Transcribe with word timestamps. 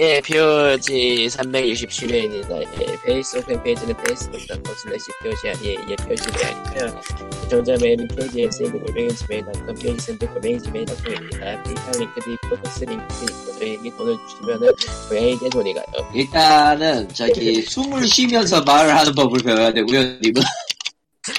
예, 0.00 0.20
POG 0.20 1.26
367회입니다. 1.26 2.62
예, 2.80 2.96
페이스북 3.04 3.48
팬페이지는 3.48 3.96
facebook.com 3.98 4.62
slash 4.76 5.10
POG 5.22 5.48
아니에요. 5.48 5.80
예, 5.90 5.96
POG가 5.96 6.46
아니고요. 6.46 7.00
전자 7.50 7.74
메일은 7.80 8.06
POG 8.06 8.42
SND 8.42 8.78
골뱅이 8.78 9.08
gmail.com, 9.12 9.74
POG 9.74 9.98
send 9.98 10.28
골뱅이 10.28 10.62
gmail.com입니다. 10.62 11.62
페이팔 11.64 11.92
링크도 11.98 12.30
있고, 12.32 12.62
토스 12.62 12.84
링크도 12.84 13.24
있고, 13.24 13.58
저희에게 13.58 13.90
돈을 13.96 14.16
주시면은 14.28 14.72
고양이에게 15.08 15.48
돈이 15.48 15.74
가요. 15.74 15.84
일단은 16.14 17.08
저기 17.08 17.62
숨을 17.62 18.06
쉬면서 18.06 18.62
말을 18.62 18.96
하는 18.96 19.12
법을 19.16 19.42
배워야 19.42 19.72
되고요, 19.72 20.00
님은. 20.00 20.42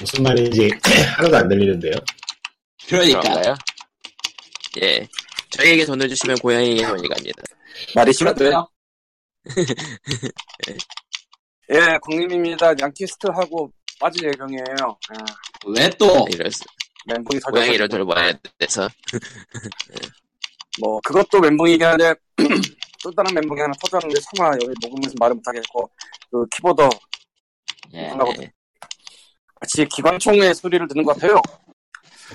무슨 0.00 0.22
말인지 0.22 0.70
하나도 1.16 1.36
안 1.38 1.48
들리는데요. 1.48 1.94
그러니까 2.86 3.20
그런가요? 3.20 3.54
예. 4.82 5.08
저희에게 5.48 5.86
돈을 5.86 6.10
주시면 6.10 6.36
고양이에게 6.40 6.86
돈이 6.86 7.08
갑니다. 7.08 7.42
말이 7.94 8.12
그렇고요. 8.12 8.68
예, 11.70 11.98
광림입니다. 12.02 12.74
양키스트하고 12.80 13.70
빠질 14.00 14.24
예정이에요. 14.28 14.64
아, 14.80 15.24
왜 15.66 15.88
또 15.98 16.26
이럴 16.30 16.50
수, 16.50 16.64
멘붕이 17.06 17.40
고양이를 17.40 17.88
터져서 17.88 18.04
돌봐야 18.04 18.32
돼서. 18.58 18.88
뭐 20.80 21.00
그것도 21.02 21.40
멘붕이긴 21.40 21.86
한데 21.86 22.14
또 23.02 23.10
다른 23.12 23.34
멘붕이 23.34 23.60
하나 23.60 23.72
터졌는데 23.80 24.20
차마 24.36 24.50
여기 24.54 24.72
녹음에서 24.80 25.14
말을 25.18 25.34
못하겠고 25.36 25.90
그 26.30 26.46
키보드 26.54 26.82
예, 27.94 28.08
하고 28.08 28.32
예. 28.40 28.50
마치 29.60 29.84
기관총의 29.86 30.54
소리를 30.54 30.86
듣는 30.88 31.04
것 31.04 31.14
같아요. 31.14 31.40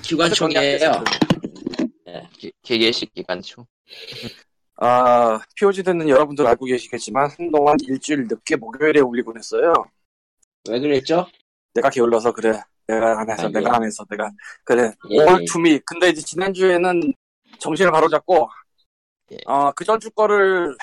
기관총이에요. 0.02 1.04
기- 2.38 2.52
기계식 2.62 3.12
기관총. 3.14 3.64
아, 4.78 5.40
POG 5.56 5.82
듣는 5.82 6.08
여러분들 6.08 6.46
알고 6.46 6.66
계시겠지만 6.66 7.30
한동안 7.30 7.76
일주일 7.82 8.26
늦게 8.28 8.56
목요일에 8.56 9.00
올리곤 9.00 9.38
했어요. 9.38 9.72
왜 10.68 10.80
그랬죠? 10.80 11.26
내가 11.74 11.88
게을러서 11.88 12.32
그래. 12.32 12.60
내가 12.86 13.20
안 13.20 13.30
해서, 13.30 13.46
아이고야. 13.46 13.60
내가 13.60 13.76
안 13.76 13.84
해서, 13.84 14.04
내가. 14.10 14.30
그래. 14.64 14.92
예, 15.10 15.18
올 15.18 15.40
예. 15.40 15.44
투미. 15.46 15.80
근데 15.80 16.08
이제 16.08 16.20
지난주에는 16.20 17.12
정신을 17.58 17.90
바로잡고, 17.90 18.48
예. 19.32 19.36
어, 19.46 19.72
그 19.72 19.84
전주 19.84 20.10
거를 20.10 20.76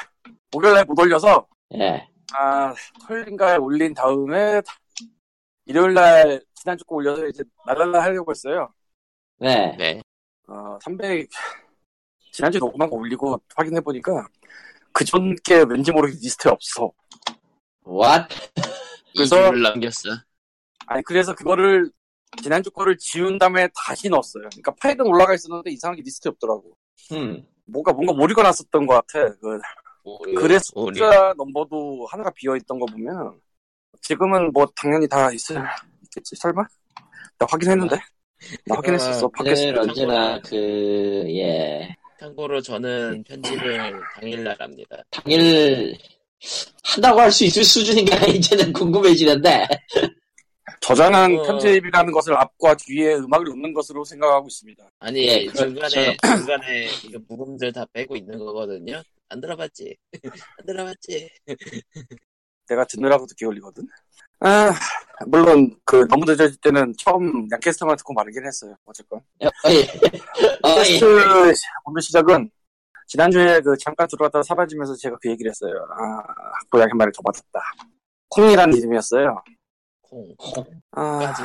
목요일에 0.52 0.84
못 0.84 1.00
올려서, 1.00 1.48
예. 1.76 2.08
아, 2.34 2.74
토요일인가에 3.08 3.58
올린 3.58 3.94
다음에, 3.94 4.62
일요일날 5.66 6.42
지난주 6.56 6.84
거 6.86 6.96
올려서 6.96 7.28
이제 7.28 7.44
날랄라 7.66 8.02
하려고 8.04 8.32
했어요. 8.32 8.74
네. 9.38 9.76
네. 9.78 10.02
어, 10.48 10.78
300, 10.82 11.30
지난주에 12.34 12.60
녹음한 12.60 12.90
거 12.90 12.96
올리고 12.98 13.40
확인해보니까, 13.56 14.28
그전 14.92 15.36
게 15.44 15.64
왠지 15.70 15.92
모르게 15.92 16.16
리스트에 16.20 16.52
없어. 16.52 16.92
What? 17.88 18.28
그래서- 19.16 19.36
2주를 19.52 19.62
남겼어. 19.62 20.10
아니, 20.88 21.04
그래서 21.04 21.34
그거를, 21.36 21.90
지난주 22.42 22.72
거를 22.72 22.98
지운 22.98 23.38
다음에 23.38 23.68
다시 23.76 24.10
넣었어요. 24.10 24.50
그러니까 24.50 24.74
파일은 24.82 25.06
올라가 25.06 25.36
있었는데 25.36 25.70
이상하게 25.72 26.02
리스트에 26.02 26.32
없더라고. 26.32 26.76
음. 27.12 27.46
뭔가, 27.66 27.94
뭔가 27.94 28.12
오류가 28.14 28.42
났었던 28.42 28.88
것 28.88 28.96
같아. 29.06 29.32
그, 29.40 29.60
글의 30.36 30.60
오류. 30.74 30.96
숫자 30.98 31.34
넘버도 31.38 32.08
하나가 32.10 32.32
비어 32.32 32.56
있던 32.58 32.80
거 32.80 32.88
보면, 32.88 33.40
지금은 34.02 34.52
뭐 34.52 34.66
당연히 34.76 35.08
다 35.08 35.32
있을, 35.32 35.64
있겠지, 36.06 36.36
설마? 36.36 36.64
나 37.38 37.46
확인했는데? 37.48 37.96
나 38.66 38.76
확인했었어. 38.76 39.28
밖에서. 39.30 39.66
늘 39.66 39.80
언제나 39.80 40.42
그, 40.42 40.56
예. 41.30 41.96
참고로 42.20 42.62
저는 42.62 43.24
편집을 43.24 43.94
당일날 44.16 44.56
합니다. 44.60 45.04
당일 45.10 45.98
한다고 46.84 47.22
할 47.22 47.32
수 47.32 47.46
있을 47.46 47.64
수준인가 47.64 48.16
이제는 48.28 48.74
궁금해지는데. 48.74 49.66
저자는 50.82 51.40
어. 51.40 51.44
편집이라는 51.44 52.12
것을 52.12 52.34
앞과 52.36 52.76
뒤에 52.76 53.16
음악을 53.16 53.46
넣는 53.48 53.74
것으로 53.74 54.04
생각하고 54.04 54.48
있습니다. 54.48 54.90
아니 55.00 55.28
예. 55.28 55.48
중간에 55.54 56.18
중간에 56.22 56.88
이거 57.06 57.20
부금들 57.28 57.72
다 57.72 57.86
빼고 57.94 58.16
있는 58.18 58.38
거거든요. 58.38 59.02
안 59.30 59.40
들어봤지? 59.40 59.96
안 60.60 60.66
들어봤지? 60.66 61.30
내가 62.70 62.86
듣느라고 62.86 63.26
듣게 63.26 63.46
올리거든. 63.46 63.88
아, 64.46 64.74
물론 65.26 65.74
그 65.86 66.06
너무 66.10 66.26
늦어질 66.26 66.58
때는 66.58 66.94
처음 66.98 67.48
양캐스터만 67.50 67.96
듣고 67.96 68.14
마르긴 68.14 68.46
했어요. 68.46 68.76
어쨌건. 68.86 69.20
어, 69.20 69.24
예. 69.42 69.48
어, 69.48 70.70
예. 70.70 70.76
캐스트 70.76 71.06
오늘 71.86 72.02
시작은 72.02 72.50
지난주에 73.08 73.62
그 73.62 73.78
잠깐 73.78 74.06
들어왔다 74.10 74.44
사라지면서 74.44 74.96
제가 74.96 75.18
그 75.22 75.30
얘기를 75.30 75.50
했어요. 75.50 75.74
아, 75.92 76.22
고양이 76.70 76.90
한 76.90 76.98
마리 76.98 77.12
더 77.14 77.22
받았다. 77.22 77.60
콩이라는 78.30 78.78
이름이었어요. 78.78 79.42
콩. 80.02 80.36
아, 80.92 81.20
까지. 81.20 81.44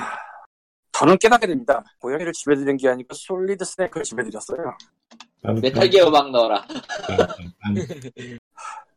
저는 0.92 1.16
깨닫게 1.18 1.46
됩니다. 1.46 1.84
고양이를 2.00 2.32
집에 2.32 2.56
들인 2.56 2.76
게 2.76 2.88
아니고 2.88 3.14
솔리드 3.14 3.64
스네이크를 3.64 4.02
집에 4.02 4.24
들였어요. 4.24 4.76
메탈 5.62 5.88
기어 5.88 6.08
음악 6.08 6.30
넣어라. 6.32 6.66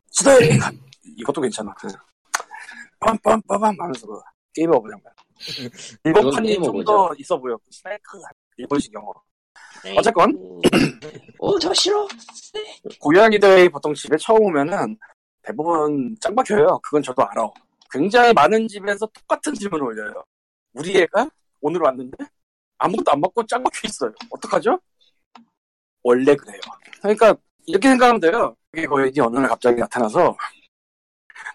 Snake! 0.10 0.58
이것도 1.18 1.42
괜찮아. 1.42 1.76
빰빰빰빰 3.02 3.78
하면서 3.80 4.08
그 4.08 4.20
게임 4.54 4.72
오버 4.72 4.90
장면. 4.90 5.14
일본 6.04 6.32
판이 6.32 6.48
게임 6.48 6.64
좀. 6.64 6.84
더 6.84 7.10
있어 7.18 7.38
보여. 7.38 7.58
Snake. 7.70 8.20
일본식 8.58 8.94
영어. 8.94 9.12
네. 9.84 9.96
어쨌건. 9.98 10.32
오, 11.40 11.58
저 11.60 11.74
싫어. 11.74 12.08
고양이들이 13.00 13.70
보통 13.70 13.94
집에 13.94 14.16
처음 14.18 14.42
오면은 14.44 14.98
대부분 15.42 16.16
짱 16.22 16.36
박혀요. 16.36 16.80
그건 16.84 17.02
저도 17.02 17.24
알아. 17.24 17.50
굉장히 17.92 18.32
많은 18.34 18.68
집에서 18.68 19.06
똑같은 19.08 19.54
질문을 19.54 19.84
올려요. 19.86 20.24
우리 20.74 20.98
애가 21.02 21.28
오늘 21.62 21.82
왔는데 21.82 22.18
아무것도 22.78 23.12
안 23.12 23.20
먹고 23.20 23.46
짱 23.48 23.64
박혀 23.64 23.88
있어요. 23.88 24.14
어떡하죠? 24.30 24.80
원래 26.04 26.36
그래요. 26.36 26.60
그러니까 27.02 27.36
이렇게 27.66 27.90
생각하면 27.90 28.20
돼요. 28.22 28.56
그게 28.72 28.86
고양이 28.88 29.12
어느 29.20 29.38
날 29.38 29.48
갑자기 29.50 29.80
나타나서 29.80 30.36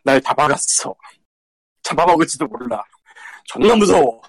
날 0.04 0.20
다 0.20 0.34
박았어. 0.34 0.94
잡아먹을지도 1.86 2.46
몰라. 2.48 2.82
존나 3.44 3.76
무서워. 3.76 4.20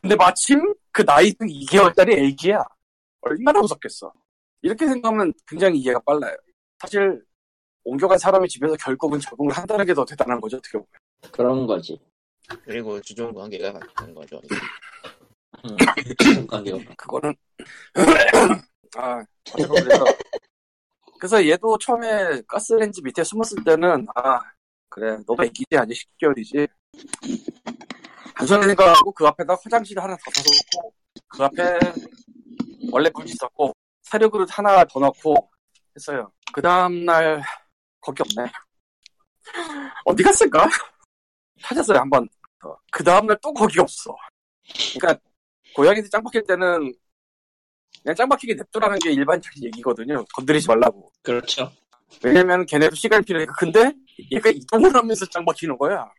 근데 0.00 0.14
마침 0.14 0.72
그 0.92 1.04
나이 1.04 1.32
2개월짜리 1.32 2.12
애기야. 2.12 2.62
얼마나 3.22 3.60
무섭겠어. 3.60 4.12
이렇게 4.62 4.86
생각하면 4.86 5.32
굉장히 5.48 5.78
이해가 5.80 6.00
빨라요. 6.06 6.36
사실 6.78 7.24
옮겨간 7.82 8.18
사람이 8.18 8.48
집에서 8.48 8.76
결국은 8.76 9.18
적응을 9.18 9.52
한다는 9.52 9.84
게 9.84 9.94
더 9.94 10.04
대단한 10.04 10.40
거죠. 10.40 10.58
어떻게 10.58 10.78
보면. 10.78 10.86
그런 11.32 11.66
거지. 11.66 12.00
그리고 12.64 13.00
주종 13.00 13.32
관계가 13.34 13.72
바뀌는 13.72 14.14
거죠. 14.14 14.40
음. 15.64 16.46
관계가. 16.46 16.78
그거는 16.96 17.34
아 18.96 19.24
그래서 19.52 20.04
그래서 21.18 21.46
얘도 21.48 21.78
처음에 21.78 22.42
가스레인지 22.46 23.02
밑에 23.02 23.24
숨었을 23.24 23.64
때는 23.64 24.06
아 24.14 24.40
그래 24.94 25.16
너도 25.26 25.42
애기지 25.42 25.76
아직 25.76 26.06
10개월이지 26.20 26.68
단순히 28.36 28.62
생각하고 28.66 29.10
그 29.10 29.26
앞에다 29.26 29.56
화장실 29.60 29.98
하나 29.98 30.16
더 30.16 30.30
사놓고 30.30 30.94
그 31.26 31.42
앞에 31.42 31.78
원래 32.92 33.10
물이 33.12 33.30
있었고 33.30 33.72
사료 34.02 34.30
그릇 34.30 34.46
하나 34.56 34.84
더 34.84 35.00
넣고 35.00 35.50
했어요. 35.96 36.30
그 36.52 36.62
다음날 36.62 37.42
거기 38.00 38.22
없네. 38.22 38.52
어디 40.04 40.22
갔을까? 40.22 40.68
찾았어요 41.60 41.98
한번. 41.98 42.28
그 42.92 43.02
다음날 43.02 43.36
또 43.42 43.52
거기 43.52 43.80
없어. 43.80 44.14
그러니까 44.96 45.20
고양이들 45.74 46.08
짱 46.08 46.22
박힐 46.22 46.44
때는 46.44 46.94
그냥 48.00 48.14
짱 48.14 48.28
박히게 48.28 48.54
냅두라는 48.54 49.00
게 49.00 49.10
일반적인 49.10 49.64
얘기거든요. 49.64 50.24
건드리지 50.34 50.68
말라고. 50.68 51.10
그렇죠. 51.20 51.72
왜냐면 52.22 52.66
걔네도 52.66 52.94
시간이 52.94 53.24
필요하니까. 53.24 53.54
근데 53.58 53.92
얘가 54.30 54.50
이동을 54.50 54.94
하면서 54.94 55.26
짱 55.26 55.44
박히는 55.44 55.76
거야. 55.78 56.10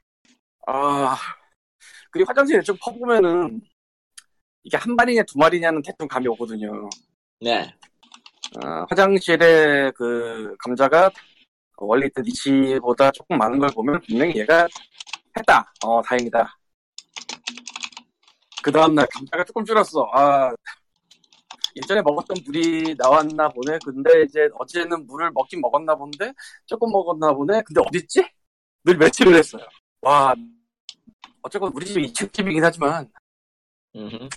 아 0.68 1.18
그리고 2.12 2.27
화장실에 2.30 2.62
좀 2.62 2.75
퍼보면은 2.81 3.62
이게 4.63 4.77
한 4.77 4.95
마리냐 4.95 5.24
두 5.24 5.38
마리냐는 5.38 5.81
대충 5.81 6.07
감이 6.07 6.27
오거든요. 6.30 6.89
네. 7.42 7.71
아, 8.63 8.86
화장실에 8.89 9.92
그 9.92 10.56
감자가 10.59 11.12
원래 11.77 12.07
있던 12.07 12.24
니치보다 12.24 13.12
조금 13.12 13.38
많은 13.38 13.59
걸 13.59 13.69
보면 13.69 14.01
분명히 14.07 14.36
얘가 14.38 14.68
했다. 15.38 15.71
어 15.83 16.01
다행이다. 16.01 16.57
그 18.63 18.71
다음날 18.71 19.07
감자가 19.12 19.44
조금 19.44 19.63
줄었어. 19.65 20.09
아 20.13 20.51
예전에 21.75 22.01
먹었던 22.01 22.38
물이 22.45 22.95
나왔나 22.98 23.50
보네. 23.50 23.77
근데 23.83 24.24
이제 24.24 24.48
어제는 24.54 25.06
물을 25.07 25.30
먹긴 25.31 25.62
먹었나 25.62 25.95
본데 25.95 26.33
조금 26.66 26.92
먹었나 26.92 27.33
보네. 27.33 27.62
근데 27.66 27.81
어딨지? 27.86 28.25
늘 28.86 28.98
며칠을 28.98 29.36
했어요. 29.36 29.63
와 30.01 30.33
어쨌건 31.42 31.72
우리 31.75 31.86
집이 31.86 32.07
2층 32.12 32.31
집이긴 32.33 32.63
하지만 32.63 33.10
음흠. 33.95 34.30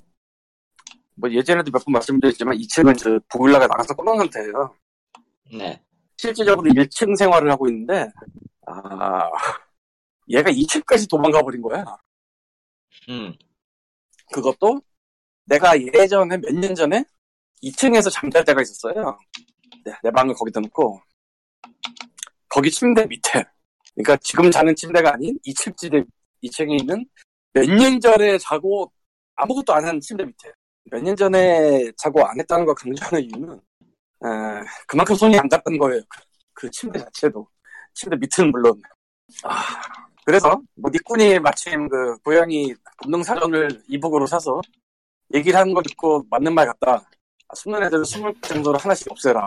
뭐 1.16 1.30
예전에도 1.30 1.70
몇 1.72 1.82
번 1.84 1.92
말씀드렸지만 1.94 2.56
2층은 2.56 2.96
저 2.98 3.18
보일러가 3.28 3.66
나가서 3.66 3.94
꺼놓은 3.94 4.18
상태예요. 4.18 4.74
네. 5.52 5.82
실질적으로 6.16 6.68
1층 6.70 7.16
생활을 7.16 7.50
하고 7.50 7.68
있는데, 7.68 8.08
아, 8.66 9.30
얘가 10.28 10.50
2층까지 10.50 11.08
도망가 11.10 11.42
버린 11.42 11.60
거야. 11.62 11.84
음. 13.08 13.34
그것도 14.32 14.80
내가 15.44 15.80
예전에 15.80 16.36
몇 16.38 16.52
년 16.52 16.74
전에 16.74 17.04
2층에서 17.62 18.10
잠잘 18.10 18.44
때가 18.44 18.62
있었어요. 18.62 19.18
네, 19.84 19.92
내 20.02 20.10
방을 20.10 20.34
거기다 20.34 20.60
놓고 20.60 21.00
거기 22.48 22.70
침대 22.70 23.06
밑에 23.06 23.44
그러니까 23.94 24.16
지금 24.22 24.50
자는 24.50 24.74
침대가 24.76 25.14
아닌 25.14 25.38
2층 25.44 25.76
침대 25.76 26.04
2층에 26.44 26.80
있는 26.80 27.04
몇 27.54 27.64
년 27.68 28.00
전에 28.00 28.38
자고 28.38 28.90
아무것도 29.36 29.72
안 29.74 29.84
한 29.84 30.00
침대 30.00 30.24
밑에 30.24 30.52
몇 30.90 31.02
년 31.02 31.16
전에 31.16 31.90
자고 31.96 32.24
안 32.26 32.38
했다는 32.40 32.64
걸 32.66 32.74
강조하는 32.74 33.22
이유는 33.24 33.54
에, 34.24 34.28
그만큼 34.86 35.14
손이 35.14 35.38
안 35.38 35.48
닿던 35.48 35.78
거예요. 35.78 36.00
그, 36.08 36.20
그 36.54 36.70
침대 36.70 36.98
자체도 37.00 37.46
침대 37.94 38.16
밑은 38.16 38.50
물론 38.50 38.80
아, 39.44 39.62
그래서 40.24 40.60
뭐 40.76 40.90
니꾼이 40.92 41.38
마침 41.40 41.88
그 41.88 42.16
고양이 42.18 42.74
본능 43.02 43.22
사전을 43.22 43.82
이북으로 43.88 44.26
사서 44.26 44.60
얘기를 45.34 45.58
하는 45.58 45.74
거 45.74 45.82
듣고 45.82 46.24
맞는 46.30 46.54
말 46.54 46.66
같다. 46.66 47.04
아, 47.48 47.54
숨는 47.54 47.82
애들 47.84 48.04
숨을 48.04 48.34
정도로 48.42 48.78
하나씩 48.78 49.10
없애라. 49.10 49.46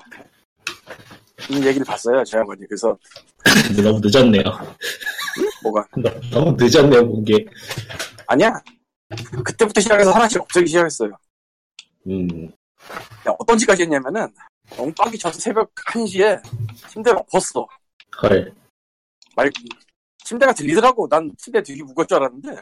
이런 1.49 1.63
얘기를 1.65 1.85
봤어요, 1.85 2.23
제 2.23 2.37
양반이. 2.37 2.61
그래서 2.67 2.97
너무 3.83 3.99
늦었네요. 4.01 4.43
뭐가 5.63 5.87
너무 6.31 6.55
늦었네요, 6.59 7.07
본 7.07 7.23
게. 7.23 7.45
아니야. 8.27 8.59
그때부터 9.43 9.81
시작해서 9.81 10.11
하나씩 10.11 10.41
없애기 10.41 10.67
시작했어요. 10.67 11.11
음, 12.07 12.47
야, 13.27 13.33
어떤 13.37 13.57
짓까지 13.57 13.83
했냐면은 13.83 14.27
엉빡이 14.77 15.17
져서 15.17 15.39
새벽 15.39 15.73
1시에 15.75 16.41
침대를 16.89 17.19
엎었어. 17.19 17.67
헐. 18.23 18.53
말 19.35 19.51
침대가 20.23 20.53
들리더라고. 20.53 21.07
난 21.09 21.31
침대 21.37 21.61
되게 21.61 21.83
무거울 21.83 22.07
줄 22.07 22.17
알았는데 22.17 22.55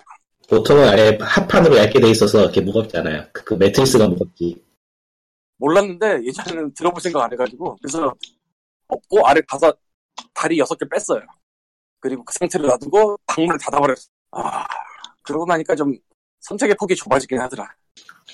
보통은 0.49 0.89
아예 0.89 1.17
합판으로 1.21 1.77
얇게 1.77 1.99
돼 1.99 2.09
있어서 2.09 2.41
이렇게 2.41 2.61
무겁잖아요. 2.61 3.27
그, 3.31 3.43
그 3.43 3.53
매트리스가 3.53 4.07
무겁지. 4.07 4.61
몰랐는데 5.59 6.23
예전에는 6.25 6.73
들어볼 6.73 7.01
생각 7.01 7.23
안 7.23 7.31
해가지고 7.31 7.77
그래서 7.81 8.13
엎고 8.87 9.25
아래 9.27 9.41
가서 9.47 9.73
다리 10.33 10.57
여섯 10.57 10.75
개 10.77 10.85
뺐어요. 10.89 11.21
그리고 11.99 12.23
그 12.23 12.33
상태로 12.33 12.65
놔두고 12.67 13.19
방문을 13.27 13.59
닫아버렸어. 13.59 14.07
아 14.31 14.65
그러고 15.21 15.45
나니까 15.45 15.75
좀 15.75 15.93
선택의 16.39 16.75
폭이 16.79 16.95
좁아지긴 16.95 17.39
하더라. 17.41 17.75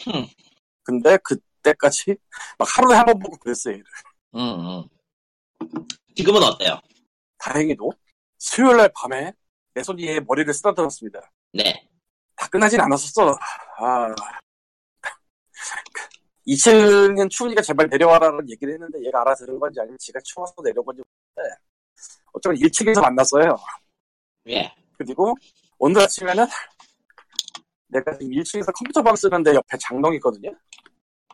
흠. 0.06 0.26
근데 0.84 1.18
그때까지 1.18 2.16
막 2.60 2.78
하루에 2.78 2.96
한 2.96 3.06
번 3.06 3.20
보고 3.20 3.38
그랬어요. 3.38 3.74
얘를. 3.74 3.86
음, 4.36 4.40
음. 4.40 5.88
지금은 6.16 6.44
어때요? 6.44 6.80
다행히도 7.40 7.92
수요일 8.38 8.78
날 8.78 8.92
밤에 8.96 9.34
내 9.74 9.84
손이 9.84 10.06
얘 10.08 10.20
머리를 10.20 10.54
쓰다듬었습니다. 10.54 11.32
네. 11.54 11.90
다 12.36 12.48
끝나진 12.50 12.80
않았었어. 12.82 13.36
아. 13.80 14.08
2층은 16.48 17.30
추우니까 17.30 17.62
제발 17.62 17.88
내려와라는 17.90 18.50
얘기를 18.50 18.74
했는데 18.74 19.00
얘가 19.06 19.22
알아들은 19.22 19.60
건지 19.60 19.80
아니면 19.80 19.98
지가 20.00 20.20
추워서 20.24 20.54
내려온 20.64 20.86
건지 20.86 21.02
모르는데 21.36 21.56
어쩌면 22.34 22.60
1층에서 22.60 23.02
만났어요. 23.02 23.56
예. 24.50 24.72
그리고 24.98 25.34
오늘 25.80 26.02
아침에는 26.02 26.46
내가 27.88 28.18
지금 28.18 28.32
1층에서 28.32 28.72
컴퓨터 28.78 29.02
방 29.02 29.16
쓰는데 29.16 29.56
옆에 29.56 29.78
장롱이 29.80 30.18
있거든요. 30.18 30.52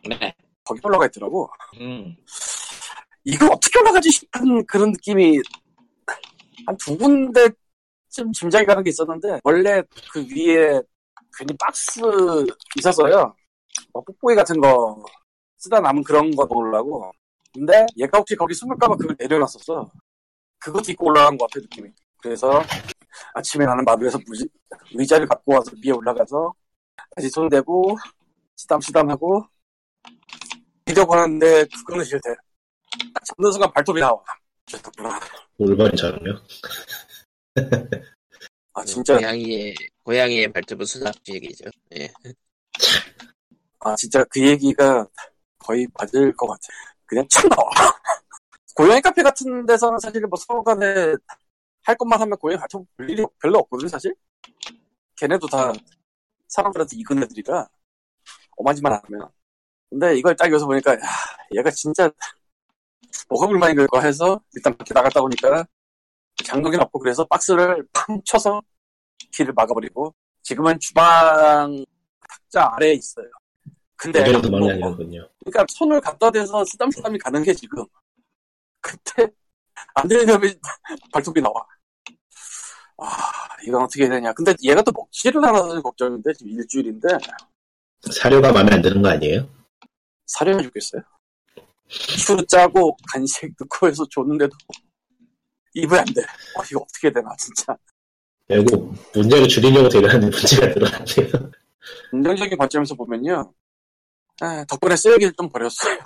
네. 0.08 0.34
거기 0.64 0.80
올라가 0.84 1.06
있더라고. 1.06 1.48
음. 1.80 2.16
이거 3.24 3.46
어떻게 3.46 3.78
올라가지 3.78 4.10
싶은 4.10 4.64
그런 4.66 4.90
느낌이 4.92 5.38
한 6.66 6.76
두 6.76 6.96
군데쯤 6.96 8.32
짐작이 8.32 8.64
가는 8.66 8.82
게 8.82 8.90
있었는데 8.90 9.40
원래 9.44 9.82
그 10.12 10.20
위에 10.30 10.80
괜히 11.36 11.56
박스 11.58 12.00
있었어요. 12.76 13.34
뭐 13.92 14.02
뽁뽁이 14.02 14.34
같은 14.34 14.60
거 14.60 15.02
쓰다 15.58 15.80
남은 15.80 16.02
그런 16.02 16.30
거 16.34 16.46
넣으려고. 16.46 17.12
근데 17.52 17.86
얘가 17.96 18.18
혹시 18.18 18.34
거기 18.34 18.54
숨을까봐 18.54 18.96
그걸 18.96 19.14
내려놨었어. 19.18 19.90
그것도 20.58 20.92
입고 20.92 21.06
올라간 21.06 21.36
것 21.36 21.50
같아 21.50 21.60
느낌이. 21.60 21.90
그래서 22.22 22.62
아침에 23.34 23.64
나는 23.66 23.84
마루에서 23.84 24.18
무지, 24.26 24.48
의자를 24.94 25.26
갖고 25.26 25.54
와서 25.54 25.70
위에 25.84 25.92
올라가서 25.92 26.54
다시 27.14 27.28
손 27.28 27.48
대고 27.48 27.96
쓰담쓰담하고 28.56 29.44
이려고 30.86 31.14
하는데 31.14 31.64
그거는 31.64 32.04
싫대. 32.04 32.34
딱 33.14 33.24
잡는 33.24 33.52
순간 33.52 33.72
발톱이 33.72 34.00
나와. 34.00 34.22
좋구나. 34.66 35.20
올바른처럼요. 35.58 36.38
아 38.74 38.84
진짜 38.84 39.16
고양이의 39.18 39.74
고양이의 40.02 40.52
발톱은 40.52 40.86
수납 40.86 41.14
얘기죠. 41.28 41.64
예. 41.96 42.10
아 43.84 43.96
진짜 43.96 44.24
그 44.24 44.40
얘기가 44.40 45.06
거의 45.58 45.86
맞을 45.94 46.34
것 46.36 46.46
같아. 46.46 46.60
그냥 47.06 47.26
참 47.28 47.48
나와. 47.48 47.68
고양이 48.76 49.00
카페 49.00 49.22
같은 49.22 49.66
데서는 49.66 49.98
사실 49.98 50.22
뭐 50.22 50.38
서로 50.38 50.62
간에 50.62 51.14
할 51.84 51.96
것만 51.96 52.20
하면 52.20 52.38
고양이 52.38 52.58
발톱 52.58 52.86
볼 52.96 53.10
일이 53.10 53.24
별로 53.40 53.58
없거든 53.60 53.88
사실. 53.88 54.14
걔네도 55.16 55.46
다 55.48 55.72
사람들한테 56.48 56.96
익은 56.96 57.22
애들이라 57.24 57.68
안 58.92 59.00
하면. 59.04 59.28
근데 59.90 60.16
이걸 60.16 60.36
딱 60.36 60.46
여기서 60.46 60.66
보니까 60.66 60.94
야, 60.94 60.98
얘가 61.54 61.70
진짜 61.70 62.10
불만인 63.28 63.76
걸까 63.76 64.00
해서 64.00 64.40
일단 64.54 64.76
밖에 64.76 64.94
나갔다 64.94 65.20
오니까 65.20 65.64
장독이 66.44 66.76
없고 66.76 66.98
그래서 66.98 67.24
박스를 67.26 67.86
팡 67.92 68.20
쳐서 68.24 68.60
길을 69.32 69.52
막아버리고 69.54 70.14
지금은 70.42 70.78
주방 70.80 71.84
탁자 72.28 72.70
아래에 72.74 72.94
있어요. 72.94 73.26
근데 74.02 74.20
예전에도 74.20 74.50
뭐, 74.50 74.58
많이 74.58 74.82
하는군요. 74.82 75.28
그러니까 75.44 75.64
손을 75.68 76.00
갖다 76.00 76.28
대서 76.28 76.64
쓰담쓰담이 76.64 77.18
가는 77.18 77.40
게 77.44 77.54
지금 77.54 77.84
그때 78.80 79.28
안 79.94 80.08
되려면 80.08 80.40
발톱이 81.12 81.40
나와. 81.40 81.54
아 82.98 83.06
이건 83.64 83.82
어떻게 83.82 84.02
해야 84.02 84.10
되냐. 84.10 84.32
근데 84.32 84.54
얘가 84.64 84.82
또 84.82 84.90
먹지를 84.90 85.44
않아서 85.44 85.80
걱정인데 85.80 86.32
지금 86.34 86.50
일주일인데 86.52 87.08
사료가 88.10 88.52
마음에 88.52 88.72
안 88.72 88.82
드는 88.82 89.02
거 89.02 89.10
아니에요? 89.10 89.48
사려해 90.26 90.62
주겠어요. 90.64 91.02
추 91.88 92.36
짜고 92.46 92.96
간식 93.12 93.54
넣고 93.60 93.86
해서 93.86 94.04
줬는데도 94.10 94.52
입에 95.74 95.96
안 95.96 96.04
돼. 96.06 96.22
어, 96.56 96.62
이거 96.68 96.80
어떻게 96.80 97.12
되나 97.12 97.30
진짜. 97.38 97.76
결국 98.48 98.94
문제를 99.14 99.46
줄이려고 99.46 99.88
되려는데 99.88 100.36
문제가 100.36 100.66
늘어났네요. 100.66 101.52
긍정적인 102.10 102.58
관점에서 102.58 102.96
보면요. 102.96 103.52
아, 104.40 104.64
덕분에 104.64 104.96
쓰레기를 104.96 105.32
좀 105.36 105.48
버렸어요. 105.48 105.98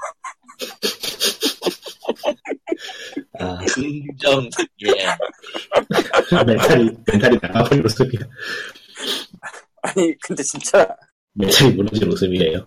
아, 3.38 3.58
긍정, 3.66 4.48
예. 4.86 6.44
멘탈이, 6.44 6.90
멘탈이 7.06 7.38
나가버린 7.40 7.82
모습이야. 7.82 8.20
아니 9.82 10.18
근데 10.18 10.42
진짜 10.42 10.86
멘탈이 11.34 11.74
무너진 11.74 12.08
모습이에요. 12.08 12.66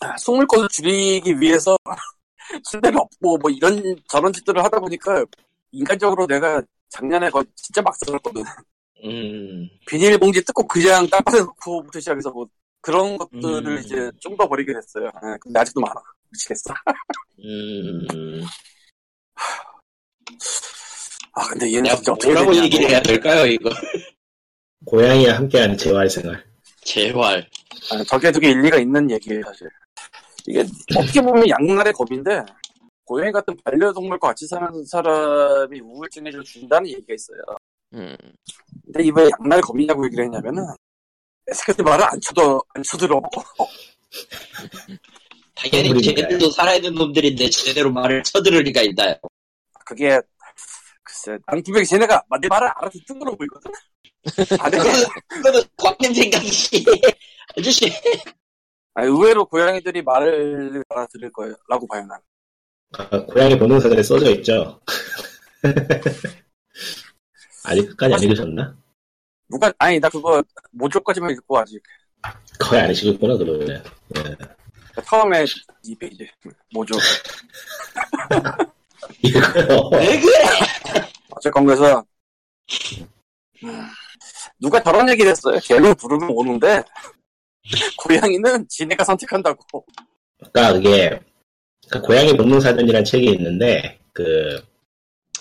아, 0.00 0.16
숨을 0.16 0.46
곳을 0.46 0.68
줄이기 0.68 1.38
위해서 1.40 1.76
침대를 2.64 2.98
엎고 2.98 3.38
뭐 3.38 3.50
이런 3.50 3.96
저런 4.08 4.32
짓들을 4.32 4.62
하다 4.64 4.80
보니까 4.80 5.24
인간적으로 5.72 6.26
내가 6.26 6.62
작년에 6.88 7.30
거 7.30 7.44
진짜 7.54 7.80
막 7.82 7.94
써놨거든. 8.04 8.42
음. 9.04 9.68
비닐봉지 9.86 10.44
뜯고 10.44 10.66
그냥 10.66 11.08
땅바닥에 11.08 11.44
놓고부터 11.44 12.00
시작해서 12.00 12.30
뭐 12.30 12.46
그런 12.80 13.16
것들을 13.18 13.66
음. 13.66 13.78
이제 13.84 14.10
좀 14.20 14.36
더 14.36 14.48
버리게 14.48 14.72
됐어요. 14.72 15.08
아, 15.14 15.36
근데 15.40 15.60
아직도 15.60 15.80
많아. 15.80 15.94
미치겠어. 16.30 16.74
음. 17.44 18.06
아 21.34 21.46
근데 21.48 21.66
얘는 21.70 21.82
내가 21.84 21.96
진짜 21.96 22.12
어떻게 22.12 22.32
뭐라고 22.32 22.52
되냐. 22.52 22.64
얘기를 22.64 22.90
해야 22.90 23.00
될까요, 23.02 23.46
이거? 23.46 23.70
고양이와 24.86 25.36
함께하는 25.36 25.76
재활 25.76 26.08
생활. 26.08 26.42
재활. 26.82 27.46
아, 27.92 28.02
저게 28.04 28.32
되게 28.32 28.50
일리가 28.50 28.78
있는 28.78 29.10
얘기예요 29.10 29.42
사실. 29.44 29.68
이게 30.46 30.64
어떻게 30.96 31.20
보면 31.20 31.48
양날의 31.48 31.92
검인데 31.92 32.42
고양이 33.04 33.30
같은 33.30 33.54
반려동물과 33.64 34.28
같이 34.28 34.46
사는 34.46 34.84
사람이 34.86 35.80
우울증을 35.80 36.32
좀 36.32 36.42
준다는 36.44 36.88
얘기가 36.88 37.14
있어요. 37.14 37.38
음. 37.94 38.16
근데 38.84 39.04
이번에 39.04 39.28
양날 39.40 39.60
검이냐고 39.60 40.04
얘기를 40.06 40.24
했냐면은 40.24 40.64
새끼들 41.54 41.84
말을 41.84 42.04
안 42.04 42.20
쳐도 42.20 42.62
안 42.74 42.82
쳐들어. 42.82 43.20
당연히. 45.54 46.00
걔네들도 46.00 46.50
살아있는 46.50 46.94
놈들인데 46.94 47.50
제대로 47.50 47.92
말을 47.92 48.22
쳐들을 48.22 48.62
리가 48.62 48.82
있나요? 48.82 49.14
그게 49.84 50.20
글쎄 51.02 51.38
난 51.46 51.62
분명히 51.62 51.86
쟤네가 51.86 52.22
내 52.40 52.48
말을 52.48 52.68
알아듣는 52.76 53.18
걸로 53.18 53.36
보이거든. 53.36 53.70
아, 54.58 54.70
근데 54.70 54.78
그거는, 54.78 55.04
그거는 55.28 55.62
광님 55.76 56.14
생각이지. 56.14 56.84
아저씨. 57.58 57.92
아, 58.94 59.04
의외로 59.04 59.44
고양이들이 59.46 60.02
말을 60.02 60.84
알아들을 60.88 61.32
거예요. 61.32 61.54
라고 61.68 61.86
봐요 61.86 62.06
난. 62.06 62.20
아, 62.92 63.24
고양이 63.26 63.58
본능사전에 63.58 64.02
써져 64.02 64.30
있죠. 64.36 64.80
아직 67.64 67.86
끝까지 67.88 68.14
안 68.14 68.22
읽으셨나? 68.22 68.79
누가 69.50 69.72
아니 69.78 69.98
나 69.98 70.08
그거 70.08 70.42
모조까지만 70.70 71.32
읽고 71.32 71.58
아직 71.58 71.82
거의 72.58 72.82
안 72.82 72.90
읽으셨구나 72.90 73.36
그러면. 73.36 73.82
예. 74.16 74.36
처음에 75.04 75.44
이 75.84 75.94
페이지 75.96 76.28
모조 76.72 76.94
이거요. 79.22 79.88
왜 79.92 80.20
그래? 80.20 80.44
어쨌건 81.30 81.64
그래서 81.64 82.04
음, 83.64 83.86
누가 84.58 84.82
저런 84.82 85.08
얘기를 85.08 85.30
했어요. 85.30 85.58
개를 85.62 85.94
부르면 85.94 86.30
오는데 86.30 86.82
고양이는 87.98 88.66
지네가 88.68 89.04
선택한다고. 89.04 89.84
그러니까 90.38 90.72
그게 90.74 91.20
그러니까 91.88 92.06
고양이 92.06 92.36
본능 92.36 92.60
사전이라는 92.60 93.04
책이 93.04 93.26
있는데 93.32 93.98
그 94.12 94.62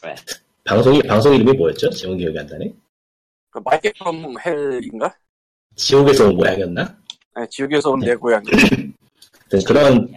왜? 0.04 0.16
방송이 0.64 1.02
방송 1.04 1.34
이름이 1.34 1.54
뭐였죠? 1.54 1.90
제목 1.92 2.18
기억이 2.18 2.38
안 2.40 2.46
나네. 2.48 2.72
그 3.50 3.60
마이크 3.64 3.92
프롬 3.98 4.36
헬인가? 4.46 5.16
지옥에서 5.76 6.28
온 6.28 6.38
고양이였나? 6.38 6.98
네, 7.36 7.48
지옥에서 7.50 7.92
온내 7.92 8.16
고양이. 8.16 8.46
하여튼 9.50 9.64
그런 9.66 10.14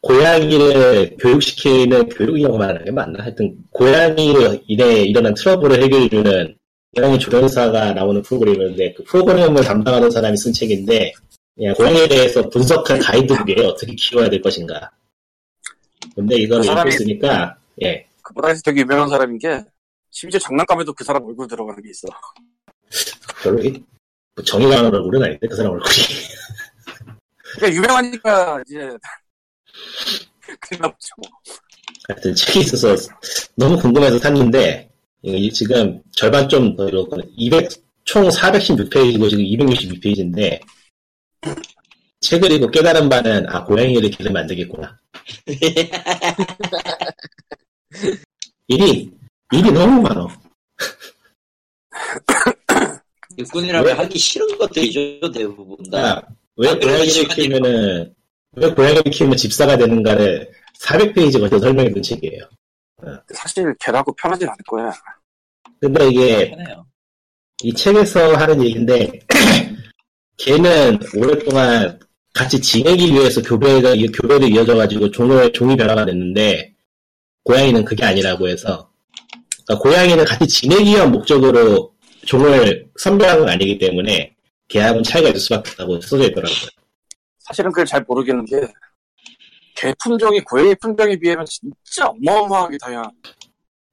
고양이를 0.00 1.16
교육시키는 1.18 2.08
교육이라고 2.10 2.58
말하는 2.58 2.84
게 2.84 2.90
맞나? 2.90 3.22
하여튼 3.22 3.56
고양이로 3.70 4.58
인해 4.66 5.02
일어난 5.02 5.34
트러블을 5.34 5.82
해결해주는 5.82 6.56
고양이 6.94 7.18
조련사가 7.18 7.92
나오는 7.92 8.22
프로그램이었는데 8.22 8.94
그 8.94 9.04
프로그램을 9.04 9.64
담당하는 9.64 10.10
사람이 10.10 10.36
쓴 10.36 10.52
책인데 10.52 11.12
그냥 11.54 11.74
고양이에 11.74 12.08
대해서 12.08 12.48
분석한 12.48 12.98
가이드북이에요. 12.98 13.68
어떻게 13.68 13.94
키워야 13.94 14.28
될 14.28 14.40
것인가. 14.40 14.90
근데 16.14 16.36
이걸 16.36 16.60
그 16.60 16.66
읽고 16.66 16.88
있으니까 16.88 17.56
예 17.82 18.06
그보다 18.22 18.48
해서 18.48 18.60
되게 18.64 18.80
유명한 18.82 19.08
사람인 19.08 19.38
게 19.38 19.62
심지어 20.10 20.38
장난감에도 20.40 20.92
그 20.94 21.04
사람 21.04 21.24
얼굴 21.24 21.46
들어가는 21.46 21.82
게 21.82 21.90
있어. 21.90 22.08
별로 23.42 23.62
이- 23.62 23.82
뭐 24.34 24.44
정의가 24.44 24.76
가는 24.76 24.94
얼굴은 24.94 25.22
아닌데 25.22 25.46
그 25.48 25.56
사람 25.56 25.72
얼굴이 25.72 25.94
그러니까 27.54 27.76
유명하니까 27.76 28.62
이제 28.66 28.90
그랬나 30.60 30.88
보죠. 30.88 31.14
뭐. 31.18 31.28
하여튼 32.08 32.34
책이 32.34 32.60
있어서 32.60 32.94
너무 33.56 33.76
궁금해서 33.78 34.18
샀는데 34.18 34.90
지금 35.52 36.00
절반 36.12 36.48
좀더 36.48 36.88
읽었거든요. 36.88 37.28
200, 37.36 37.68
총 38.04 38.28
416페이지고 38.28 39.28
지금 39.28 39.44
262페이지인데 39.44 40.60
책을 42.20 42.52
읽고 42.52 42.70
깨달은 42.70 43.08
바는 43.08 43.46
아 43.48 43.64
고양이를 43.64 44.10
기르면 44.10 44.42
안 44.42 44.46
되겠구나. 44.46 44.96
일이 48.68 49.10
일이 49.52 49.72
너무 49.72 50.02
많어. 50.02 50.28
육군이라면 53.38 53.86
왜? 53.86 53.92
하기 53.92 54.18
싫은 54.18 54.58
것들이죠 54.58 55.30
대부분 55.32 55.76
다. 55.90 56.22
그러니까 56.22 56.28
왜 56.56 56.68
아, 56.70 56.78
고양이를 56.78 57.28
키우면은 57.28 58.14
왜 58.52 58.70
고양이를 58.70 59.02
키우면 59.10 59.36
집사가 59.36 59.76
되는가를 59.76 60.50
400페이지 60.80 61.38
걸쳐 61.38 61.58
설명해 61.58 61.92
준 61.92 62.02
책이에요. 62.02 62.42
사실 63.34 63.74
걔라고 63.80 64.14
편하진 64.14 64.48
않을 64.48 64.56
거야. 64.66 64.92
근데 65.80 66.08
이게 66.08 66.50
편해요. 66.50 66.86
이 67.62 67.72
책에서 67.74 68.34
하는 68.36 68.62
얘기인데 68.62 69.20
걔는 70.38 70.98
오랫동안 71.16 71.98
같이 72.34 72.60
지내기 72.60 73.12
위해서 73.12 73.40
교배가 73.42 73.94
이- 73.94 74.06
교배를 74.08 74.50
이어져가지고 74.52 75.10
종을 75.10 75.52
종이 75.52 75.76
변화가 75.76 76.04
됐는데 76.06 76.74
고양이는 77.44 77.84
그게 77.84 78.04
아니라고 78.04 78.48
해서 78.48 78.90
그러니까 79.64 79.82
고양이는 79.82 80.24
같이 80.24 80.46
지내기 80.46 80.90
위한 80.90 81.10
목적으로 81.12 81.94
종을 82.26 82.88
선별한 82.98 83.38
건 83.40 83.48
아니기 83.48 83.78
때문에 83.78 84.34
걔하고는 84.68 85.02
차이가 85.02 85.28
있을 85.30 85.40
수밖에 85.40 85.70
없다고 85.70 86.00
써져 86.00 86.24
있더라고요. 86.24 86.68
사실은 87.38 87.70
그걸 87.70 87.86
잘 87.86 88.04
모르겠는 88.06 88.44
게, 88.44 88.60
개 89.76 89.94
품종이 90.02 90.40
고양이 90.40 90.74
품종에 90.74 91.16
비하면 91.16 91.46
진짜 91.46 92.08
어마어마하게 92.08 92.76
다양한. 92.78 93.10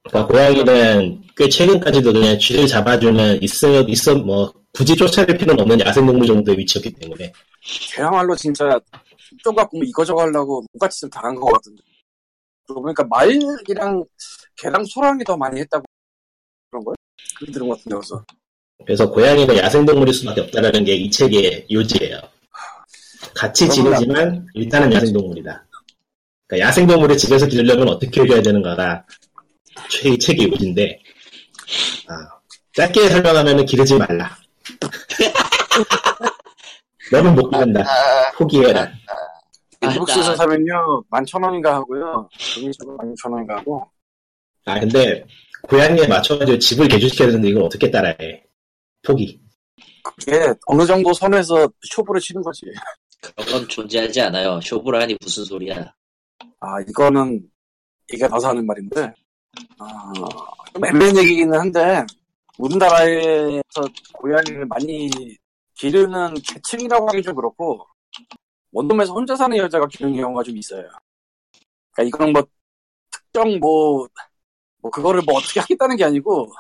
그러니까 0.03 0.33
고양이는 0.33 1.23
꽤 1.37 1.47
최근까지도 1.47 2.11
그냥 2.11 2.37
쥐를 2.37 2.67
잡아주는 2.67 3.41
있어 3.41 3.81
있어 3.83 4.15
뭐 4.15 4.51
굳이 4.73 4.95
쫓아낼 4.95 5.37
필요는 5.37 5.61
없는 5.61 5.79
야생동물 5.79 6.25
정도의 6.27 6.57
위치였기 6.57 6.91
때문에 6.93 7.31
걔야말로 7.95 8.35
진짜 8.35 8.79
좀 9.43 9.55
갖고 9.55 9.77
뭐 9.77 9.85
이거저거 9.85 10.21
하려고 10.21 10.63
뭔가 10.73 10.89
짓을 10.89 11.09
당한 11.09 11.35
것 11.35 11.45
같은데. 11.53 11.81
그러고 12.65 12.81
보니까 12.81 13.03
말이랑 13.03 14.03
개랑 14.55 14.83
소랑이 14.85 15.23
더 15.23 15.37
많이 15.37 15.59
했다고 15.59 15.85
그런 17.39 17.53
들은 17.53 17.67
것 17.67 17.77
같은데, 17.77 17.96
그래서. 17.96 18.25
그래서 18.86 19.10
고양이는 19.12 19.58
야생동물일 19.58 20.13
수밖에 20.13 20.41
없다라는 20.41 20.84
게 20.86 20.96
이 20.96 21.10
책의 21.10 21.67
요지예요. 21.72 22.20
같이. 23.36 23.70
지내지만 23.70 24.46
일단은 24.53 24.91
야생동물이다. 24.93 25.65
그러니까 26.48 26.67
야생동물을 26.67 27.17
집에서 27.17 27.48
기르려면 27.48 27.89
어떻게 27.89 28.22
해줘야 28.22 28.41
되는가가 28.41 29.05
이 30.05 30.20
책의 30.20 30.51
요지인데 30.51 31.00
아, 32.10 32.13
짧게 32.75 33.10
설명하면 33.10 33.65
기르지 33.65 33.96
말라. 33.96 34.36
너는 37.12 37.36
못 37.36 37.50
기른다. 37.50 37.84
포기해라. 38.38 38.91
일북스에서 39.82 40.32
아, 40.32 40.36
사면요, 40.36 41.03
11,000원인가 41.12 41.65
하고요. 41.72 42.29
종이식으로 42.55 42.98
16,000원인가 42.98 43.50
하고. 43.58 43.86
아 44.65 44.79
근데 44.79 45.25
고양이에 45.67 46.08
맞춰가지고 46.08 46.60
집을 46.60 46.88
개조시켜야 46.88 47.29
되는데 47.29 47.50
이걸 47.50 47.63
어떻게 47.63 47.89
따라해? 47.89 48.43
포기. 49.05 49.41
그게 50.03 50.53
어느 50.65 50.86
정도 50.86 51.13
선에서 51.13 51.70
쇼부를 51.93 52.20
치는 52.20 52.41
거지. 52.41 52.65
그런 53.22 53.51
건 53.51 53.70
존재하지 53.70 54.22
않아요. 54.22 54.60
쇼부라니 54.62 55.17
무슨 55.22 55.46
소리야. 55.46 55.93
아, 56.60 56.82
이거는, 56.88 57.41
이게 58.12 58.27
나서 58.27 58.50
하는 58.50 58.65
말인데, 58.65 59.13
아, 59.79 60.13
좀 60.74 60.86
애매한 60.86 61.17
얘기기는 61.17 61.58
한데, 61.58 62.05
우리나라에서 62.58 63.82
고양이를 64.13 64.65
많이 64.65 65.10
기르는 65.75 66.34
계층이라고 66.36 67.08
하기 67.10 67.22
좀 67.22 67.36
그렇고, 67.36 67.86
원룸에서 68.74 69.13
혼자 69.13 69.36
사는 69.36 69.55
여자가 69.55 69.88
기르는 69.88 70.17
경우가 70.17 70.43
좀 70.43 70.58
있어요. 70.58 70.88
그러니까 71.91 72.17
이건 72.17 72.34
뭐, 72.34 72.43
특정 73.12 73.60
뭐, 73.60 74.08
뭐, 74.83 74.91
그거를 74.91 75.23
뭐 75.25 75.37
어떻게 75.39 75.59
하겠다는 75.59 75.95
게 75.95 76.03
아니고, 76.03 76.53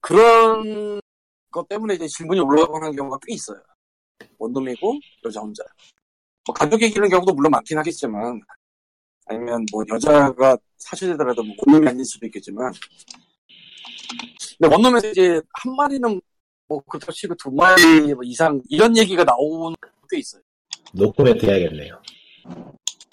그런 0.00 1.00
것 1.50 1.66
때문에 1.66 1.94
이제 1.94 2.06
질문이 2.06 2.40
올라가고 2.40 2.76
하는 2.76 2.94
경우가 2.94 3.18
꽤 3.26 3.32
있어요. 3.32 3.62
원룸이고, 4.36 4.98
여자 5.24 5.40
혼자. 5.40 5.62
뭐, 6.46 6.52
가족이 6.54 6.90
기르는 6.90 7.08
경우도 7.08 7.32
물론 7.32 7.52
많긴 7.52 7.78
하겠지만, 7.78 8.42
아니면 9.26 9.66
뭐 9.72 9.84
여자가 9.88 10.56
사주되더라도 10.78 11.42
뭐 11.42 11.54
원룸이 11.66 11.88
아닐 11.88 12.04
수도 12.04 12.26
있겠지만 12.26 12.72
근데 14.58 14.74
원룸에서 14.74 15.08
이제 15.08 15.40
한 15.52 15.76
마리는 15.76 16.20
뭐 16.68 16.80
그렇다고 16.82 17.12
치고 17.12 17.34
두 17.34 17.50
마리 17.50 18.14
뭐 18.14 18.22
이상 18.24 18.62
이런 18.68 18.96
얘기가 18.96 19.24
나오는 19.24 19.74
게 20.08 20.18
있어요. 20.18 20.42
노코멘트 20.92 21.44
해야겠네요. 21.44 22.00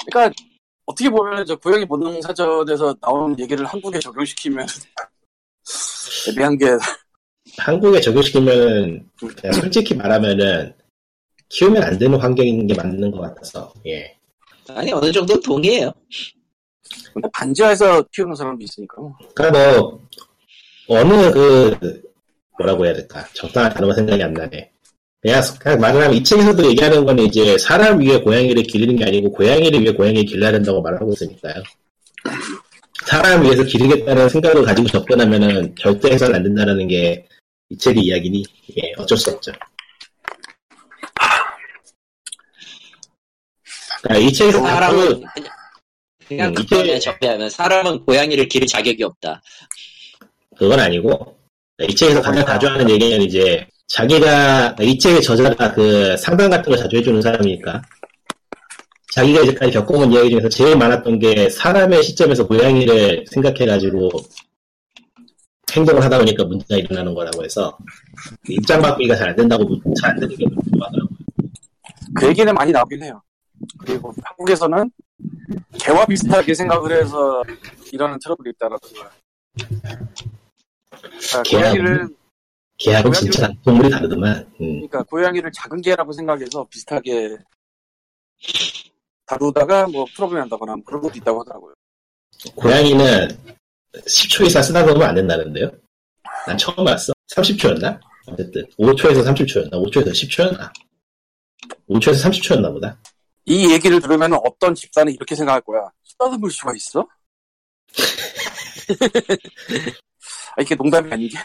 그러니까 0.06 0.36
어떻게 0.86 1.10
보면 1.10 1.46
저 1.46 1.56
고양이 1.56 1.86
본능 1.86 2.22
사전에서 2.22 2.96
나오는 3.02 3.40
얘기를 3.40 3.66
한국에 3.66 4.00
적용시키면 4.00 4.68
애매한 6.30 6.58
게 6.58 6.66
한국에 7.58 8.02
적용시키면은 8.02 9.10
그냥 9.18 9.54
솔직히 9.54 9.94
말하면은 9.96 10.74
키우면 11.50 11.84
안 11.84 11.98
되는 11.98 12.20
환경인 12.20 12.68
게 12.68 12.74
맞는 12.74 13.12
것 13.12 13.22
같아서 13.22 13.72
예. 13.86 14.18
아니 14.70 14.92
어느 14.92 15.12
정도 15.12 15.40
동의해요. 15.40 15.92
근데 17.14 17.28
반지하에서 17.32 18.04
키우는 18.12 18.36
사람도 18.36 18.64
있으니까 18.64 18.98
그러니까 19.36 19.80
뭐 19.80 20.08
어느 20.88 21.32
그 21.32 22.02
뭐라고 22.58 22.86
해야 22.86 22.94
될까 22.94 23.26
적당한 23.34 23.74
단어가 23.74 23.94
생각이 23.94 24.22
안 24.22 24.34
나네. 24.34 24.73
그냥, 25.24 25.42
그냥 25.60 25.80
말하자면 25.80 26.14
이 26.14 26.24
책에서도 26.24 26.66
얘기하는 26.70 27.06
건 27.06 27.18
이제 27.20 27.58
사람 27.58 28.00
위해 28.00 28.20
고양이를 28.20 28.62
기르는 28.64 28.98
게 28.98 29.06
아니고 29.06 29.32
고양이를 29.32 29.82
위해 29.82 29.92
고양이를 29.94 30.26
길러야 30.26 30.52
된다고 30.52 30.82
말하고 30.82 31.14
있으니까요. 31.14 31.56
사람 33.08 33.44
위해서 33.44 33.64
기르겠다는 33.64 34.30
생각을 34.30 34.64
가지고 34.64 34.88
접근하면은 34.90 35.74
절대 35.80 36.12
해서는 36.12 36.36
안 36.36 36.44
된다는 36.44 36.88
게 36.88 37.26
이 37.70 37.78
책의 37.78 38.04
이야기니 38.04 38.44
예, 38.78 38.94
어쩔 38.98 39.18
수 39.18 39.32
없죠. 39.32 39.52
그러니까 44.04 44.28
이 44.28 44.32
책에서 44.34 44.60
사람은 44.60 45.22
그- 45.22 45.44
그냥, 46.28 46.50
음, 46.50 46.54
그거에 46.54 47.00
접해하면 47.00 47.50
사람은 47.50 48.06
고양이를 48.06 48.48
기를 48.48 48.68
자격이 48.68 49.04
없다. 49.04 49.42
그건 50.58 50.80
아니고 50.80 51.36
이 51.82 51.96
책에서 51.96 52.22
가장 52.22 52.46
자주 52.46 52.68
하는 52.68 52.88
얘기는 52.90 53.22
이제 53.24 53.66
자기가 53.94 54.76
이 54.82 54.98
책의 54.98 55.22
저자가 55.22 55.72
그 55.74 56.18
상담 56.18 56.50
같은 56.50 56.72
거 56.72 56.76
자주 56.76 56.98
해주는 56.98 57.22
사람이니까 57.22 57.80
자기가 59.14 59.42
이제까지 59.42 59.72
겪어본 59.72 60.12
이야기 60.12 60.32
중에서 60.32 60.50
제일 60.50 60.76
많았던 60.76 61.20
게 61.20 61.48
사람의 61.48 62.02
시점에서 62.02 62.48
고양이를 62.48 63.26
생각해가지고 63.30 64.10
행동을 65.74 66.04
하다 66.04 66.18
보니까 66.18 66.44
문제가 66.44 66.80
일어나는 66.80 67.14
거라고 67.14 67.44
해서 67.44 67.78
입장 68.50 68.82
바꾸기가 68.82 69.16
잘 69.16 69.30
안 69.30 69.36
된다고 69.36 69.64
잘 70.02 70.12
안 70.12 70.20
되는 70.20 70.36
게 70.36 70.46
문제더라고요. 70.48 71.02
그 72.16 72.28
얘기는 72.28 72.52
많이 72.52 72.72
나오긴 72.72 73.04
해요. 73.04 73.22
그리고 73.78 74.12
한국에서는 74.24 74.90
개와 75.80 76.06
비슷하게 76.08 76.56
생각을 76.56 76.92
해서 76.94 77.44
이러는 77.92 78.18
트러블이 78.24 78.54
있다라든가. 78.56 79.12
아, 81.36 81.44
개하고 81.44 81.76
고양이를 81.76 82.10
개하고 82.78 83.10
고양이를- 83.10 83.20
진짜 83.20 83.50
동물이 83.64 83.90
다르더만. 83.90 84.38
음. 84.62 84.88
그러니까 84.88 85.04
고양이를 85.04 85.52
작은 85.52 85.82
개라고 85.82 86.12
생각해서 86.12 86.66
비슷하게 86.70 87.38
다루다가 89.26 89.88
뭐 89.88 90.06
프로블이 90.16 90.40
난다거나 90.40 90.76
뭐 90.76 90.84
그런 90.86 91.02
것도 91.02 91.14
있다고 91.18 91.42
하더라고요. 91.42 91.74
고양이는 92.56 93.28
10초 93.94 94.46
이상 94.48 94.62
쓰다 94.64 94.86
보면 94.86 95.02
안 95.04 95.16
된다는데요? 95.16 95.72
난 96.48 96.58
처음 96.58 96.84
봤어. 96.84 97.14
30초였나? 97.36 98.00
어쨌든 98.28 98.66
5초에서 98.80 99.24
30초였나? 99.26 99.72
5초에서 99.72 100.12
10초였나? 100.12 100.72
5초에서 101.90 102.30
30초였나 102.30 102.74
보다. 102.74 102.98
이 103.46 103.72
얘기를 103.72 104.00
들으면 104.02 104.34
어떤 104.46 104.74
집단은 104.76 105.14
이렇게 105.14 105.36
생각할 105.36 105.62
거야. 105.62 105.82
쓰다듬을 106.06 106.50
수가 106.52 106.74
있어? 106.76 107.08
아, 110.56 110.62
이게 110.62 110.76
농담이 110.76 111.12
아닌 111.12 111.30
게 111.30 111.38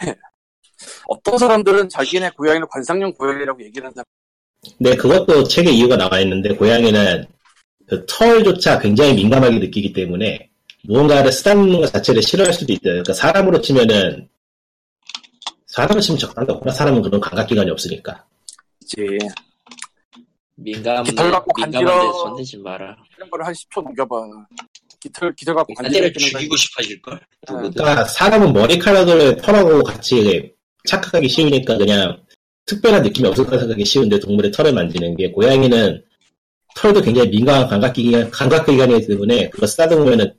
어떤 1.07 1.37
사람들은 1.37 1.89
자기네 1.89 2.31
고양이를 2.31 2.67
관상용 2.69 3.13
고양이라고 3.13 3.63
얘기를 3.63 3.87
한다. 3.87 4.03
근데 4.77 4.95
그것도 4.95 5.43
책에 5.45 5.71
이유가 5.71 5.95
나와 5.95 6.19
있는데 6.21 6.53
고양이는 6.55 7.25
그 7.87 8.05
털조차 8.07 8.79
굉장히 8.79 9.13
민감하게 9.15 9.59
느끼기 9.59 9.93
때문에 9.93 10.49
무언가를 10.83 11.31
쓰다듬는 11.31 11.79
것 11.81 11.91
자체를 11.91 12.21
싫어할 12.21 12.53
수도 12.53 12.71
있다. 12.73 12.81
그러니까 12.83 13.13
사람으로 13.13 13.61
치면은 13.61 14.27
사람으로 15.67 16.01
치면 16.01 16.17
적당하구나. 16.19 16.71
사람은 16.71 17.01
그런 17.01 17.19
감각 17.21 17.47
기관이 17.47 17.69
없으니까. 17.71 18.25
이제 18.83 19.17
민감, 20.55 21.03
깃털 21.03 21.31
갖고 21.31 21.51
간지러- 21.53 22.11
손대지 22.23 22.57
마라. 22.57 22.95
이런 23.17 23.29
거를 23.29 23.45
한 23.45 23.53
10초 23.53 23.81
넘겨봐. 23.83 24.15
깃털 24.99 25.33
깃털 25.35 25.55
갖고 25.55 25.73
거. 25.73 25.83
죽이고 25.87 26.55
싶어질걸? 26.57 27.19
누구든. 27.47 27.71
그러니까 27.71 28.03
사람은 28.05 28.51
머리카락을 28.51 29.37
털하고 29.37 29.83
같이 29.83 30.53
착각하기 30.87 31.27
쉬우니까 31.27 31.77
그냥 31.77 32.23
특별한 32.65 33.03
느낌이 33.03 33.27
없을 33.27 33.45
거라 33.45 33.59
생각하기 33.59 33.83
쉬운데 33.85 34.19
동물의 34.19 34.51
털을 34.51 34.73
만지는 34.73 35.15
게 35.15 35.31
고양이는 35.31 36.03
털도 36.75 37.01
굉장히 37.01 37.29
민감한 37.29 37.67
감각기관, 37.67 38.29
감각기관이기 38.29 39.07
때문에 39.07 39.49
그거 39.49 39.65
쓰다듬으면은 39.65 40.33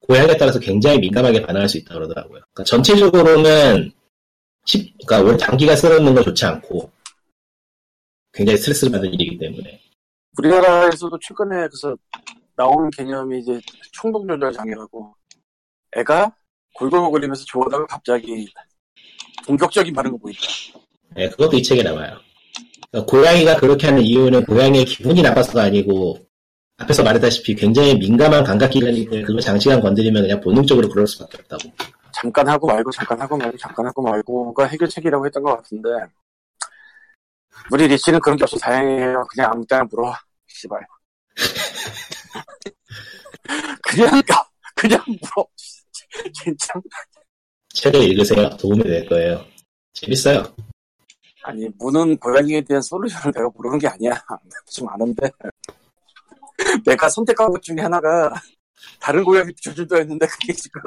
고양이에 0.00 0.36
따라서 0.36 0.58
굉장히 0.58 0.98
민감하게 0.98 1.42
반응할 1.42 1.68
수 1.68 1.78
있다고 1.78 2.00
그러더라고요. 2.00 2.40
그러니까 2.52 2.64
전체적으로는 2.64 3.92
십- 4.64 4.92
그러니까 5.06 5.36
장기간 5.36 5.76
쓰다듬는 5.76 6.14
건 6.14 6.24
좋지 6.24 6.44
않고 6.44 6.90
굉장히 8.32 8.58
스트레스를 8.58 8.92
받는 8.92 9.12
일이기 9.14 9.38
때문에 9.38 9.80
우리나라에서도 10.38 11.18
최근에 11.20 11.68
그래서 11.68 11.96
나오는 12.56 12.90
개념이 12.90 13.40
이제 13.40 13.60
충동 13.92 14.26
조절 14.26 14.52
장애라고 14.52 15.14
애가 15.96 16.34
골골거리면서 16.74 17.44
좋아하다가 17.46 17.86
갑자기 17.86 18.46
공격적인 19.48 19.94
반응을 19.94 20.18
보인다. 20.18 20.40
네, 21.16 21.28
그것도 21.30 21.56
이 21.56 21.62
책에 21.62 21.82
나와요. 21.82 22.18
그러니까 22.90 23.10
고양이가 23.10 23.56
그렇게 23.56 23.86
하는 23.86 24.02
이유는 24.02 24.44
고양이의 24.44 24.84
기분이 24.84 25.22
나빠서가 25.22 25.62
아니고 25.62 26.18
앞에서 26.76 27.02
말했다시피 27.02 27.54
굉장히 27.54 27.96
민감한 27.96 28.44
때문에 28.44 29.22
그걸 29.22 29.40
장시간 29.40 29.80
건드리면 29.80 30.22
그냥 30.22 30.40
본능적으로 30.40 30.88
그럴 30.88 31.06
수밖에 31.06 31.38
없다고. 31.38 31.72
잠깐 32.12 32.48
하고 32.48 32.66
말고 32.66 32.90
잠깐 32.90 33.20
하고 33.20 33.36
말고 33.36 33.56
잠깐 33.56 33.86
하고 33.86 34.02
말고가 34.02 34.66
해결책이라고 34.66 35.26
했던 35.26 35.42
것 35.42 35.56
같은데 35.56 35.88
우리 37.70 37.88
리치는 37.88 38.20
그런 38.20 38.36
게 38.36 38.44
없어 38.44 38.58
다행이에요. 38.58 39.26
그냥 39.30 39.50
아무 39.50 39.66
때나 39.66 39.84
물어. 39.84 40.14
씨발. 40.46 40.80
그냥 43.82 44.22
그냥 44.74 45.02
물어. 45.06 45.46
진짜 46.34 46.74
책을 47.78 48.02
읽으세요. 48.02 48.48
도움이 48.56 48.82
될 48.82 49.06
거예요. 49.06 49.44
재밌어요. 49.92 50.42
아니 51.44 51.68
무는 51.78 52.16
고양이에 52.18 52.60
대한 52.62 52.82
솔루션을 52.82 53.32
내가 53.32 53.48
모르는 53.54 53.78
게 53.78 53.86
아니야. 53.86 54.12
좀 54.70 54.88
아는데 54.88 55.30
내가 56.84 57.08
선택한 57.08 57.48
것 57.50 57.62
중에 57.62 57.76
하나가 57.80 58.32
다른 59.00 59.22
고양이 59.24 59.52
조준도 59.54 59.96
했는데 59.96 60.26
그게 60.26 60.52
지금 60.52 60.80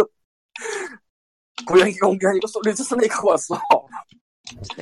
고양이가 1.65 2.07
온 2.07 2.17
게 2.19 2.27
아니고 2.27 2.45
솔리드 2.47 2.83
스네이크가 2.83 3.29
왔어. 3.31 3.59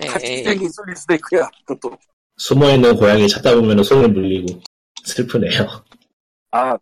같이 0.09 0.25
에이, 0.25 0.43
생긴 0.43 0.69
솔리드 0.71 0.99
스네이크야. 1.01 1.47
그것도 1.65 1.95
숨어있는 2.37 2.95
고양이 2.95 3.27
찾다 3.27 3.53
보면 3.53 3.83
손을 3.83 4.09
물리고 4.09 4.59
슬프네요. 5.03 5.67
아 6.51 6.75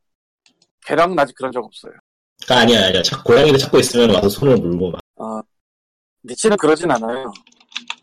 걔랑은 0.86 1.20
아직 1.20 1.36
그런 1.36 1.52
적 1.52 1.64
없어요. 1.66 1.92
그러니까 2.46 2.62
아니야, 2.64 2.88
아니야. 2.88 3.02
찾- 3.02 3.24
고양이를 3.26 3.60
찾고 3.60 3.80
있으면 3.80 4.12
와서 4.16 4.30
손을 4.30 4.56
물고 4.58 4.92
막. 4.92 5.02
어, 5.18 5.42
니치는 6.24 6.58
그러진 6.58 6.90
않아요. 6.92 7.32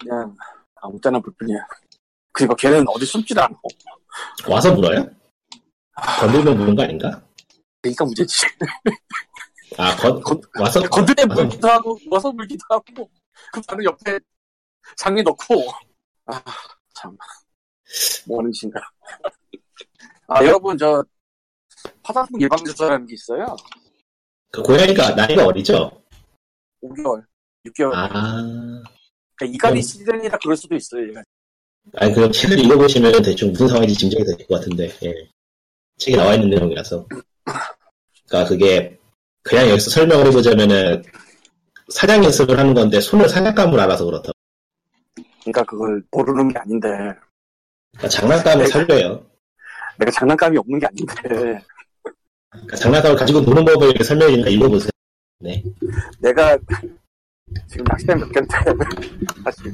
그냥 0.01 0.37
아무 0.77 1.01
때나 1.01 1.19
볼 1.21 1.33
뿐이야. 1.39 1.59
그리고 2.33 2.55
걔는 2.57 2.85
어디 2.89 3.07
숨지도 3.07 3.41
않고. 3.43 3.69
와서 4.49 4.75
물어요? 4.75 5.07
건들면 6.21 6.59
무는 6.59 6.75
거 6.75 6.83
아닌가? 6.83 7.23
그러니까 7.81 8.05
문제지. 8.05 8.47
아, 9.79 9.97
건, 9.97 10.21
건- 10.21 10.41
와서, 10.59 10.81
와서 10.81 11.27
물기도 11.27 11.69
하고, 11.69 11.99
와서 12.11 12.33
물기도 12.33 12.65
하고, 12.69 13.11
그 13.53 13.61
다른 13.63 13.85
옆에 13.85 14.19
장에 14.97 15.23
넣고. 15.23 15.65
아, 16.27 16.41
참. 16.95 17.17
뭐 18.27 18.39
하는 18.39 18.51
짓인가. 18.53 18.81
아, 20.29 20.45
여러분, 20.45 20.77
저, 20.79 21.05
파상풍 22.03 22.41
예방주사라는 22.41 23.07
게 23.07 23.15
있어요. 23.15 23.57
그 24.51 24.63
고양이가 24.63 25.11
나이가 25.15 25.45
어리죠? 25.47 25.91
5개월, 26.85 27.25
6개월. 27.67 27.93
아, 27.95 28.85
그러니까 29.37 29.71
음. 29.71 29.81
시즌이라 29.81 30.39
그럴 30.39 30.57
수도 30.57 30.75
있어요, 30.75 31.09
얘가. 31.09 31.23
아니, 31.97 32.15
그럼 32.15 32.33
책을 32.33 32.59
읽어보시면 32.59 33.23
대충 33.23 33.51
무슨 33.53 33.69
상황인지 33.69 33.95
짐작이 33.95 34.25
될것 34.25 34.49
같은데, 34.49 34.91
예. 35.03 35.29
책에 35.99 36.17
나와 36.17 36.35
있는 36.35 36.51
내용이라서. 36.51 37.07
그니까 37.07 38.49
그게, 38.49 38.99
그냥 39.43 39.69
여기서 39.71 39.91
설명을 39.91 40.27
해보자면은, 40.27 41.03
사냥 41.89 42.25
연습을 42.25 42.59
하는 42.59 42.73
건데, 42.73 43.01
손을 43.01 43.29
사냥감으로 43.29 43.81
알아서 43.83 44.05
그렇다. 44.07 44.33
그러니까 45.43 45.63
그걸 45.65 46.03
모르는 46.11 46.49
게 46.49 46.59
아닌데. 46.59 46.89
그러니까 47.93 48.09
장난감을 48.09 48.67
살려요. 48.67 49.25
내가 49.99 50.11
장난감이 50.11 50.57
없는 50.57 50.79
게 50.79 50.87
아닌데. 50.87 51.63
그러니까 52.51 52.77
장난감을 52.77 53.17
가지고 53.17 53.41
노는 53.41 53.65
법을 53.65 54.03
설명해주니까 54.03 54.51
읽어보세요. 54.51 54.94
네. 55.45 55.63
내가 56.21 56.59
지금 57.69 57.85
낚시대 57.85 58.15
몇 58.15 58.33
개인데 58.33 58.49
사실 59.45 59.73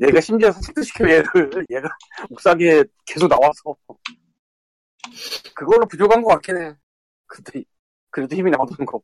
얘가 0.00 0.20
심지어 0.20 0.52
숙제시켜 0.52 1.10
얘를 1.10 1.66
얘가 1.70 1.88
옥상에 2.30 2.84
계속 3.04 3.26
나와서 3.26 3.74
그걸로 5.54 5.84
부족한 5.86 6.22
것 6.22 6.28
같긴 6.34 6.56
해 6.56 6.74
근데 7.26 7.64
그래도 8.10 8.36
힘이 8.36 8.52
나오는 8.52 8.72
거 8.86 9.02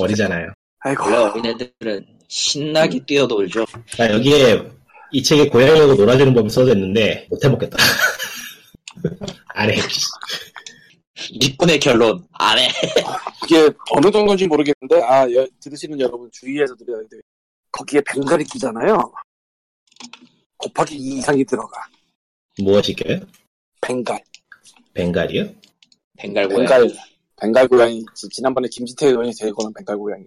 어리잖아요. 0.00 0.52
아이고 0.80 1.04
원래 1.04 1.16
어린 1.16 1.46
애들은 1.46 2.18
신나게 2.26 3.04
뛰어놀죠. 3.06 3.64
아, 4.00 4.10
여기에, 4.10 4.72
이 5.12 5.22
책에 5.22 5.48
고양이하고 5.48 5.94
놀아주는 5.94 6.32
법이 6.32 6.48
써져 6.48 6.72
있는데, 6.72 7.26
못 7.30 7.44
해먹겠다. 7.44 7.76
안 9.48 9.70
해. 9.70 9.76
니꾼의 11.30 11.78
결론 11.80 12.26
안 12.32 12.58
해. 12.58 12.68
그게 13.40 13.68
어느 13.90 14.10
정도인지 14.10 14.46
모르겠는데 14.46 15.02
아 15.02 15.30
여- 15.32 15.46
들으시는 15.60 15.98
여러분 16.00 16.28
주의해서 16.32 16.74
들어야 16.76 16.98
돼요 17.08 17.20
거기에 17.70 18.00
벵갈이 18.02 18.44
끼잖아요 18.44 19.12
곱하기 20.58 20.94
2 20.94 21.18
이상이 21.18 21.44
들어가 21.44 21.82
무엇이게요? 22.58 23.20
벵갈 23.80 24.22
벵갈이요? 24.94 25.48
벵갈 26.18 26.48
고양. 26.48 26.60
벵갈 26.66 26.88
벵갈 27.36 27.68
고양이 27.68 28.04
지- 28.14 28.28
지난번에 28.28 28.68
김지태 28.70 29.08
의원이 29.08 29.32
데리고 29.38 29.64
온 29.64 29.72
벵갈 29.72 29.96
고양이 29.96 30.24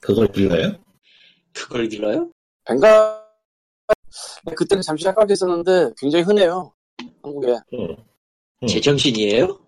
그걸 0.00 0.28
길러요? 0.28 0.76
그걸 1.52 1.88
길러요? 1.88 2.30
벵갈 2.64 3.22
그때는 4.56 4.82
잠시 4.82 5.06
헷갈렸었는데 5.08 5.90
굉장히 5.98 6.24
흔해요 6.24 6.72
한국에 7.22 7.48
응. 7.74 7.96
음. 8.62 8.66
제정신이에요? 8.66 9.58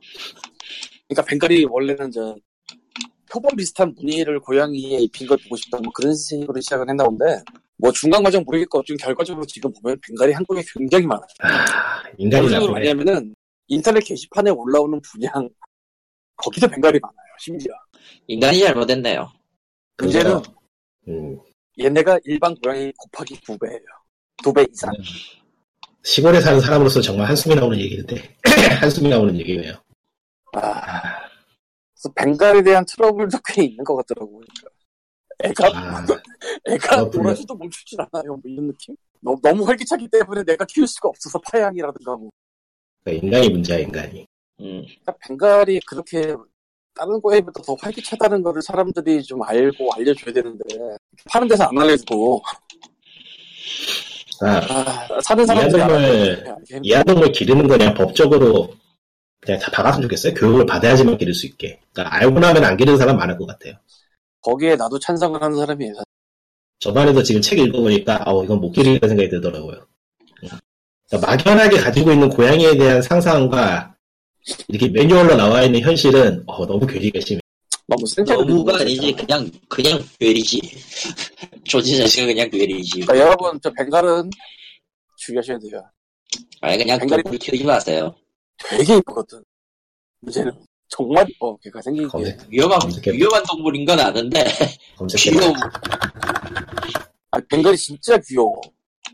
그러니까 1.08 1.22
벵갈이 1.30 1.64
원래는 1.66 2.10
저 2.10 2.36
표범 3.30 3.54
비슷한 3.56 3.92
무늬를 3.96 4.40
고양이에 4.40 4.98
입힌 5.00 5.26
걸 5.26 5.36
보고 5.44 5.56
싶다 5.56 5.78
뭐 5.80 5.92
그런 5.92 6.14
식으로 6.14 6.60
시작을 6.60 6.88
했나 6.88 7.04
본데 7.04 7.24
뭐 7.78 7.92
중간 7.92 8.22
과정 8.22 8.42
모르겠고 8.44 8.78
어쨌든 8.78 8.96
결과적으로 9.04 9.44
지금 9.46 9.70
보면 9.82 9.98
뱅갈이 10.06 10.32
한국에 10.32 10.62
굉장히 10.76 11.06
많아요. 11.06 11.26
아, 11.40 12.02
인간이. 12.18 12.48
많냐면은 12.68 13.34
인터넷 13.68 14.00
게시판에 14.00 14.50
올라오는 14.50 15.00
분양 15.02 15.48
거기도 16.36 16.68
뱅갈이 16.68 16.98
많아요. 17.00 17.16
심지어 17.38 17.72
인간이 18.28 18.60
잘못했네요. 18.60 19.28
문제는 19.98 20.40
음, 21.08 21.38
얘네가 21.78 22.18
일반 22.24 22.54
고양이 22.56 22.92
곱하기 22.96 23.40
두 23.42 23.58
배예요. 23.58 23.80
두 24.42 24.52
배 24.52 24.64
이상. 24.72 24.92
시골에 26.04 26.40
사는 26.40 26.60
사람으로서 26.60 27.00
정말 27.00 27.28
한숨이 27.28 27.54
나오는 27.56 27.78
얘기인데 27.78 28.36
한숨이 28.80 29.08
나오는 29.08 29.36
얘기네요. 29.40 29.74
아, 30.56 31.20
그래서 31.94 32.12
뱅갈에 32.14 32.62
대한 32.62 32.84
트러블도 32.86 33.38
꽤 33.46 33.64
있는 33.64 33.84
것 33.84 33.96
같더라고요. 33.96 34.40
애가 35.44 35.66
아, 35.74 36.06
애가. 36.66 37.02
놀아줘도 37.12 37.54
멈추질 37.54 37.98
않아요. 38.00 38.32
뭐 38.36 38.40
이런 38.44 38.68
느낌? 38.68 38.96
너무, 39.20 39.38
너무 39.42 39.64
활기차기 39.64 40.08
때문에 40.08 40.42
내가 40.44 40.64
키울 40.64 40.86
수가 40.86 41.08
없어서 41.10 41.38
파양이라든가 41.40 42.16
뭐. 42.16 42.30
그러니까 43.04 43.26
인간이 43.26 43.48
문제야 43.50 43.78
인간이. 43.78 44.26
음, 44.60 44.82
그러니까 44.86 45.14
벵갈이 45.26 45.80
그렇게 45.86 46.34
다른 46.94 47.20
고양이보다 47.20 47.62
더 47.62 47.74
활기차다는 47.78 48.42
거를 48.42 48.62
사람들이 48.62 49.22
좀 49.22 49.42
알고 49.42 49.90
알려줘야 49.94 50.32
되는데 50.32 50.64
파는 51.28 51.46
데서 51.48 51.64
안 51.64 51.78
알려주고 51.78 52.42
아, 54.42 54.46
아, 54.48 55.20
사는 55.22 55.44
사람들이 55.44 55.82
힘들어. 55.82 56.56
이한동물 56.82 57.32
기르는 57.32 57.68
거 57.68 57.76
그냥 57.76 57.94
법적으로 57.94 58.70
그냥 59.40 59.60
다 59.60 59.70
박았으면 59.70 60.02
좋겠어요. 60.02 60.34
교육을 60.34 60.66
받아야지만 60.66 61.18
기를 61.18 61.34
수 61.34 61.46
있게. 61.46 61.78
그러니까 61.92 62.16
알고 62.16 62.38
나면 62.40 62.64
안 62.64 62.76
기르는 62.76 62.98
사람 62.98 63.16
많을 63.16 63.36
것 63.38 63.46
같아요. 63.46 63.74
거기에 64.42 64.76
나도 64.76 64.98
찬성을 64.98 65.40
하는 65.40 65.56
사람이에요. 65.56 65.94
저번에도 66.78 67.22
지금 67.22 67.40
책 67.40 67.58
읽어보니까 67.58 68.22
아 68.28 68.32
이건 68.44 68.60
못 68.60 68.70
기르겠다 68.72 69.08
생각이 69.08 69.28
들더라고요. 69.30 69.86
그러니까 71.08 71.30
막연하게 71.30 71.78
가지고 71.78 72.12
있는 72.12 72.28
고양이에 72.28 72.76
대한 72.76 73.00
상상과 73.00 73.94
이렇게 74.68 74.88
매뉴얼로 74.88 75.36
나와 75.36 75.62
있는 75.62 75.80
현실은 75.80 76.42
어, 76.46 76.66
너무 76.66 76.86
괴리가 76.86 77.20
심해. 77.20 77.40
너무 77.88 78.04
너무가 78.44 78.80
아니지. 78.80 79.12
그냥 79.12 79.48
그냥 79.68 80.02
괴리지. 80.18 80.60
존재 81.64 81.96
자체가 81.96 82.26
그냥 82.26 82.50
괴리지. 82.50 83.00
그러니까 83.00 83.18
여러분 83.18 83.58
저 83.62 83.70
벵갈은 83.72 84.28
주의하셔야 85.18 85.58
돼요. 85.58 85.82
아니 86.60 86.78
그냥 86.78 86.98
벵갈이- 86.98 87.38
키우지 87.40 87.64
마세요. 87.64 88.14
되게 88.58 88.96
이쁘거든. 88.96 89.42
문제는 90.20 90.52
정말 90.88 91.28
이뻐. 91.30 91.56
걔가 91.62 91.82
생긴 91.82 92.04
게. 92.04 92.08
검색, 92.08 92.38
위험한 92.48 92.78
검색해. 92.80 93.12
위험한 93.16 93.42
동물인 93.44 93.84
건 93.84 94.00
아는데 94.00 94.44
검색해. 94.96 95.36
귀여워. 95.36 95.54
아, 97.30 97.38
벵갈이 97.48 97.76
진짜 97.76 98.16
귀여워. 98.18 98.60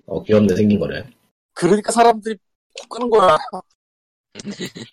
어, 0.07 0.23
귀엽네 0.23 0.55
생긴 0.55 0.79
거는. 0.79 1.13
그러니까 1.55 1.93
사람들이 1.93 2.37
코 2.81 2.89
끄는 2.89 3.11
거야. 3.11 3.37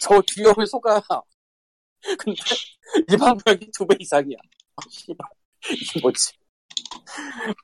저 0.00 0.20
귀여움을 0.30 0.66
속아. 0.66 1.00
근데 2.18 2.40
일반 3.08 3.36
고양이 3.38 3.60
두 3.72 3.84
배 3.86 3.96
이상이야. 3.98 4.36
아, 4.76 4.82
씨발. 4.90 5.18
이게 5.70 6.00
뭐지? 6.00 6.32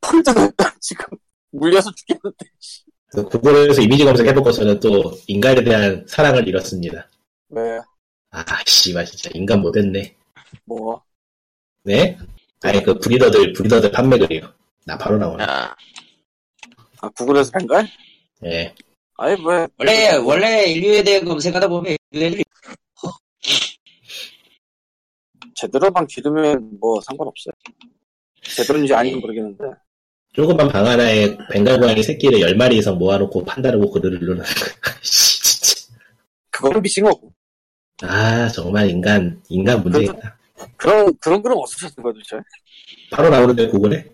폴드는 0.03 0.51
지금 0.81 1.07
물려서 1.51 1.91
죽겠는데. 1.95 2.47
씨. 2.59 2.83
그래서 3.11 3.29
구글에서 3.29 3.83
이미지 3.83 4.05
검색해보고서는 4.05 4.81
또 4.81 5.13
인간에 5.27 5.63
대한 5.63 6.05
사랑을 6.09 6.47
잃었습니다. 6.47 7.09
왜? 7.51 7.81
아, 8.31 8.45
씨발, 8.67 9.07
진짜 9.07 9.31
인간 9.35 9.61
못했네. 9.61 10.15
뭐? 10.65 11.03
네? 11.85 12.19
아니, 12.63 12.83
그 12.83 12.99
브리더들, 12.99 13.53
브리더들 13.53 13.93
판매 13.93 14.19
글이요. 14.19 14.53
나 14.85 14.99
바로 14.99 15.19
나오네. 15.19 15.45
아, 15.45 15.75
아, 17.01 17.09
구글에서 17.11 17.53
뵌걸? 17.53 17.87
예. 18.45 18.75
아니, 19.19 19.37
왜? 19.47 19.67
원래 19.79 20.17
원래 20.17 20.65
인류에 20.65 21.03
대해 21.03 21.21
검색하다 21.21 21.69
보면 21.69 21.97
인류애들이 22.11 22.45
제대로만 25.55 26.07
기르면 26.07 26.79
뭐 26.81 27.01
상관없어요. 27.01 27.53
제대로인지 28.43 28.95
아닌지 28.95 29.19
모르겠는데. 29.19 29.65
조그만 30.37 30.69
방 30.69 30.85
하나에 30.87 31.35
벵갈 31.51 31.81
고양이 31.81 32.03
새끼를 32.03 32.41
10마리 32.41 32.75
이상 32.75 32.99
모아놓고 32.99 33.45
판다르고 33.47 33.91
글을 33.91 34.19
누르는 34.21 34.37
거야. 34.45 34.47
씨, 35.03 35.41
진짜. 35.63 35.95
그거는 36.51 36.83
미친 36.83 37.05
거고. 37.05 37.33
아, 38.03 38.47
정말 38.49 38.91
인간, 38.91 39.43
인간 39.49 39.83
문제겠다. 39.83 40.37
그런, 40.77 41.17
그런 41.19 41.43
글은 41.43 41.57
어디서 41.57 41.89
찾은 41.89 42.03
거야, 42.03 42.13
도대체? 42.13 42.37
바로 43.11 43.31
나오는데, 43.31 43.69
구글에? 43.69 44.05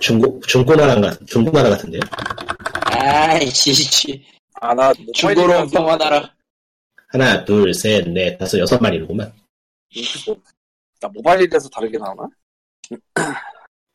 중국, 0.00 0.46
중고나라, 0.48 0.98
같- 1.00 1.26
중고나라 1.26 1.68
같은데요? 1.70 2.00
아이씨 2.86 4.24
아, 4.60 4.74
나, 4.74 4.92
중고로 5.14 5.66
평화나라. 5.68 6.32
하나, 7.08 7.44
둘, 7.44 7.74
셋, 7.74 8.08
넷, 8.08 8.38
다섯, 8.38 8.58
여섯 8.58 8.80
마리로구만. 8.80 9.30
나 11.00 11.08
모바일에서 11.08 11.68
다르게 11.68 11.98
나오나? 11.98 12.26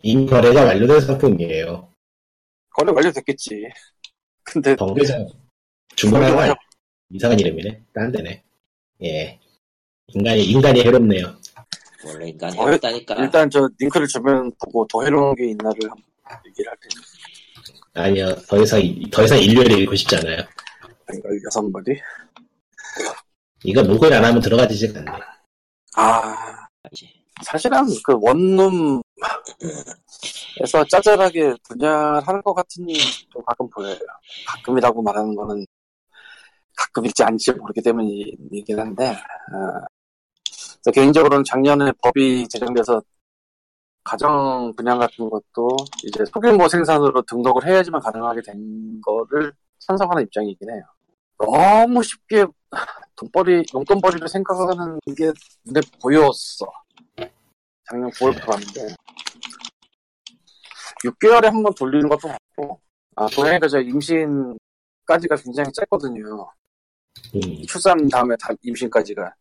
이미 0.01 0.25
거래가 0.25 0.63
완료된 0.65 1.01
상품이에요. 1.01 1.89
거래 2.71 2.91
완료됐겠지. 2.91 3.69
근데, 4.43 4.75
번개장, 4.75 5.27
중고나라가 5.95 6.55
이상한 7.09 7.39
이름이네. 7.39 7.83
딴 7.93 8.11
데네. 8.11 8.43
예. 9.03 9.39
인간이, 10.07 10.43
인간이 10.45 10.81
해롭네요. 10.81 11.35
원래 12.05 12.29
인간이 12.29 12.57
어, 12.57 12.63
없다니까. 12.73 13.15
일단 13.15 13.49
저 13.49 13.69
링크를 13.77 14.07
주면 14.07 14.51
보고 14.59 14.87
더 14.87 15.03
해로운 15.03 15.35
게 15.35 15.49
있나를 15.49 15.77
한번 15.89 16.03
얘기를 16.47 16.71
할 16.71 16.77
테니. 16.81 16.95
아니요, 17.93 18.35
더 18.47 18.61
이상, 18.61 18.81
이- 18.81 19.09
더 19.11 19.23
이상 19.23 19.37
인류를 19.37 19.79
읽고 19.81 19.95
싶지 19.95 20.15
않아요. 20.15 20.37
그러니까 21.05 21.29
여섯 21.45 21.61
마리. 21.63 21.99
이거 23.63 23.81
로그인 23.81 24.13
안 24.13 24.23
하면 24.23 24.41
들어가지지 24.41 24.93
않네. 24.95 25.11
아. 25.95 26.67
사실은 27.43 27.77
그 28.03 28.17
원룸 28.21 29.01
에서 30.61 30.83
짜잘하게 30.85 31.53
분양하는 31.67 32.41
것 32.41 32.53
같은 32.53 32.85
또 33.33 33.41
가끔 33.43 33.69
보여요. 33.69 33.97
가끔이라고 34.47 35.01
말하는 35.01 35.35
거는 35.35 35.65
가끔일지 36.75 37.23
아닐지 37.23 37.51
모르기 37.51 37.81
때문이긴 37.81 38.79
한데, 38.79 39.09
어, 39.09 39.85
그래서 40.81 40.91
개인적으로는 40.93 41.43
작년에 41.43 41.91
법이 42.01 42.47
제정돼서 42.47 43.01
가정 44.03 44.73
분양 44.75 44.97
같은 44.97 45.29
것도 45.29 45.75
이제 46.03 46.23
소규모 46.25 46.67
생산으로 46.67 47.21
등록을 47.23 47.67
해야지만 47.67 48.01
가능하게 48.01 48.41
된 48.41 49.01
거를 49.01 49.51
찬성하는 49.79 50.23
입장이긴 50.23 50.69
해요. 50.69 50.81
너무 51.37 52.01
쉽게 52.01 52.45
돈벌이, 53.15 53.65
용돈벌이를 53.73 54.27
생각하는 54.27 54.99
게 55.15 55.31
눈에 55.65 55.81
보였어. 56.01 56.65
작년 57.89 58.09
9월부터 58.11 58.45
봤는데. 58.45 58.95
6개월에 61.05 61.43
한 61.45 61.63
번 61.63 61.73
돌리는 61.73 62.09
것도 62.09 62.27
같고 62.27 62.81
아 63.15 63.25
고양이가 63.27 63.67
저 63.67 63.79
임신까지가 63.79 65.35
굉장히 65.43 65.71
짧거든요. 65.73 66.51
음, 67.35 67.65
출산 67.67 68.07
다음에 68.09 68.35
다 68.39 68.49
임신까지가. 68.61 69.33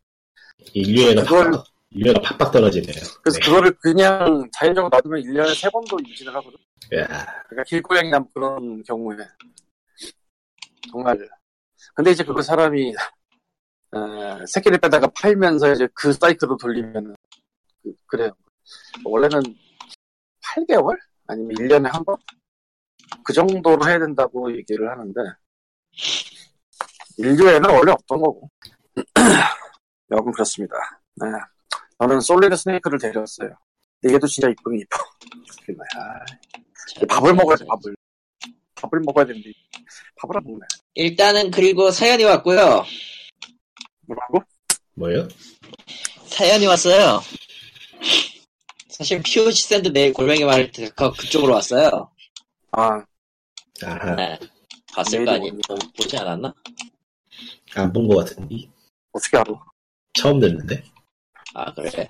인류애가 0.72 1.22
그걸- 1.24 1.50
팍팍, 1.50 1.64
인류애가 1.90 2.20
팍팍 2.22 2.52
떨어지네요. 2.52 2.96
그래서 3.22 3.38
그거를 3.42 3.72
그냥 3.80 4.48
자연적으로 4.52 4.88
놔두면 4.90 5.22
1년에 5.22 5.54
3 5.60 5.70
번도 5.70 5.98
임신을 6.06 6.34
하거든? 6.36 6.58
네. 6.90 6.98
야, 7.00 7.06
그러니까 7.48 7.64
길고양이 7.66 8.10
남 8.10 8.24
그런 8.32 8.82
경우에. 8.84 9.16
정말. 10.90 11.28
근데 11.94 12.10
이제 12.12 12.24
그걸 12.24 12.42
사람이 12.42 12.94
어, 13.92 14.46
새끼를 14.46 14.78
빼다가 14.78 15.06
팔면서 15.08 15.72
이제 15.72 15.88
그 15.94 16.12
사이클로 16.12 16.56
돌리면 16.56 17.16
그, 17.96 18.06
그래요 18.06 18.30
원래는 19.04 19.40
8개월 20.42 20.98
아니면 21.26 21.56
1년에 21.56 21.90
한 21.92 22.04
번? 22.04 22.16
그 23.24 23.32
정도로 23.32 23.86
해야 23.86 23.98
된다고 23.98 24.54
얘기를 24.56 24.90
하는데 24.90 25.20
인류에는 27.18 27.70
원래 27.70 27.92
없던 27.92 28.20
거고 28.20 28.50
여러분 30.10 30.32
그렇습니다 30.32 30.74
네. 31.16 31.26
저는 31.98 32.20
솔리드 32.20 32.56
스네이크를 32.56 32.98
데려왔어요 32.98 33.50
근데 34.00 34.14
얘도 34.14 34.26
진짜 34.26 34.48
이쁘긴 34.48 34.80
이뻐 34.80 34.98
아, 35.96 36.24
밥을 37.08 37.34
먹어야 37.34 37.56
돼, 37.56 37.64
밥을. 37.66 37.94
밥을 38.74 39.00
먹어야 39.00 39.26
되는데, 39.26 39.50
밥을 40.16 40.36
안 40.36 40.44
먹네. 40.44 40.60
일단은 40.94 41.50
그리고 41.50 41.90
사연이 41.90 42.24
왔고요. 42.24 42.84
뭐라고? 44.06 44.42
뭐요? 44.94 45.28
사연이 46.26 46.66
왔어요. 46.66 47.20
사실 48.88 49.22
POC 49.22 49.68
샌드 49.68 49.88
내 49.88 50.10
골뱅이 50.12 50.44
말을 50.44 50.72
듣고 50.72 51.12
그쪽으로 51.12 51.54
왔어요. 51.54 52.10
아, 52.72 53.04
아하, 53.84 54.14
네. 54.16 54.38
봤을 54.92 55.24
거 55.24 55.30
메일이 55.30 55.30
아니, 55.30 55.50
옵니다. 55.50 55.74
보지 55.96 56.16
않았나? 56.18 56.52
안본것 57.74 58.16
같은데. 58.16 58.56
어떻게 59.12 59.36
알아? 59.36 59.54
처음 60.14 60.40
듣는데. 60.40 60.82
아, 61.54 61.72
그래. 61.74 62.08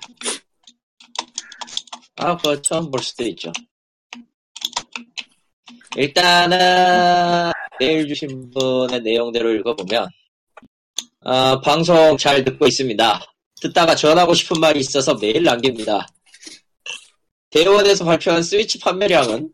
아, 2.17 2.37
그거 2.37 2.61
처음 2.63 2.91
볼 2.91 3.03
수도 3.03 3.25
있죠. 3.25 3.53
일단은, 5.97 7.53
메일 7.79 8.09
주신 8.09 8.51
분의 8.51 9.03
내용대로 9.03 9.53
읽어보면, 9.55 10.09
아, 11.21 11.61
방송 11.61 12.17
잘 12.17 12.45
듣고 12.45 12.67
있습니다. 12.67 13.21
듣다가 13.61 13.95
전하고 13.95 14.35
싶은 14.35 14.61
말이 14.61 14.81
있어서 14.81 15.15
메일 15.15 15.43
남깁니다. 15.43 16.07
대원에서 17.51 18.05
발표한 18.05 18.43
스위치 18.43 18.79
판매량은 18.79 19.51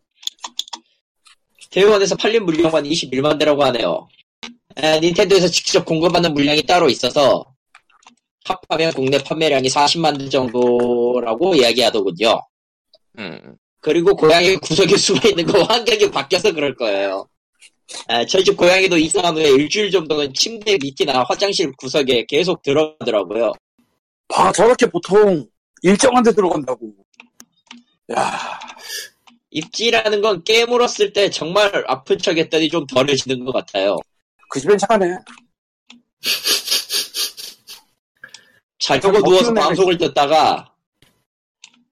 대원에서 1.70 2.16
팔린 2.16 2.44
물량만 2.44 2.84
21만 2.84 3.38
대라고 3.38 3.64
하네요. 3.64 4.08
에, 4.76 5.00
닌텐도에서 5.00 5.48
직접 5.48 5.84
공급받는 5.84 6.34
물량이 6.34 6.62
따로 6.62 6.88
있어서 6.88 7.44
합하면 8.44 8.92
국내 8.92 9.18
판매량이 9.18 9.68
40만 9.68 10.18
대 10.18 10.28
정도라고 10.28 11.54
이야기하더군요. 11.54 12.40
음. 13.18 13.56
그리고 13.80 14.14
고양이 14.14 14.56
구석에 14.56 14.96
숨어 14.96 15.20
있는 15.28 15.46
거 15.46 15.62
환경이 15.62 16.10
바뀌어서 16.10 16.52
그럴 16.52 16.74
거예요. 16.74 17.28
에, 18.08 18.24
저희 18.26 18.44
집 18.44 18.56
고양이도 18.56 18.96
이상한 18.96 19.36
후에 19.36 19.50
일주일 19.50 19.90
정도는 19.90 20.32
침대 20.34 20.78
밑이나 20.80 21.24
화장실 21.28 21.70
구석에 21.76 22.24
계속 22.26 22.62
들어가더라고요. 22.62 23.52
봐, 24.34 24.50
저렇게 24.50 24.86
보통 24.86 25.46
일정한 25.82 26.24
데 26.24 26.32
들어간다고. 26.32 26.92
야, 28.16 28.58
입지라는 29.50 30.20
건 30.20 30.42
깨물었을 30.42 31.12
때 31.12 31.30
정말 31.30 31.84
아픈 31.86 32.18
척 32.18 32.36
했더니 32.36 32.68
좀 32.68 32.84
덜해지는 32.86 33.44
것 33.44 33.52
같아요. 33.52 33.96
그 34.50 34.58
집엔 34.58 34.76
착하네. 34.76 35.18
자려고 38.80 39.12
더 39.12 39.22
누워서 39.22 39.54
방송을 39.54 39.96
듣다가 39.98 40.74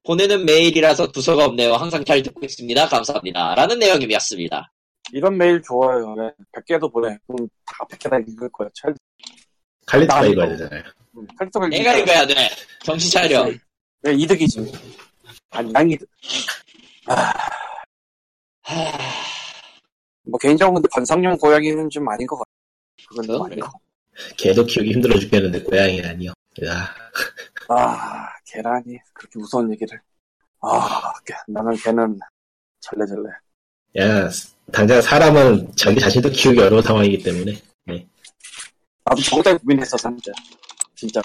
보내는 0.03 0.45
메일이라서 0.45 1.13
두서가 1.13 1.45
없네요. 1.45 1.75
항상 1.75 2.05
잘 2.05 2.23
듣고 2.23 2.45
있습니다. 2.45 2.89
감사합니다. 2.89 3.55
라는 3.55 3.79
내용이었습니다. 3.79 4.73
이런 5.13 5.37
메일 5.39 5.63
좋아요. 5.63 6.15
네. 6.17 6.31
100개도 6.57 6.93
보내. 6.93 7.17
그럼 7.29 7.49
다 7.65 7.87
100개 7.89 8.11
다 8.11 8.19
읽을 8.19 8.49
거야. 8.51 8.69
찰, 8.75 8.93
칼리트가 9.87 10.23
나도. 10.23 10.33
읽어야 10.33 10.49
되잖아요. 10.49 10.83
칼떡을 11.39 11.71
내가 11.71 11.97
읽어야 11.97 12.27
돼. 12.27 12.35
정신 12.85 13.11
차려. 13.11 13.51
네, 14.03 14.13
이득이지. 14.15 14.73
아니, 15.51 15.73
양이득. 15.75 16.09
하... 17.07 17.33
뭐, 20.25 20.39
개인적으로 20.39 20.75
근데 20.75 20.89
관상용 20.93 21.37
고양이는 21.37 21.91
좀 21.91 22.09
아닌 22.09 22.27
것 22.27 22.39
같아. 22.39 22.51
그건 23.09 23.27
좀 23.27 23.35
아닌 23.43 23.49
그래. 23.51 23.61
것 23.61 23.67
같아. 23.73 23.83
개도 24.37 24.65
키우기 24.67 24.93
힘들어 24.93 25.19
죽겠는데 25.19 25.63
고양이 25.63 26.01
아니요. 26.03 26.33
야, 26.67 26.95
아, 27.69 28.29
계란이 28.45 28.99
그렇게 29.15 29.39
무서운 29.39 29.73
얘기를. 29.73 29.99
아, 30.61 31.13
걔- 31.25 31.35
나는 31.49 31.75
걔는 31.77 32.19
절레절레. 32.81 33.31
야, 34.01 34.31
당장 34.71 35.01
사람은 35.01 35.75
자기 35.77 35.99
자신도 35.99 36.31
키우기 36.31 36.61
어려운 36.61 36.83
상황이기 36.83 37.23
때문에 37.23 37.53
나도 39.05 39.21
저거 39.23 39.43
때문에 39.43 39.59
고민했어, 39.61 39.97
진짜. 39.97 40.31
진짜. 41.03 41.21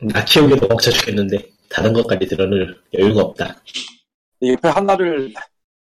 나 0.00 0.24
키우기도 0.24 0.66
벅차 0.66 0.90
죽겠는데 0.90 1.46
다른 1.68 1.92
것까지 1.92 2.26
드러낼 2.26 2.74
여유가 2.94 3.20
없다. 3.20 3.54
이 4.40 4.52
옆에 4.52 4.68
하나를 4.68 5.34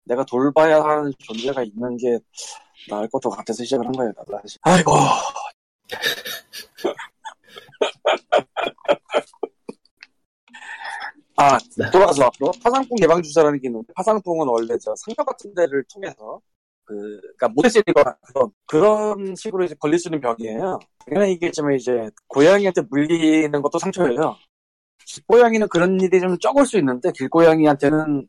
내가 0.06 0.26
돌봐야 0.26 0.84
하는 0.84 1.13
존재가 1.19 1.62
있는 1.62 1.95
게 1.97 2.17
나을 2.89 3.08
것도 3.10 3.30
같아서 3.30 3.63
시작을 3.63 3.86
한 3.86 3.91
거예요, 3.91 4.12
나도 4.17 4.39
사실. 4.41 4.60
아이고. 4.63 4.93
아, 11.36 11.60
네. 11.78 11.91
돌아가서 11.91 12.23
앞으로 12.23 12.52
파상풍 12.63 12.97
예방주사라는 13.00 13.62
게 13.62 13.67
있는데 13.67 13.93
파상풍은 13.93 14.47
원래 14.47 14.76
저 14.80 14.95
상처 14.95 15.23
같은 15.23 15.54
데를 15.54 15.84
통해서 15.84 16.41
그, 16.88 17.19
그니까 17.21 17.50
못에 17.50 17.69
쓰리거나 17.69 18.17
그런, 18.34 18.52
그런 18.65 19.36
식으로 19.36 19.65
이제 19.65 19.76
걸릴 19.80 20.00
수 20.00 20.08
있는 20.08 20.21
병이에요. 20.21 20.80
당연히 21.06 21.32
얘기했지만 21.34 21.76
이제 21.76 22.10
고양이한테 22.28 22.82
물리는 22.89 23.62
것도 23.62 23.78
상처예요. 23.80 24.36
고양이는 25.28 25.67
그런 25.69 26.00
일이 26.02 26.19
좀 26.19 26.38
적을 26.39 26.65
수 26.65 26.78
있는데 26.78 27.12
길고양이한테는 27.13 28.28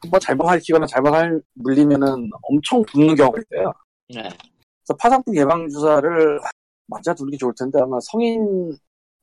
한번 0.00 0.20
잘못하거나 0.20 0.86
잘못할 0.86 1.40
물리면은 1.54 2.30
엄청 2.42 2.82
붓는 2.82 3.14
경우가 3.14 3.40
있대요. 3.42 3.72
네. 4.14 4.22
그래서 4.22 4.96
파상풍 4.98 5.36
예방 5.36 5.68
주사를 5.68 6.40
맞아 6.88 7.14
두는 7.14 7.30
게 7.32 7.36
좋을 7.36 7.52
텐데 7.56 7.78
아마 7.80 7.98
성인 8.02 8.76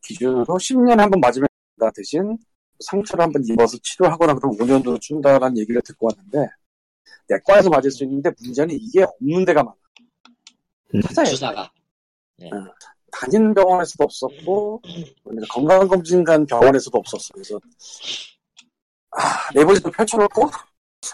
기준으로 0.03 0.45
10년에 0.57 0.97
한 0.99 1.09
번 1.11 1.19
맞으면 1.19 1.47
나 1.77 1.89
대신 1.95 2.37
상처를 2.79 3.23
한 3.25 3.31
번 3.33 3.41
입어서 3.45 3.77
치료하거나 3.83 4.35
그럼 4.35 4.51
5년 4.57 4.67
정도 4.83 4.97
준다라는 4.99 5.57
얘기를 5.57 5.81
듣고 5.83 6.07
왔는데 6.07 6.47
내과에서 7.29 7.69
맞을 7.69 7.91
수 7.91 8.03
있는데 8.03 8.31
문제는 8.41 8.75
이게 8.75 9.03
없는 9.03 9.45
데가 9.45 9.63
많아. 9.63 9.75
음, 10.95 11.01
찾아야 11.01 11.25
돼. 11.25 11.31
주사가. 11.31 11.71
다니는 13.11 13.53
병원에서도 13.53 14.03
없었고 14.03 14.81
건강검진 15.49 16.23
간 16.23 16.45
병원에서도 16.45 16.97
없었어. 16.97 17.33
그래서 17.33 17.59
아, 19.11 19.51
네이버에도 19.55 19.89
펼쳐놓고 19.91 20.49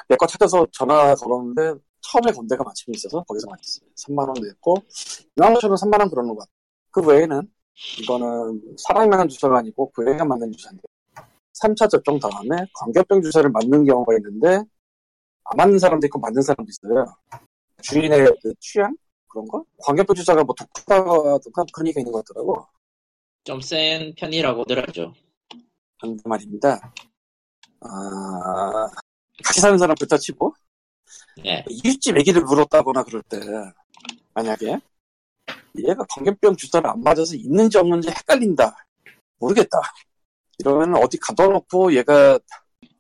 내거 0.10 0.28
찾아서 0.28 0.66
전화 0.72 1.16
걸었는데 1.16 1.82
처음에 2.02 2.32
건 2.34 2.48
데가 2.48 2.64
마침 2.64 2.94
있어서 2.94 3.24
거기서 3.24 3.48
맞았어요. 3.50 3.90
3만 3.96 4.28
원 4.28 4.34
냈고 4.42 4.76
2만 5.38 5.54
5천 5.54 5.70
원, 5.70 5.78
3만 5.78 6.00
원 6.00 6.10
그러는 6.10 6.30
것 6.36 6.40
같아. 6.40 6.52
그 6.92 7.02
외에는 7.02 7.50
이거는 8.02 8.62
사람이 8.78 9.08
맞는 9.08 9.30
주사가 9.30 9.60
아니고 9.60 9.92
고양이가 9.92 10.26
맞는 10.26 10.52
주사인데 10.52 10.84
3차 11.62 11.90
접종 11.90 12.20
다음에 12.20 12.66
광견병 12.74 13.22
주사를 13.22 13.50
맞는 13.50 13.86
경우가 13.86 14.14
있는데 14.18 14.64
안 15.46 15.58
맞는 15.58 15.80
사람도 15.80 16.08
있고 16.08 16.20
맞는 16.20 16.42
사람도 16.42 16.70
있어요. 16.70 17.06
주인의 17.82 18.32
그 18.42 18.54
취향? 18.60 18.96
그런 19.28 19.48
거? 19.48 19.66
광견병 19.80 20.16
주사가 20.16 20.44
뭐 20.44 20.56
독하다든가 20.56 21.66
그런 21.74 21.88
얘기가 21.88 22.02
있는 22.02 22.12
것 22.12 22.24
같더라고. 22.26 22.66
좀 23.44 23.60
센 23.62 24.14
편이라고들 24.16 24.88
하죠. 24.88 25.14
한데 26.00 26.22
말입니다. 26.26 26.94
아, 27.82 28.88
같이 29.44 29.60
사는 29.60 29.78
사람부터 29.78 30.18
치고, 30.18 30.54
네. 31.44 31.66
이웃집 31.68 32.16
애기를 32.18 32.44
물었다거나 32.44 33.04
그럴 33.04 33.22
때, 33.24 33.40
만약에, 34.34 34.80
얘가 35.80 36.06
광견병 36.10 36.56
주사를 36.56 36.88
안 36.90 37.02
맞아서 37.02 37.36
있는지 37.36 37.78
없는지 37.78 38.10
헷갈린다. 38.10 38.78
모르겠다. 39.40 39.80
이러면 40.60 40.96
어디 41.04 41.18
가둬놓고 41.18 41.94
얘가 41.96 42.40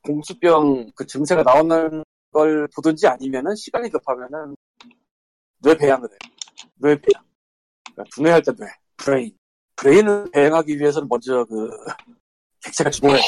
공수병 0.03 0.91
그 0.95 1.05
증세가 1.05 1.43
나오는 1.43 2.03
걸 2.33 2.67
보든지 2.75 3.07
아니면은 3.07 3.55
시간이 3.55 3.89
급하면은 3.89 4.55
뇌 5.59 5.77
배양을 5.77 6.09
해. 6.11 6.17
뇌 6.75 6.95
배양. 6.99 7.23
그러니까 7.93 8.15
분해할 8.15 8.41
때 8.43 8.51
뇌. 8.57 8.67
Brain. 8.97 9.37
Brain을 9.77 10.31
배양하기 10.31 10.77
위해서는 10.77 11.07
먼저 11.09 11.45
그 11.45 11.69
개체가 12.63 12.89
죽어야 12.89 13.15
돼. 13.15 13.21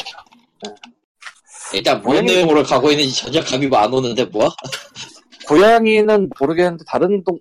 일단 1.74 2.02
뭔 2.02 2.26
내용으로 2.26 2.64
가고 2.64 2.92
있는지 2.92 3.16
전혀 3.16 3.42
감이 3.42 3.70
안 3.74 3.94
오는데 3.94 4.26
뭐? 4.26 4.50
고양이는 5.48 6.30
모르겠는데 6.40 6.84
다른 6.88 7.24
동, 7.24 7.40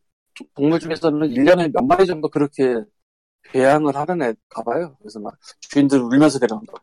동물 0.55 0.79
중에서는 0.79 1.29
1년에 1.29 1.72
몇 1.72 1.85
마리 1.85 2.07
정도 2.07 2.29
그렇게 2.29 2.77
배양을 3.50 3.94
하는 3.96 4.22
애가 4.22 4.62
봐요. 4.64 4.96
그래서 5.00 5.20
막 5.20 5.35
주인들 5.61 6.00
울면서 6.00 6.38
데려온다고. 6.38 6.79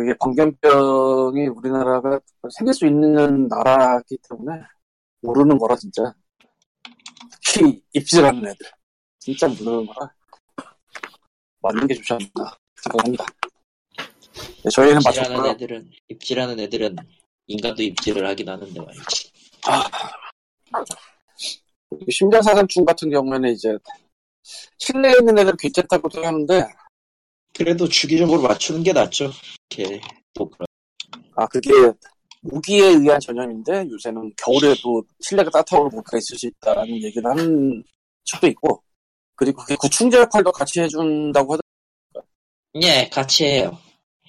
그게 0.00 0.14
광견병이 0.18 1.48
우리나라가 1.48 2.18
생길 2.56 2.72
수 2.72 2.86
있는 2.86 3.46
나라이기 3.48 4.16
때문에 4.28 4.62
모르는 5.20 5.58
거라 5.58 5.76
진짜. 5.76 6.14
특히 7.42 7.82
입질하는 7.92 8.40
애들. 8.46 8.66
진짜 9.18 9.46
모르는 9.46 9.86
거라. 9.86 10.10
맞는 11.60 11.86
게 11.86 11.94
좋지 11.96 12.14
않나 12.14 12.56
생각합니다. 12.82 13.26
네, 14.64 14.70
저희는 14.72 15.00
맞췄고요. 15.04 15.50
애들은 15.50 15.90
입질하는 16.08 16.58
애들은 16.60 16.96
인간도 17.46 17.82
입질을 17.82 18.26
하긴 18.26 18.48
하는데 18.48 18.80
말이지. 18.80 19.30
심장사상충 22.10 22.86
같은 22.86 23.10
경우에는 23.10 23.50
이제 23.50 23.76
실내에 24.78 25.12
있는 25.20 25.36
애들 25.36 25.56
괜찮다고도 25.58 26.24
하는데 26.24 26.66
그래도 27.60 27.86
주기적으로 27.86 28.40
맞추는 28.40 28.82
게 28.82 28.90
낫죠. 28.90 29.30
이렇게 29.76 30.00
또 30.32 30.48
그런. 30.48 30.64
아 31.36 31.46
그게 31.46 31.70
모기에 32.40 32.86
의한 32.86 33.20
전염인데 33.20 33.86
요새는 33.90 34.32
겨울에도 34.38 35.04
실내가 35.20 35.50
따뜻하고 35.50 35.90
모기가 35.90 36.16
있을 36.16 36.38
수 36.38 36.46
있다라는 36.46 36.94
얘기를 37.02 37.30
하는 37.30 37.84
측도 38.24 38.46
있고 38.46 38.82
그리고 39.36 39.60
그게 39.60 39.76
구충제 39.76 40.16
역할도 40.20 40.50
같이 40.52 40.80
해준다고 40.80 41.58
하더라고요. 42.14 42.32
예, 42.82 43.10
같이 43.12 43.44
해요. 43.44 43.76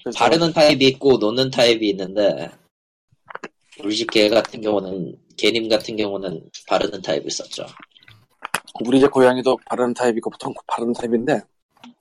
그래서 0.03 0.19
바르는 0.19 0.51
타입이 0.51 0.85
있고 0.85 1.17
놓는 1.17 1.51
타입이 1.51 1.89
있는데 1.91 2.51
우리 3.81 3.95
집 3.95 4.11
개 4.11 4.27
같은 4.27 4.59
경우는 4.59 5.15
개님 5.37 5.69
같은 5.69 5.95
경우는 5.95 6.49
바르는 6.67 7.01
타입을 7.01 7.31
썼죠. 7.31 7.65
우리 8.83 8.99
집 8.99 9.09
고양이도 9.09 9.57
바르는 9.67 9.93
타입이고 9.93 10.29
보통 10.31 10.53
바르는 10.67 10.91
타입인데 10.91 11.41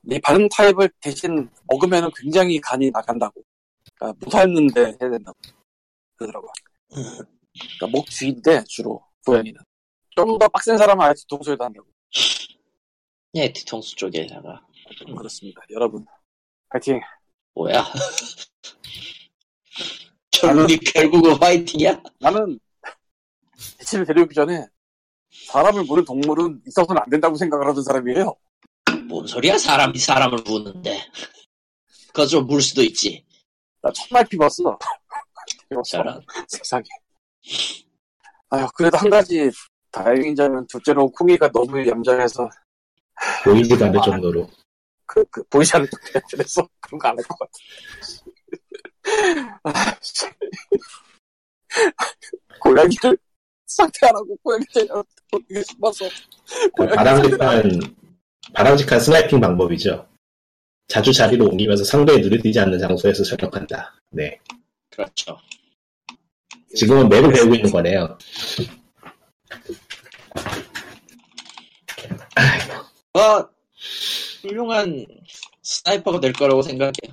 이 0.08 0.18
바르는 0.20 0.48
타입을 0.54 0.90
대신 1.00 1.48
먹으면 1.68 2.10
굉장히 2.16 2.60
간이 2.60 2.90
나간다고 2.90 3.42
그러니까 3.94 4.18
못했는데 4.24 4.80
해야 4.80 5.10
된다고 5.10 5.36
그러더라고. 6.16 6.48
그러니까 6.88 7.86
목 7.92 8.06
뒤인데 8.08 8.64
주로 8.68 9.02
고양이는 9.26 9.60
좀 10.16 10.38
더 10.38 10.48
빡센 10.48 10.76
사람은 10.76 11.04
아예 11.04 11.14
뒤통수에도 11.14 11.64
한다고. 11.64 11.86
예, 13.34 13.52
뒤통수 13.52 13.96
쪽에다가. 13.96 14.66
좀 14.98 15.14
그렇습니다. 15.14 15.62
여러분 15.70 16.04
파이팅. 16.68 17.00
뭐야? 17.54 17.84
결론이 20.32 20.78
결국은 20.78 21.34
화이팅이야? 21.34 22.02
나는 22.18 22.58
개치를 23.78 24.06
데려오기 24.06 24.34
전에 24.34 24.66
사람을 25.48 25.84
무는 25.84 26.04
동물은 26.04 26.62
있어서는 26.66 27.02
안 27.02 27.08
된다고 27.10 27.36
생각을 27.36 27.66
하던 27.68 27.82
사람이에요. 27.82 28.34
뭔 29.10 29.26
소리야? 29.26 29.58
사람이 29.58 29.98
사람을 29.98 30.38
무는데. 30.46 31.04
그거 32.08 32.26
좀물 32.26 32.62
수도 32.62 32.82
있지. 32.82 33.24
나 33.82 33.90
첫날 33.92 34.24
피봤어. 34.26 34.78
저런. 35.84 36.22
세상에. 36.48 36.84
아휴, 38.50 38.66
그래도 38.74 38.96
한 38.98 39.10
가지 39.10 39.50
다행인 39.90 40.34
점은 40.36 40.66
둘째로 40.68 41.10
콩이가 41.10 41.50
너무 41.50 41.84
얌전해서 41.86 42.48
보이지도 43.44 43.84
않을 43.86 44.00
정도로. 44.04 44.48
그, 45.06 45.24
그 45.26 45.42
보이지 45.44 45.76
않는 45.76 45.88
게 45.88 45.96
얌전해서 46.20 46.68
그런 46.80 46.98
거 47.00 47.08
안 47.08 47.16
할 47.18 47.24
것 47.24 47.38
같아. 47.38 47.52
아, 49.64 49.96
씨. 50.00 50.26
고양이를 52.60 53.18
상태하라고 53.66 54.36
고양이 54.42 54.64
때려 54.72 55.02
어떻게 55.32 55.62
숨어서 55.62 56.04
바람직한, 56.76 57.80
바람직한 58.54 59.00
스나이핑 59.00 59.40
방법이죠. 59.40 60.06
자주 60.88 61.12
자리를 61.12 61.40
옮기면서 61.46 61.84
상대의 61.84 62.20
눈에 62.20 62.38
띄지 62.38 62.58
않는 62.58 62.78
장소에서 62.78 63.22
저격한다. 63.22 63.94
네. 64.10 64.38
그렇죠. 64.90 65.38
지금은 66.74 67.08
맵을 67.08 67.32
배우고 67.32 67.54
있는 67.54 67.70
거네요. 67.70 68.18
어, 73.14 73.48
훌륭한 74.42 75.06
sniper가 75.62 76.20
될 76.20 76.32
거라고 76.32 76.62
생각해요. 76.62 77.12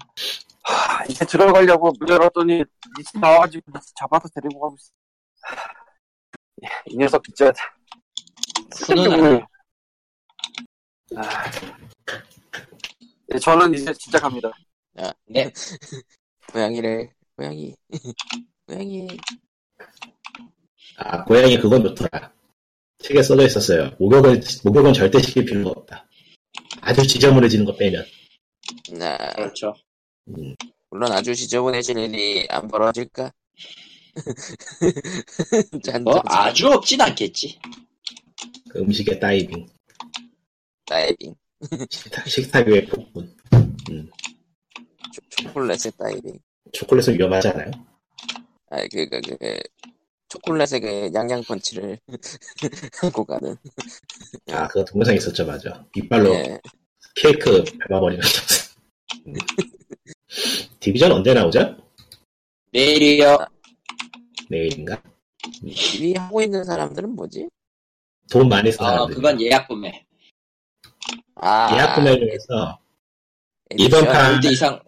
하, 0.64 1.06
이제 1.06 1.26
들어가려고 1.26 1.94
문 2.00 2.10
열었더니 2.10 2.64
이집 3.00 3.20
나와가지고 3.20 3.72
잡아서 3.96 4.28
데리고 4.30 4.60
가고 4.60 4.76
있어. 4.76 4.92
예, 6.64 6.68
이 6.88 6.98
녀석 6.98 7.24
진짜 7.24 7.54
훈훈한, 8.76 9.46
아. 11.16 11.52
예, 13.34 13.40
저는 13.40 13.74
이제 13.74 13.94
진짜 13.94 14.20
갑니다. 14.20 14.52
아, 14.98 15.14
네. 15.26 15.52
고양이를 16.52 17.10
고양이 17.36 17.76
고양이 18.68 19.08
아, 20.98 21.24
고양이 21.24 21.58
그건 21.60 21.84
좋더라. 21.84 22.34
책에 23.00 23.22
써져 23.22 23.46
있었어요. 23.46 23.92
목욕은, 24.00 24.42
목욕은 24.64 24.94
절대 24.94 25.22
시킬 25.22 25.46
필요가 25.46 25.70
없다. 25.72 26.08
아주 26.82 27.06
지저분해지는 27.06 27.66
거 27.66 27.76
빼면. 27.76 28.04
나 28.98 29.18
그렇죠. 29.34 29.76
음, 30.30 30.56
물론 30.90 31.12
아주 31.12 31.36
지저분해질 31.36 31.98
일이 31.98 32.48
안 32.50 32.68
벌어질까? 32.68 33.32
짠, 35.84 36.04
뭐. 36.04 36.22
아주 36.26 36.68
없진 36.68 37.00
않겠지. 37.02 37.60
그 38.70 38.80
음식의 38.80 39.20
다이빙. 39.20 39.68
다이빙 40.88 41.36
식탁, 41.90 42.28
식탁 42.28 42.68
위의 42.68 42.86
폭군. 42.86 43.36
초, 45.14 45.22
초콜릿의 45.44 45.92
다이빙 45.98 46.40
초콜릿은 46.72 47.16
위험하지 47.18 47.48
않아요? 47.50 47.72
아 48.70 48.82
그 48.92 49.08
그, 49.10 49.22
그, 49.22 49.38
그 49.38 49.60
초콜릿의 50.30 50.80
그 50.82 51.12
양양 51.14 51.42
펀치를 51.44 51.98
하고 53.02 53.24
가는 53.24 53.56
아, 54.52 54.68
그거 54.68 54.84
동영상 54.86 55.16
있었죠, 55.16 55.46
맞아. 55.46 55.86
이빨로 55.96 56.34
예. 56.34 56.60
케이크 57.16 57.64
밟아버리는 57.88 58.22
영상. 58.24 58.68
음. 59.28 59.34
디비전 60.80 61.12
언제 61.12 61.34
나오죠? 61.34 61.78
내일이요. 62.74 63.38
내일인가? 64.50 65.02
이 65.64 66.14
하고 66.16 66.42
있는 66.42 66.64
사람들은 66.64 67.10
뭐지? 67.16 67.48
돈 68.30 68.50
많이 68.50 68.72
쓰는 68.72 68.86
아, 68.86 68.92
사람들. 68.92 69.16
그건 69.16 69.42
예약 69.42 69.68
구매. 69.68 70.06
아 71.36 71.70
예약 71.74 71.96
구매를 71.96 72.32
해서. 72.34 72.80
이번 73.78 74.06
판- 74.06 74.32
골드 74.34 74.48
이상, 74.48 74.80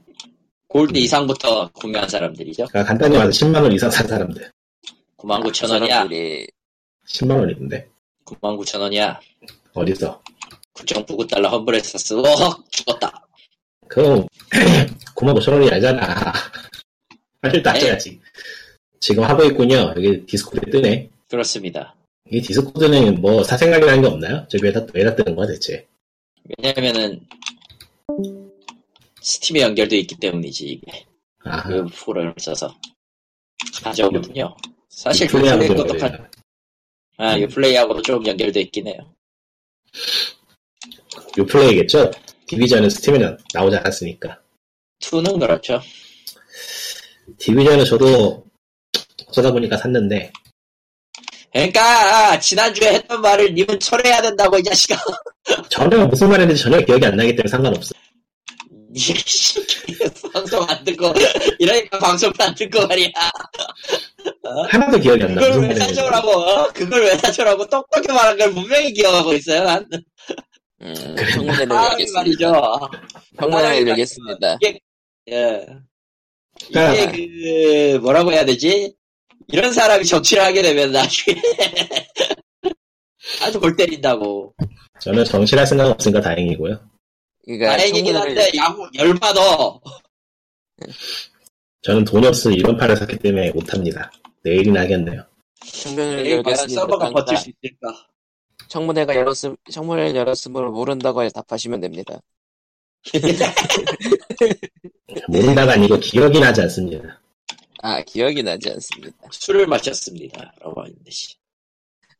골드 0.68 0.98
이상부터 0.98 1.70
구매한 1.74 2.08
사람들이죠. 2.08 2.68
그러니까 2.68 2.84
간단히 2.86 3.18
말해서 3.18 3.46
10만 3.46 3.62
원 3.62 3.72
이상 3.72 3.90
산 3.92 4.08
사람들. 4.08 4.52
99,000원이야. 5.18 5.90
사람들이 5.90 6.48
10만 7.08 7.40
원인데. 7.40 7.88
99,000원이야. 8.26 9.20
어디서? 9.74 10.22
9.99달러 10.76 11.50
환불해서 11.50 11.98
쓰고, 11.98 12.22
어, 12.26 12.64
죽었다. 12.70 13.12
그럼 13.90 14.26
9만 15.16 15.38
5천원이 15.38 15.72
알잖아. 15.74 16.34
사실 17.42 17.62
따져야지. 17.64 18.20
지금 19.02 19.24
하고 19.24 19.44
있군요. 19.46 19.94
여기 19.96 20.26
디스코드에 20.26 20.72
뜨네. 20.72 21.10
그렇습니다. 21.30 21.96
이 22.32 22.42
디스코드는 22.42 23.20
뭐 23.22 23.44
사생활이라는 23.44 24.02
게 24.02 24.08
없나요? 24.08 24.46
저기 24.50 24.66
왜다, 24.66 24.86
왜다 24.94 25.16
뜨는 25.16 25.36
거야 25.36 25.48
대체? 25.48 25.86
왜냐면은, 26.58 27.26
스팀에 29.22 29.62
연결돼 29.62 29.98
있기 30.00 30.16
때문이지, 30.20 30.66
이게. 30.68 31.06
아, 31.44 31.64
그 31.64 31.86
프로그램을 31.88 32.34
써서. 32.40 32.76
가져오거든요. 33.84 34.56
사실 34.90 35.28
그 35.28 35.38
플레이하고 35.38 35.60
플레이 35.60 35.68
좀 35.78 35.88
것도 35.88 35.98
가. 36.00 36.30
아, 37.18 37.36
이 37.38 37.48
플레이하고도 37.48 38.02
좀 38.02 38.26
연결돼 38.26 38.62
있긴 38.62 38.88
해요. 38.88 39.14
요플레이겠죠? 41.38 42.12
디비전은 42.48 42.90
스팀에 42.90 43.18
나- 43.20 43.38
나오지 43.54 43.76
않았으니까. 43.78 44.42
2는 45.00 45.40
그렇죠. 45.40 45.82
디비전은 47.38 47.86
저도 47.86 48.46
어쩌다 49.28 49.52
보니까 49.52 49.78
샀는데 49.78 50.32
그러니까, 51.52 52.40
지난주에 52.40 52.94
했던 52.94 53.22
말을 53.22 53.54
님은 53.54 53.80
철회해야 53.80 54.22
된다고, 54.22 54.58
이 54.58 54.64
자식아. 54.64 54.96
전혀 55.70 56.06
무슨 56.06 56.30
말 56.30 56.42
했는지 56.42 56.62
전혀 56.64 56.80
기억이 56.82 57.06
안 57.06 57.16
나기 57.16 57.36
때문에 57.36 57.50
상관없어. 57.50 57.94
방송 60.34 60.64
안 60.68 60.84
듣고, 60.84 61.14
이러니까 61.60 62.00
방송 62.00 62.32
안 62.40 62.54
듣고 62.56 62.88
말이야. 62.88 63.10
하나도 64.70 65.00
기억이 65.00 65.24
안 65.24 65.36
나. 65.36 65.42
그걸 65.42 65.70
왜. 65.70 65.76
사줘라고, 65.76 66.32
어? 66.32 66.68
그걸 66.74 67.04
왜 67.04 67.16
사줘라고 67.18 67.66
똑똑히 67.68 68.08
말한 68.08 68.38
걸 68.38 68.54
분명히 68.54 68.94
기억하고 68.94 69.34
있어요, 69.34 69.64
난. 69.64 69.86
음, 70.82 71.16
청문회를 71.34 71.72
아, 71.72 71.92
열겠습니다. 71.92 72.20
말이죠. 72.20 72.90
청문회를 73.40 73.88
열겠습니다. 73.90 74.58
예. 75.32 75.66
그러니까 76.72 77.04
이게 77.04 77.94
그, 77.94 77.98
뭐라고 78.02 78.32
해야 78.32 78.46
되지? 78.46 78.94
이런 79.52 79.74
사람이 79.74 80.06
정치를 80.06 80.44
하게 80.44 80.62
되면 80.62 80.92
나중에 80.92 81.42
아주 83.42 83.60
골 83.60 83.76
때린다고. 83.76 84.54
저는 85.02 85.26
정치할 85.26 85.66
생각 85.66 85.88
없으니까 85.88 86.22
다행이고요. 86.22 86.80
그러니까 87.46 87.78
다행이긴 87.78 88.16
한데, 88.16 88.52
야구, 88.56 88.88
열받아. 88.96 89.40
저는 91.82 92.06
돈이 92.06 92.28
없어 92.28 92.52
이번 92.52 92.78
판을 92.78 92.96
샀기 92.98 93.18
때문에 93.18 93.52
못합니다. 93.52 94.12
내일이나 94.44 94.82
하겠네요. 94.82 95.26
청문회를 95.66 96.32
열겠습니다. 96.32 96.82
서버가 96.82 97.10
그러니까 97.10 97.26
버틸 97.26 97.38
수 97.38 97.50
있을까? 97.50 98.08
청문회가 98.68 99.16
열었음 99.16 99.56
청문회를 99.72 100.16
열었음을 100.16 100.70
모른다고 100.70 101.24
해 101.24 101.30
답하시면 101.30 101.82
됩니다. 101.82 102.20
모른다가 105.28 105.74
아니고 105.74 106.00
기억이 106.00 106.40
나지 106.40 106.62
않습니다. 106.62 107.19
아 107.82 108.02
기억이 108.02 108.44
나지 108.44 108.70
않습니다. 108.72 109.16
술을 109.32 109.66
마셨습니다. 109.68 110.54
라고 110.60 110.82
하는데, 110.82 111.10
씨. 111.10 111.36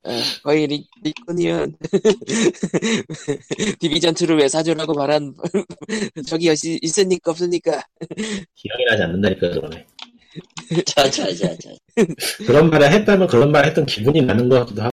아, 0.04 0.12
거의 0.44 0.66
리, 0.68 0.88
리코니언 1.04 1.76
디비전 3.80 4.14
2를 4.14 4.40
왜 4.40 4.48
사주라고 4.48 4.94
말한 4.94 5.36
적이 6.26 6.54
있, 6.54 6.64
있습니까 6.84 7.32
없습니까? 7.32 7.84
기억이 8.56 8.86
나지 8.90 9.04
않는다니까 9.04 9.50
그러네. 9.50 9.86
자, 10.86 11.10
자, 11.10 11.36
자, 11.36 11.58
자. 11.58 11.70
그런 12.46 12.70
말을 12.70 12.94
했다면 12.94 13.28
그런 13.28 13.52
말을 13.52 13.70
했던 13.70 13.86
기분이 13.86 14.22
나는 14.22 14.48
것 14.48 14.60
같기도 14.60 14.84
하고. 14.84 14.92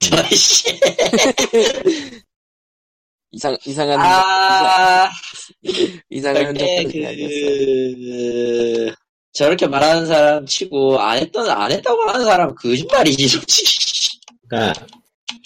저, 0.00 0.22
씨. 0.34 0.78
이상 3.30 3.56
이상한 3.64 3.98
아, 3.98 5.10
이상, 6.10 6.36
한 6.36 6.44
절대 6.54 6.82
흔적들이 6.82 7.06
아니었어. 7.06 8.96
그, 9.32 9.38
저렇게 9.38 9.66
말하는 9.66 10.06
사람 10.06 10.46
치고, 10.46 10.98
안 10.98 11.18
했던, 11.18 11.48
안 11.48 11.72
했다고 11.72 12.02
하는 12.02 12.24
사람 12.24 12.54
거짓말이지, 12.54 13.28
솔직히. 13.28 14.18
그러니까 14.48 14.86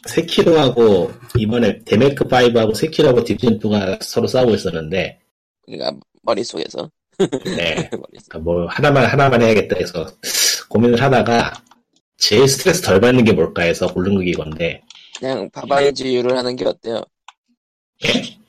세키로하고 0.07 1.13
이번에 1.39 1.79
데메크 1.85 2.25
5하고 2.25 2.75
세키로하고 2.75 3.25
디비전 3.25 3.59
2가 3.59 4.03
서로 4.03 4.27
싸우고 4.27 4.55
있었는데 4.55 5.19
그러니까 5.65 5.97
머릿속에서 6.23 6.91
네. 7.19 7.89
그러니까 7.91 8.39
뭐 8.41 8.67
하나만 8.67 9.07
하나만 9.07 9.43
해야겠다 9.43 9.77
해서 9.77 10.07
고민을 10.69 11.01
하다가 11.01 11.63
제일 12.19 12.49
스트레스 12.49 12.83
덜 12.83 13.01
받는 13.01 13.25
게 13.25 13.33
뭘까 13.33 13.63
해서 13.63 13.87
고른 13.87 14.19
게 14.25 14.31
이건데 14.31 14.83
그냥 15.19 15.49
바바이즈유를 15.51 16.37
하는 16.37 16.57
게 16.57 16.67
어때요? 16.67 17.03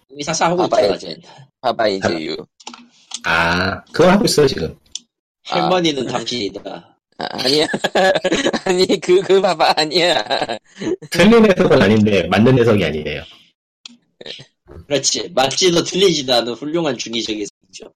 이미 0.10 0.24
사사 0.24 0.48
하고 0.48 0.58
봐봐요. 0.58 0.94
있잖아, 0.94 1.14
쟤. 1.14 1.22
바바이즈유. 1.62 2.36
아 3.24 3.84
그걸 3.86 4.10
하고 4.12 4.26
있어요 4.26 4.48
지금 4.48 4.76
할머니는 5.48 6.06
당신이다. 6.08 6.98
아, 7.20 7.28
아니야. 7.32 7.66
아니, 8.66 8.86
그, 9.00 9.22
그 9.22 9.42
봐봐, 9.42 9.74
아니야. 9.78 10.24
틀린 11.10 11.46
해석은 11.50 11.82
아닌데 11.82 12.28
맞는 12.28 12.60
해석이 12.60 12.84
아니네요 12.84 13.24
그렇지. 14.88 15.30
맞지도 15.34 15.84
틀리지도 15.84 16.34
않은 16.36 16.54
훌륭한 16.54 16.98
중의적인 16.98 17.46
성적. 17.74 17.94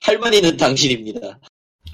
할머니는 0.00 0.56
당신입니다. 0.56 1.38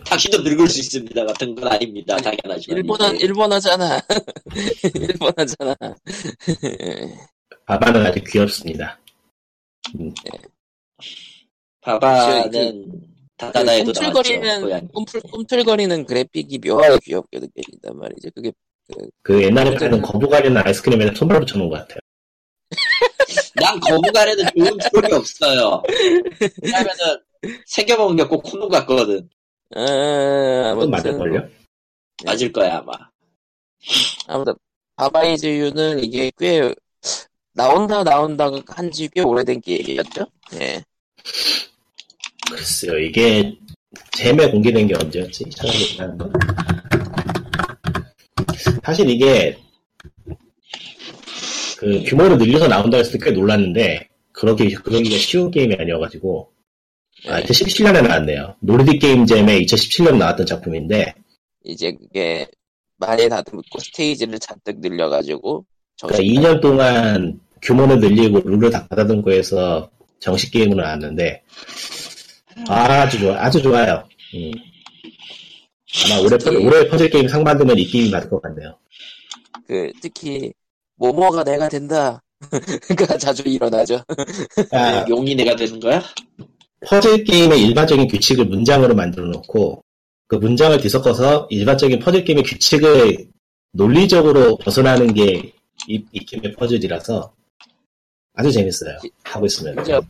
당신도 0.07 0.43
늙을 0.43 0.69
수 0.69 0.79
있습니다. 0.81 1.27
같은 1.27 1.55
건 1.55 1.69
아닙니다. 1.69 2.17
당연하지만. 2.17 2.79
일본어, 2.79 3.13
이게 3.13 3.25
일본어잖아. 3.27 4.01
일본어잖아. 4.95 5.75
바바는 7.67 8.07
아주 8.07 8.21
귀엽습니다 8.27 8.99
바바는 11.83 13.08
다다다에도 13.39 13.93
나왔죠. 13.93 14.13
꿈틀거리는. 14.13 14.89
꿈틀, 14.89 15.21
꿈틀거리는 15.23 16.07
그래픽이 16.07 16.59
묘하게 16.59 16.99
귀엽게 17.05 17.39
느껴진단 17.39 17.97
말이죠. 17.97 18.31
그게, 18.35 18.53
그 19.23 19.43
옛날에 19.43 19.75
파는 19.75 20.03
거북아리는 20.03 20.57
아이스크림에 20.57 21.15
손발 21.15 21.41
붙여놓은 21.41 21.69
것 21.69 21.77
같아요 21.77 21.99
난 23.55 23.79
거북아래는 23.81 24.45
좋은 24.57 24.79
추억이 24.91 25.13
없어요. 25.13 25.83
왜냐면은 26.63 26.97
새겨먹은 27.67 28.17
게꼭 28.17 28.43
콩누 28.43 28.69
같거든. 28.69 29.29
아, 29.75 30.71
아무튼, 30.73 30.91
맞을걸요? 30.91 31.49
맞을 32.25 32.53
거야 32.53 32.79
아마. 32.79 32.93
아무튼, 34.27 34.55
바바이즈유는 34.97 36.01
이게 36.03 36.33
꽤, 36.37 36.75
나온다, 37.53 38.03
나온다 38.03 38.51
한지 38.67 39.09
꽤 39.13 39.21
오래된 39.21 39.61
게임이었죠? 39.61 40.27
예. 40.55 40.83
글쎄요 42.51 42.99
이게 42.99 43.55
잼에 44.13 44.51
공개된 44.51 44.87
게 44.87 44.95
언제였지? 44.95 45.45
찾아보자 45.51 46.05
한번 46.05 46.33
사실 48.85 49.09
이게 49.09 49.57
그 51.79 52.03
규모를 52.05 52.39
늘려서 52.39 52.69
나온다 52.69 52.97
했을 52.99 53.19
때 53.19 53.27
꽤 53.27 53.31
놀랐는데 53.31 54.09
그러기 54.33 54.75
그러기가 54.75 55.17
쉬운 55.19 55.51
게임이 55.51 55.77
아니어가지고 55.79 56.53
아, 57.27 57.41
2017년에 57.43 58.07
나왔네요. 58.07 58.55
노르딕 58.65 59.01
게임잼에 59.01 59.61
2017년 59.63 60.17
나왔던 60.19 60.47
작품인데 60.47 61.15
이제 61.65 61.93
그게, 61.93 62.47
많이 62.97 63.29
다듬고 63.29 63.79
스테이지를 63.79 64.39
잔뜩 64.39 64.81
늘려가지고, 64.81 65.65
그러니까 66.01 66.17
정식 66.17 66.23
2년 66.33 66.61
동안 66.63 67.41
규모를 67.63 67.99
늘리고 68.01 68.41
룰을 68.49 68.71
다 68.71 68.87
받아둔 68.89 69.23
거에서 69.23 69.91
정식 70.21 70.53
게임으로 70.53 70.83
나왔는데 70.83 71.43
아주 72.67 73.19
좋아 73.19 73.45
아주 73.45 73.63
좋아요. 73.63 74.09
음. 74.35 74.51
아마 76.05 76.21
올해 76.21 76.37
퍼, 76.37 76.51
올해 76.51 76.89
퍼즐 76.89 77.11
게임 77.11 77.29
상 77.29 77.45
받으면 77.45 77.79
이 77.79 77.87
게임이 77.87 78.11
받을 78.11 78.29
것 78.29 78.43
같네요. 78.43 78.79
그 79.67 79.93
특히 80.01 80.53
모모가 80.97 81.45
내가 81.45 81.69
된다. 81.69 82.23
가 82.97 83.19
자주 83.19 83.43
일어나죠. 83.45 84.01
아, 84.73 85.05
용이 85.09 85.35
내가 85.35 85.57
되는 85.57 85.81
거야? 85.81 86.03
퍼즐 86.87 87.25
게임의 87.25 87.61
일반적인 87.63 88.07
규칙을 88.07 88.45
문장으로 88.45 88.95
만들어 88.95 89.27
놓고 89.27 89.83
그 90.29 90.37
문장을 90.37 90.79
뒤섞어서 90.81 91.49
일반적인 91.51 91.99
퍼즐 92.01 92.25
게임의 92.25 92.45
규칙을 92.45 93.29
논리적으로 93.73 94.57
벗어나는 94.59 95.15
게 95.15 95.53
이, 95.89 96.05
이 96.13 96.25
게임의 96.25 96.53
퍼즐이라서 96.53 97.33
아주 98.35 98.53
재밌어요. 98.53 98.99
하고 99.25 99.47
있으면. 99.47 99.75
그죠. 99.75 100.01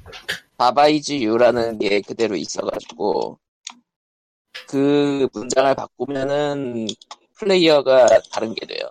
Baba 0.58 0.94
Is 0.94 1.12
You라는 1.14 1.78
게 1.78 2.00
그대로 2.00 2.36
있어가지고 2.36 3.38
그 4.68 5.28
문장을 5.32 5.74
바꾸면은 5.74 6.88
플레이어가 7.36 8.06
다른 8.32 8.54
게 8.54 8.66
돼요. 8.66 8.88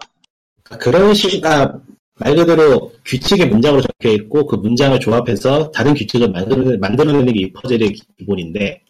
그런 0.79 1.13
식이가 1.13 1.79
말 2.19 2.35
그대로 2.35 2.91
규칙의 3.05 3.47
문장으로 3.49 3.81
적혀 3.81 4.09
있고 4.11 4.47
그 4.47 4.55
문장을 4.55 4.99
조합해서 4.99 5.69
다른 5.71 5.93
규칙을 5.93 6.31
만들어, 6.31 6.77
만들어내는 6.79 7.33
게 7.33 7.41
이 7.41 7.51
퍼즐의 7.53 7.93
기본인데 8.17 8.81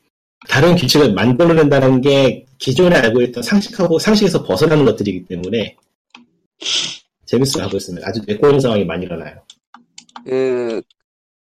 다른 0.48 0.76
규칙을 0.76 1.14
만들어낸다는 1.14 2.02
게 2.02 2.46
기존에 2.60 2.96
알고 2.96 3.22
있던 3.24 3.44
상식하고 3.44 4.00
상식에서 4.00 4.44
벗어나는 4.44 4.86
것들이기 4.86 5.26
때문에 5.26 5.76
재밌어 7.26 7.62
하고 7.64 7.76
있습니다. 7.78 8.08
아주 8.08 8.22
내꼬는 8.26 8.60
상황이 8.60 8.86
많이 8.86 9.06
일어나요. 9.06 9.36
그 10.26 10.82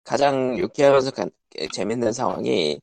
가장 0.07 0.57
유쾌하면서 0.59 1.11
가- 1.11 1.27
재밌는 1.73 2.13
상황이 2.13 2.79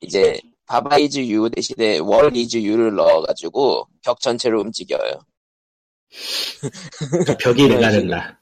이제 0.00 0.38
Baba 0.66 1.02
Is 1.02 1.20
You 1.20 1.48
대신에 1.50 1.98
Wall 1.98 2.36
Is 2.36 2.58
You를 2.58 2.94
넣어가지고 2.94 3.88
벽 4.04 4.20
전체를 4.20 4.58
움직여요. 4.58 5.20
벽이 7.40 7.68
내가 7.68 7.78
그런 7.88 7.92
된다. 7.92 8.40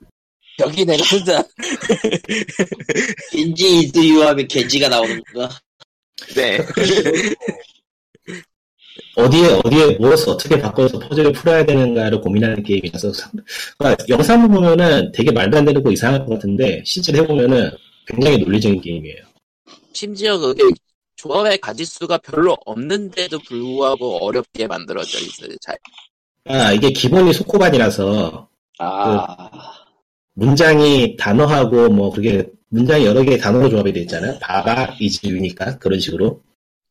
벽이 0.58 0.84
내가 0.84 1.02
된다. 1.04 1.42
겐지 3.32 3.78
is 3.80 3.98
you 4.08 4.22
하면 4.22 4.46
겐지가 4.48 4.88
나오는 4.88 5.22
건가? 5.32 5.48
네. 6.34 6.58
어디에 9.16 9.60
어디에 9.64 9.96
무엇을 9.98 10.30
어떻게 10.30 10.58
바꿔서 10.60 10.98
퍼즐을 10.98 11.32
풀어야 11.32 11.64
되는가를 11.64 12.20
고민하는 12.20 12.62
게임이라서 12.62 13.12
상- 13.12 13.30
그러니까 13.78 14.04
영상을 14.08 14.48
보면은 14.48 15.12
되게 15.12 15.30
말도 15.30 15.58
안 15.58 15.64
되는 15.64 15.82
거 15.82 15.90
이상할 15.90 16.24
것 16.26 16.34
같은데 16.34 16.82
실제로 16.84 17.18
해보면은 17.22 17.70
굉장히 18.10 18.38
논리적인 18.38 18.80
게임이에요. 18.80 19.22
심지어 19.92 20.38
그게 20.38 20.62
조합의 21.16 21.58
가지수가 21.58 22.18
별로 22.18 22.56
없는데도 22.64 23.38
불구하고 23.40 24.24
어렵게 24.24 24.66
만들어져 24.66 25.18
있어요. 25.18 25.54
잘. 25.60 25.76
아 26.46 26.72
이게 26.72 26.90
기본이 26.90 27.32
소코반이라서 27.32 28.48
아, 28.78 29.50
문장이 30.34 31.16
단어하고 31.16 31.90
뭐 31.90 32.10
그게 32.10 32.46
문장이 32.68 33.04
여러 33.04 33.22
개의 33.22 33.38
단어로 33.38 33.68
조합이 33.68 33.92
돼 33.92 34.00
있잖아요. 34.00 34.38
바바 34.40 34.96
이즈유니까 34.98 35.78
그런 35.78 36.00
식으로. 36.00 36.40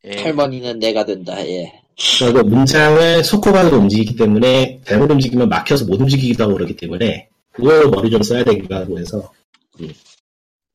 예. 0.06 0.22
할머니는 0.22 0.80
내가 0.80 1.06
된다. 1.06 1.36
예. 1.46 1.82
그리고 2.20 2.44
문장을 2.44 3.24
소코반으로 3.24 3.78
움직이기 3.78 4.16
때문에 4.16 4.80
잘못 4.86 5.12
움직이면 5.12 5.50
막혀서 5.50 5.86
못 5.86 6.00
움직이기도 6.00 6.44
하고 6.44 6.54
그렇기 6.54 6.76
때문에 6.76 7.28
그걸 7.52 7.90
머리 7.90 8.10
좀 8.10 8.22
써야 8.22 8.44
되기도 8.44 8.74
하고 8.76 9.00
해서 9.00 9.32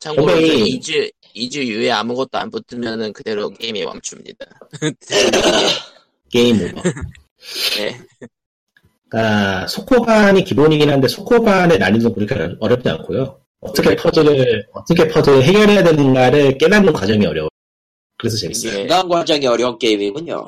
참고로 0.04 0.26
굉장히- 0.36 0.68
이주 0.70 1.10
이주 1.32 1.64
유에 1.64 1.90
아무것도 1.90 2.38
안 2.38 2.50
붙으면은 2.50 3.12
그대로 3.12 3.48
게임이 3.50 3.84
멈춥니다. 3.84 4.46
게임 6.30 6.56
오버. 6.62 6.82
네. 7.78 7.98
그러니까 9.08 9.66
소코반이 9.66 10.44
기본이긴 10.44 10.90
한데 10.90 11.08
소코반의 11.08 11.78
난이도는 11.78 12.14
그렇게 12.14 12.56
어렵지 12.60 12.88
않고요. 12.88 13.40
어떻게 13.60 13.96
퍼즐을 13.96 14.66
어떻게 14.74 15.08
퍼즐을 15.08 15.42
해결해야 15.42 15.82
되는가를 15.82 16.58
깨닫는 16.58 16.92
과정이 16.92 17.24
어려워. 17.26 17.46
요 17.46 17.48
그래서 18.18 18.36
재밌어요. 18.36 18.72
중간 18.72 19.08
과정이 19.08 19.46
어려운 19.46 19.78
게임이군요. 19.78 20.46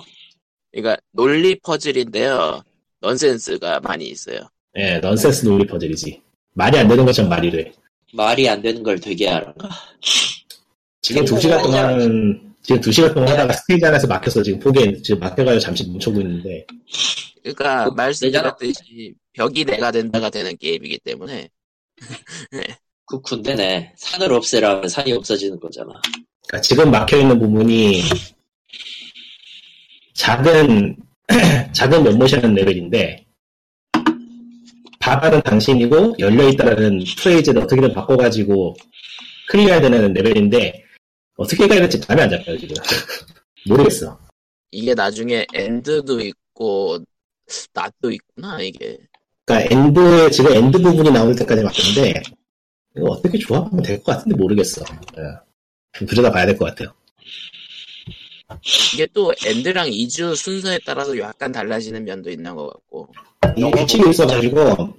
그러니까 0.71 0.97
논리 1.13 1.59
퍼즐인데요. 1.61 2.63
넌센스가 3.01 3.81
많이 3.81 4.07
있어요. 4.07 4.41
예, 4.77 4.99
넌센스 4.99 5.47
논리 5.47 5.67
퍼즐이지. 5.67 6.21
말이 6.55 6.79
안 6.79 6.89
되는 6.89 7.05
것처럼 7.07 7.29
말이 7.31 7.51
돼. 7.51 7.73
말이 8.13 8.49
안 8.49 8.63
되는 8.63 8.83
걸 8.83 9.01
되게 9.01 9.29
하는가? 9.29 9.69
지금 11.03 11.25
두 11.25 11.41
시간 11.41 11.63
동안 11.63 12.55
지금 12.63 12.81
두 12.81 12.91
시간 12.91 13.15
동안 13.15 13.29
하다가 13.31 13.53
스테이지 13.53 13.85
안에서 13.85 14.07
막혀서 14.07 14.43
지금 14.43 14.59
포기해 14.59 15.01
지금 15.03 15.21
막혀가지고 15.21 15.61
잠시 15.61 15.89
멈춰고 15.89 16.21
있는데 16.21 16.67
그러니까 17.43 17.91
그, 17.91 17.95
말씀드렸듯이 17.95 19.15
벽이 19.33 19.65
내가 19.65 19.91
된다가 19.91 20.31
되는 20.31 20.57
게임이기 20.57 20.99
때문에 21.05 21.49
그 23.07 23.21
군대네. 23.21 23.93
산을 23.97 24.33
없애라면 24.33 24.89
산이 24.89 25.13
없어지는 25.13 25.61
거잖아. 25.61 25.93
그러니까 26.49 26.61
지금 26.61 26.91
막혀 26.91 27.19
있는 27.19 27.39
부분이 27.39 28.03
작은 30.15 30.97
작은 31.73 32.03
연못이라는 32.03 32.55
레벨인데 32.55 33.26
바바는 35.07 35.41
당신이고 35.43 36.17
열려있다라는 36.19 37.05
phrase를 37.17 37.63
어떻게든 37.63 37.95
바꿔가지고 37.95 38.75
클리어해야 39.51 39.81
되는 39.81 40.13
레벨인데 40.13 40.83
어떻게 41.37 41.69
가야 41.69 41.79
될지 41.79 42.01
감이 42.01 42.21
안 42.23 42.29
잡혀요 42.29 42.59
지금 42.59 42.75
모르겠어 43.69 44.19
이게 44.73 44.95
나중에 44.95 45.47
and도 45.55 46.21
있고 46.21 46.99
not도 47.73 48.11
있구나 48.11 48.61
이게. 48.61 48.99
그러니까 49.45 49.73
and에 49.77 50.31
지금 50.31 50.53
and 50.53 50.79
부분이 50.83 51.13
나올 51.13 51.37
때까지 51.37 51.63
막혔는데 51.63 52.23
이거 52.97 53.07
어떻게 53.11 53.39
조합하면 53.39 53.85
될 53.85 54.03
것 54.03 54.11
같은데 54.17 54.37
모르겠어 54.37 54.83
예. 55.19 55.23
좀 55.93 56.09
들여다봐야 56.09 56.47
될 56.47 56.59
것 56.59 56.65
같아요 56.65 56.93
이게 58.95 59.07
또 59.13 59.33
and랑 59.45 59.93
is 59.93 60.35
순서에 60.35 60.79
따라서 60.85 61.17
약간 61.19 61.51
달라지는 61.51 62.05
면도 62.05 62.31
있는 62.31 62.55
것 62.55 62.69
같고 62.69 63.09
이게 63.57 63.71
규칙이 63.71 64.11
있어가지고 64.11 64.95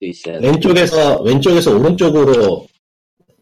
있어요. 0.00 0.40
왼쪽에서 0.40 1.22
왼쪽에서 1.22 1.76
오른쪽으로 1.76 2.66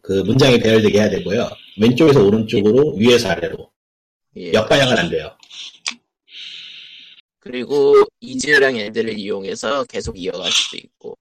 그 0.01 0.13
문장이 0.21 0.59
배열되게 0.59 0.99
해야 0.99 1.09
되고요. 1.09 1.49
왼쪽에서 1.79 2.23
오른쪽으로 2.23 2.95
위에서 2.95 3.29
아래로 3.29 3.69
예. 4.37 4.53
역방향은 4.53 4.97
안 4.97 5.09
돼요. 5.09 5.31
그리고 7.39 8.03
is랑 8.21 8.75
and를 8.75 9.17
이용해서 9.17 9.85
계속 9.85 10.19
이어갈 10.19 10.51
수도 10.51 10.77
있고 10.77 11.17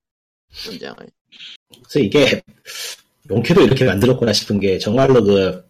문장을 0.67 0.97
그래서 1.83 1.99
이게 1.99 2.43
용케도 3.31 3.63
이렇게 3.63 3.85
만들었구나 3.85 4.33
싶은 4.33 4.59
게 4.59 4.79
정말로 4.79 5.23
그 5.23 5.65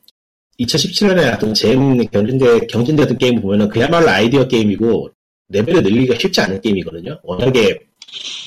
2017년에 0.61 1.17
나왔던 1.17 1.55
재밌는 1.55 2.07
경진대 2.11 2.67
경진대던 2.67 3.19
게임 3.19 3.41
보면은 3.41 3.69
그야말로 3.69 4.09
아이디어 4.11 4.47
게임이고 4.47 5.11
레벨을 5.49 5.83
늘리기가 5.83 6.19
쉽지 6.19 6.41
않은 6.41 6.61
게임이거든요. 6.61 7.21
워낙에 7.23 7.79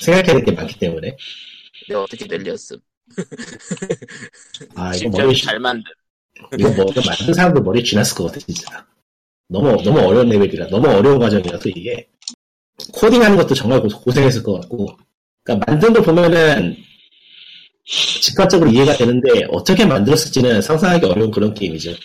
생각해야 0.00 0.34
될 0.34 0.44
게 0.44 0.52
많기 0.52 0.78
때문에 0.78 1.16
근데 1.86 1.94
어떻게 1.94 2.26
늘렸음 2.26 2.78
아 4.74 4.88
이거 4.94 4.98
진짜 4.98 5.22
머리 5.24 5.36
잘 5.36 5.58
만든 5.60 5.84
이거 6.58 6.70
뭐 6.70 6.86
이거 6.90 7.02
만든 7.04 7.34
사람도 7.34 7.62
머리 7.62 7.82
쥐났을 7.84 8.16
것 8.16 8.24
같아 8.26 8.38
진짜. 8.40 8.86
너무 9.48 9.82
너무 9.82 10.00
어려운 10.00 10.28
레벨이라 10.28 10.68
너무 10.68 10.88
어려운 10.88 11.18
과정이라서 11.18 11.68
이게 11.70 12.06
코딩하는 12.92 13.36
것도 13.36 13.54
정말 13.54 13.80
고- 13.80 13.88
고생했을 13.88 14.42
것 14.42 14.60
같고 14.60 14.96
그러니까 15.42 15.70
만든 15.70 15.92
걸 15.92 16.02
보면은 16.02 16.76
직관적으로 17.88 18.70
이해가 18.70 18.96
되는데 18.96 19.46
어떻게 19.50 19.84
만들었을지는 19.86 20.60
상상하기 20.60 21.06
어려운 21.06 21.30
그런 21.30 21.54
게임이죠. 21.54 21.90
예. 21.90 21.96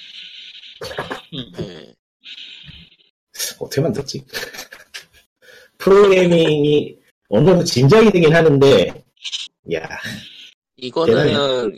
어떻게 3.60 3.82
만들었지? 3.82 4.24
프로그래밍이 5.78 6.96
어느 7.28 7.46
정도 7.46 7.64
짐작이 7.66 8.12
되긴 8.12 8.34
하는데 8.34 9.04
야 9.74 9.90
이거는 10.78 11.78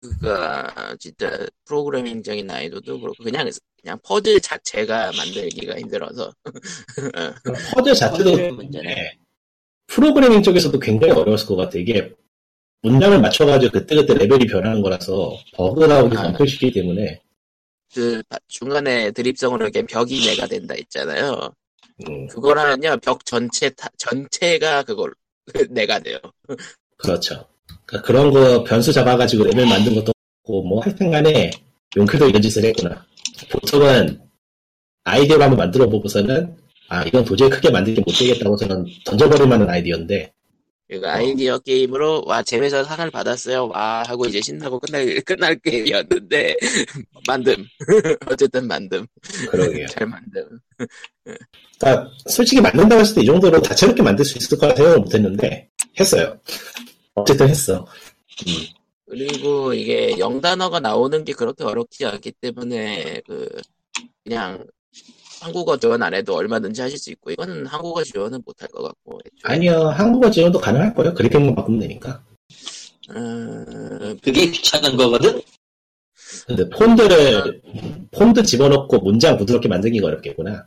그니까 0.00 0.96
진짜 0.98 1.46
프로그래밍적인 1.64 2.46
난이도도 2.46 3.00
그렇고 3.00 3.22
그냥 3.22 3.48
그냥 3.80 3.98
퍼즐 4.02 4.40
자체가 4.40 5.12
만들기가 5.16 5.78
힘들어서 5.78 6.32
퍼즐 7.74 7.94
자체도 7.94 8.54
문제네. 8.54 8.94
네. 8.94 9.18
프로그래밍 9.86 10.42
쪽에서도 10.42 10.76
굉장히 10.80 11.12
어려웠을 11.12 11.46
것 11.46 11.54
같아. 11.56 11.78
이게 11.78 12.12
문장을 12.84 13.18
맞춰가지고 13.18 13.72
그때그때 13.72 14.12
레벨이 14.14 14.46
변하는 14.46 14.82
거라서 14.82 15.32
버그 15.54 15.84
나오기 15.86 16.16
아. 16.18 16.26
엄청 16.26 16.46
쉽기 16.46 16.70
때문에 16.70 17.18
그 17.94 18.22
중간에 18.46 19.10
드립성으로 19.10 19.64
이렇게 19.64 19.82
벽이 19.86 20.20
내가 20.26 20.46
된다 20.46 20.74
있잖아요. 20.74 21.50
음, 22.06 22.26
그거라면요 22.26 22.98
벽 23.02 23.24
전체 23.24 23.70
타- 23.70 23.88
전체가 23.96 24.82
그걸 24.82 25.14
내가 25.70 25.98
돼요. 26.00 26.18
그렇죠. 26.98 27.46
그런 27.86 28.30
거 28.30 28.62
변수 28.64 28.92
잡아가지고 28.92 29.44
레벨 29.44 29.66
만든 29.66 29.94
것도 29.94 30.12
없고 30.42 30.62
뭐 30.64 30.80
하여튼간에 30.82 31.50
용크도 31.96 32.28
이런 32.28 32.42
짓을 32.42 32.64
했구나. 32.64 33.06
보통은 33.50 34.20
아이디어를 35.04 35.42
한번 35.42 35.56
만들어 35.58 35.88
보고서는 35.88 36.54
아 36.88 37.02
이건 37.04 37.24
도저히 37.24 37.48
크게 37.48 37.70
만들기 37.70 38.00
못 38.04 38.12
되겠다고 38.12 38.56
저는 38.56 38.86
던져버릴 39.06 39.46
만한 39.46 39.70
아이디어인데 39.70 40.32
그러니까 41.00 41.14
아이디어 41.14 41.58
게임으로 41.58 42.24
와 42.26 42.42
제 42.42 42.58
회사 42.58 42.84
상을 42.84 43.10
받았어요. 43.10 43.68
와 43.68 44.02
하고 44.06 44.26
이제 44.26 44.40
신나고 44.40 44.78
끝날 44.80 45.04
끝날 45.24 45.56
게임이었는데 45.60 46.56
만듦. 47.28 47.64
어쨌든 48.30 48.68
만듦. 48.68 49.06
그러게요. 49.50 49.86
잘 49.88 50.06
만듦. 50.08 50.60
그러니까 51.78 52.10
솔직히 52.28 52.60
만든다고 52.60 53.00
했을 53.00 53.14
때 53.16 53.20
이 53.22 53.26
정도로 53.26 53.60
다채롭게 53.62 54.02
만들 54.02 54.24
수 54.24 54.38
있을 54.38 54.58
거라 54.58 54.74
생각을 54.74 54.98
못했는데. 55.00 55.68
했어요. 55.98 56.38
어쨌든 57.14 57.48
했어. 57.48 57.86
그리고 59.08 59.72
이게 59.72 60.18
영단어가 60.18 60.80
나오는 60.80 61.24
게 61.24 61.32
그렇게 61.32 61.62
어렵지 61.64 62.04
않기 62.04 62.32
때문에 62.40 63.20
그 63.26 63.48
그냥 64.24 64.66
한국어 65.44 65.76
지원 65.76 66.02
안 66.02 66.14
해도 66.14 66.34
얼마든지 66.34 66.80
하실 66.80 66.96
수 66.98 67.10
있고 67.10 67.30
이거는 67.30 67.66
한국어 67.66 68.02
지원은 68.02 68.40
못할 68.46 68.66
것 68.68 68.82
같고 68.82 69.20
애초에. 69.26 69.54
아니요 69.54 69.88
한국어 69.90 70.30
지원도 70.30 70.58
가능할 70.58 70.94
거예요. 70.94 71.12
그래픽만 71.14 71.54
바꾸면 71.54 71.80
되니까. 71.80 72.22
어, 73.10 73.14
그게 74.22 74.50
귀찮은 74.50 74.96
거거든? 74.96 75.42
근데 76.46 76.68
폰드를 76.70 77.60
폰드 78.10 78.42
집어넣고 78.42 78.98
문장 79.00 79.36
부드럽게 79.36 79.68
만들기가 79.68 80.06
어렵겠구나. 80.06 80.66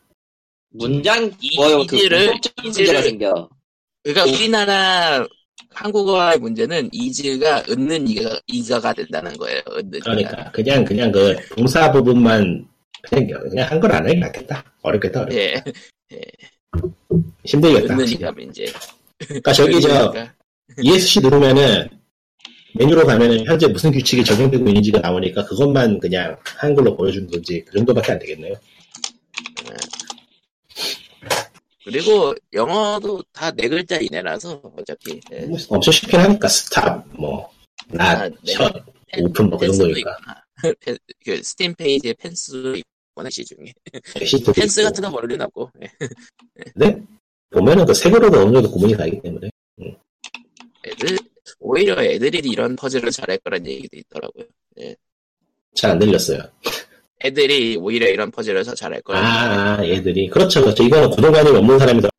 문장, 0.70 1.32
이- 1.42 1.56
뭐, 1.56 1.86
그, 1.88 1.96
이지를- 1.98 2.40
이지를- 2.64 3.02
생겨. 3.02 3.50
그러니까 4.04 4.26
우리나라 4.36 5.26
한국어의 5.72 6.38
문제는 6.40 6.90
이즈가 6.92 7.64
은는 7.70 8.08
이가, 8.08 8.40
이가가 8.46 8.94
된다는 8.94 9.36
거예요. 9.38 9.62
은는 9.72 9.96
이가. 9.98 10.12
그러니까 10.12 10.52
그냥 10.52 10.86
그냥 10.86 11.12
그 11.12 11.36
동사 11.56 11.92
부분만 11.92 12.68
그냥 13.10 13.40
그냥 13.50 13.72
한글 13.72 13.92
안 13.92 14.04
하는 14.04 14.14
게 14.16 14.20
낫겠다. 14.20 14.64
어렵겠다. 14.82 15.22
어렵. 15.22 15.34
예, 15.34 15.62
힘들겠다. 17.46 17.86
은는 17.94 18.00
확실히. 18.00 18.20
이가 18.20 18.32
문제. 18.32 18.66
그러니까 19.20 19.54
저기 19.54 19.82
저 19.82 19.88
그러니까 20.12 20.34
ESC 20.82 21.22
누르면은 21.22 21.90
메뉴로 22.76 23.06
가면은 23.08 23.46
현재 23.46 23.68
무슨 23.68 23.92
규칙이 23.92 24.24
적용되고 24.24 24.68
있는지가 24.68 25.00
나오니까 25.00 25.46
그것만 25.46 26.00
그냥 26.00 26.38
한글로 26.44 26.96
보여주는 26.96 27.28
건지 27.30 27.64
그 27.68 27.78
정도밖에 27.78 28.12
안 28.12 28.20
되겠네요. 28.20 28.54
그리고 31.84 32.36
영어도 32.54 33.24
다 33.32 33.52
네 33.52 33.70
글자 33.70 33.98
이내라서 33.98 34.62
어차피 34.78 35.20
예. 35.32 35.46
뭐 35.46 35.58
엄청 35.70 35.92
쉽긴 35.94 36.20
하니까 36.20 36.48
stop 36.50 37.08
뭐 37.18 37.50
not, 37.88 38.22
아, 38.24 38.30
네. 38.30 38.52
shut, 38.54 38.72
open 39.20 39.50
뭐 39.50 39.59
그 39.59 39.66
펜스도 39.66 39.86
정도니까. 39.86 40.18
펜- 40.82 40.98
그 41.24 41.42
스팀 41.42 41.74
페이지에 41.76 42.14
펜스도 42.20 42.76
있구나 43.18 43.30
시중에 43.30 43.74
펜스. 44.56 44.84
같은 44.84 45.04
거 45.04 45.10
모르긴 45.10 45.42
없고 45.42 45.72
예. 45.82 45.90
근데 46.74 47.02
보면은 47.50 47.86
그 47.86 47.94
색으로도 47.94 48.42
어느 48.42 48.54
정도 48.54 48.72
구분이 48.72 48.96
가기 48.96 49.22
때문에 49.22 49.50
애들 50.86 51.18
오히려 51.60 52.02
애들이 52.04 52.50
이런 52.50 52.76
퍼즐을 52.76 53.10
잘할 53.12 53.38
거란 53.40 53.66
얘기도 53.66 53.98
있더라고요. 53.98 54.46
잘안 55.74 56.00
들렸어요. 56.00 56.42
애들이 57.24 57.78
오히려 57.78 58.08
이런 58.08 58.32
퍼즐을 58.32 58.64
더 58.64 58.76
잘할 58.76 59.02
거라. 59.02 59.20
아, 59.80 59.86
얘들이 59.86 60.30
그렇죠, 60.30 60.62
그렇죠. 60.62 60.84
이거는 60.84 61.10
고정관념이 61.10 61.58
없는 61.58 61.80
사람이 61.80 62.02
더 62.02 62.10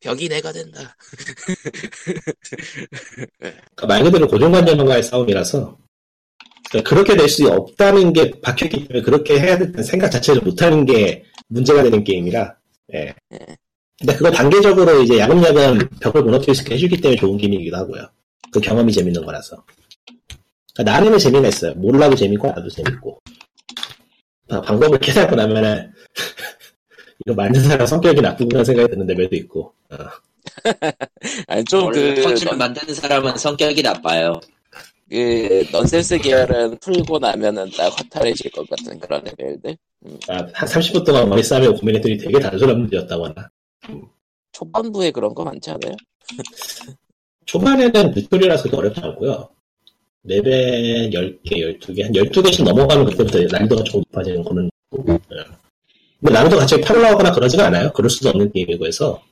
벽이 0.00 0.28
내가 0.28 0.52
된다. 0.52 0.94
그러니까 3.74 3.86
말 3.86 4.02
그대로 4.02 4.28
고정관념과의 4.28 5.02
싸움이라서 5.02 5.78
그러니까 6.74 6.90
그렇게 6.90 7.16
될 7.16 7.28
수 7.28 7.48
없다는 7.48 8.12
게 8.12 8.32
박혔기 8.40 8.88
때문에 8.88 9.02
그렇게 9.02 9.38
해야 9.38 9.56
된다는 9.56 9.84
생각 9.84 10.10
자체를 10.10 10.42
못하는 10.42 10.84
게 10.84 11.24
문제가 11.48 11.82
되는 11.82 12.02
게임이라 12.02 12.56
예. 12.94 13.14
근데 13.98 14.14
그걸 14.14 14.32
단계적으로 14.32 15.02
이제 15.02 15.18
야금야금 15.18 15.78
벽을 16.00 16.22
무너뜨릴 16.24 16.54
수 16.54 16.62
있게 16.62 16.74
해주기 16.74 17.00
때문에 17.00 17.16
좋은 17.16 17.38
게임이기도 17.38 17.76
하고요 17.76 18.08
그 18.52 18.60
경험이 18.60 18.92
재밌는 18.92 19.24
거라서 19.24 19.64
그러니까 20.74 20.92
나름의 20.92 21.20
재미가 21.20 21.48
있어요 21.48 21.74
몰라도 21.74 22.16
재밌고 22.16 22.48
나도 22.48 22.68
재밌고 22.68 23.20
아, 24.50 24.60
방법을 24.60 24.98
깨닫고 24.98 25.36
나면은 25.36 25.92
이거 27.24 27.34
만든 27.34 27.62
사람 27.62 27.86
성격이 27.86 28.20
나쁘구나 28.20 28.64
생각이 28.64 28.90
드는 28.90 29.06
레벨도 29.06 29.36
있고 29.36 29.72
어. 29.90 29.96
아니 31.48 31.64
좀 31.64 31.84
원래 31.84 32.14
그, 32.14 32.22
터치를 32.22 32.56
만드는 32.56 32.94
사람은 32.94 33.36
성격이 33.38 33.82
나빠요. 33.82 34.40
그 35.08 35.66
넌센스 35.70 36.18
계열은 36.18 36.78
풀고 36.78 37.18
나면은 37.18 37.70
딱 37.76 37.88
허탈해질 37.88 38.50
것 38.52 38.68
같은 38.68 38.98
그런 38.98 39.22
레벨들. 39.24 39.76
아, 40.28 40.36
한 40.52 40.68
30분 40.68 41.04
동안 41.04 41.28
머리 41.28 41.42
싸매고 41.42 41.76
고민했더니 41.76 42.18
되게 42.18 42.38
단순한 42.38 42.78
문제였다거나 42.78 43.48
초반부에 44.52 45.10
그런 45.10 45.34
거 45.34 45.44
많지 45.44 45.70
않아요? 45.70 45.94
초반에는 47.46 48.14
그렇게 48.30 48.76
어렵지 48.76 49.00
않고요. 49.00 49.48
레벨 50.24 51.10
10개, 51.10 51.78
12개, 51.78 52.02
한 52.02 52.12
12개씩 52.12 52.64
넘어가면 52.64 53.06
그때부터 53.06 53.38
난이도가 53.50 53.84
조금 53.84 54.02
높아지는 54.10 54.42
거는 54.42 54.70
예. 55.08 55.18
근데 56.20 56.32
난이도 56.32 56.56
같이 56.56 56.80
follow하거나 56.80 57.32
그러지가 57.32 57.66
않아요. 57.66 57.92
그럴 57.92 58.08
수도 58.08 58.30
없는 58.30 58.50
게임이고 58.52 58.86
해서 58.86 59.22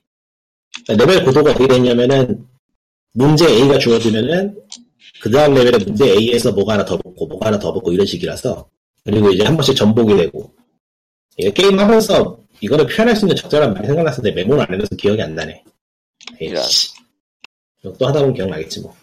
레벨 0.89 1.25
구도가 1.25 1.53
어떻게 1.53 1.67
되냐면은 1.67 2.47
문제 3.15 3.49
A가 3.49 3.79
주어지면은 3.79 4.57
그 5.23 5.31
다음 5.31 5.55
레벨에 5.55 5.79
문제 5.85 6.11
A에서 6.11 6.51
뭐가 6.51 6.73
하나 6.73 6.85
더 6.85 6.97
붙고 6.97 7.29
뭐가 7.29 7.47
하나 7.47 7.57
더 7.57 7.73
붙고 7.73 7.93
이런 7.93 8.05
식이라서 8.05 8.69
그리고 9.05 9.31
이제 9.31 9.45
한 9.45 9.57
번씩 9.57 9.77
전복이 9.77 10.17
되고 10.17 10.53
이게 11.37 11.53
게임 11.53 11.79
하면서 11.79 12.37
이거를 12.61 12.89
표현할 12.89 13.15
수 13.15 13.25
있는 13.27 13.37
적절한 13.37 13.73
말이 13.73 13.87
생각났는데 13.87 14.33
메모를 14.33 14.65
안 14.65 14.75
해놔서 14.75 14.97
기억이 14.97 15.23
안 15.23 15.37
나네. 15.37 15.63
에이씨. 16.41 16.89
또 17.83 18.07
하다 18.07 18.19
보면 18.19 18.35
기억나겠지 18.35 18.81
뭐. 18.81 18.97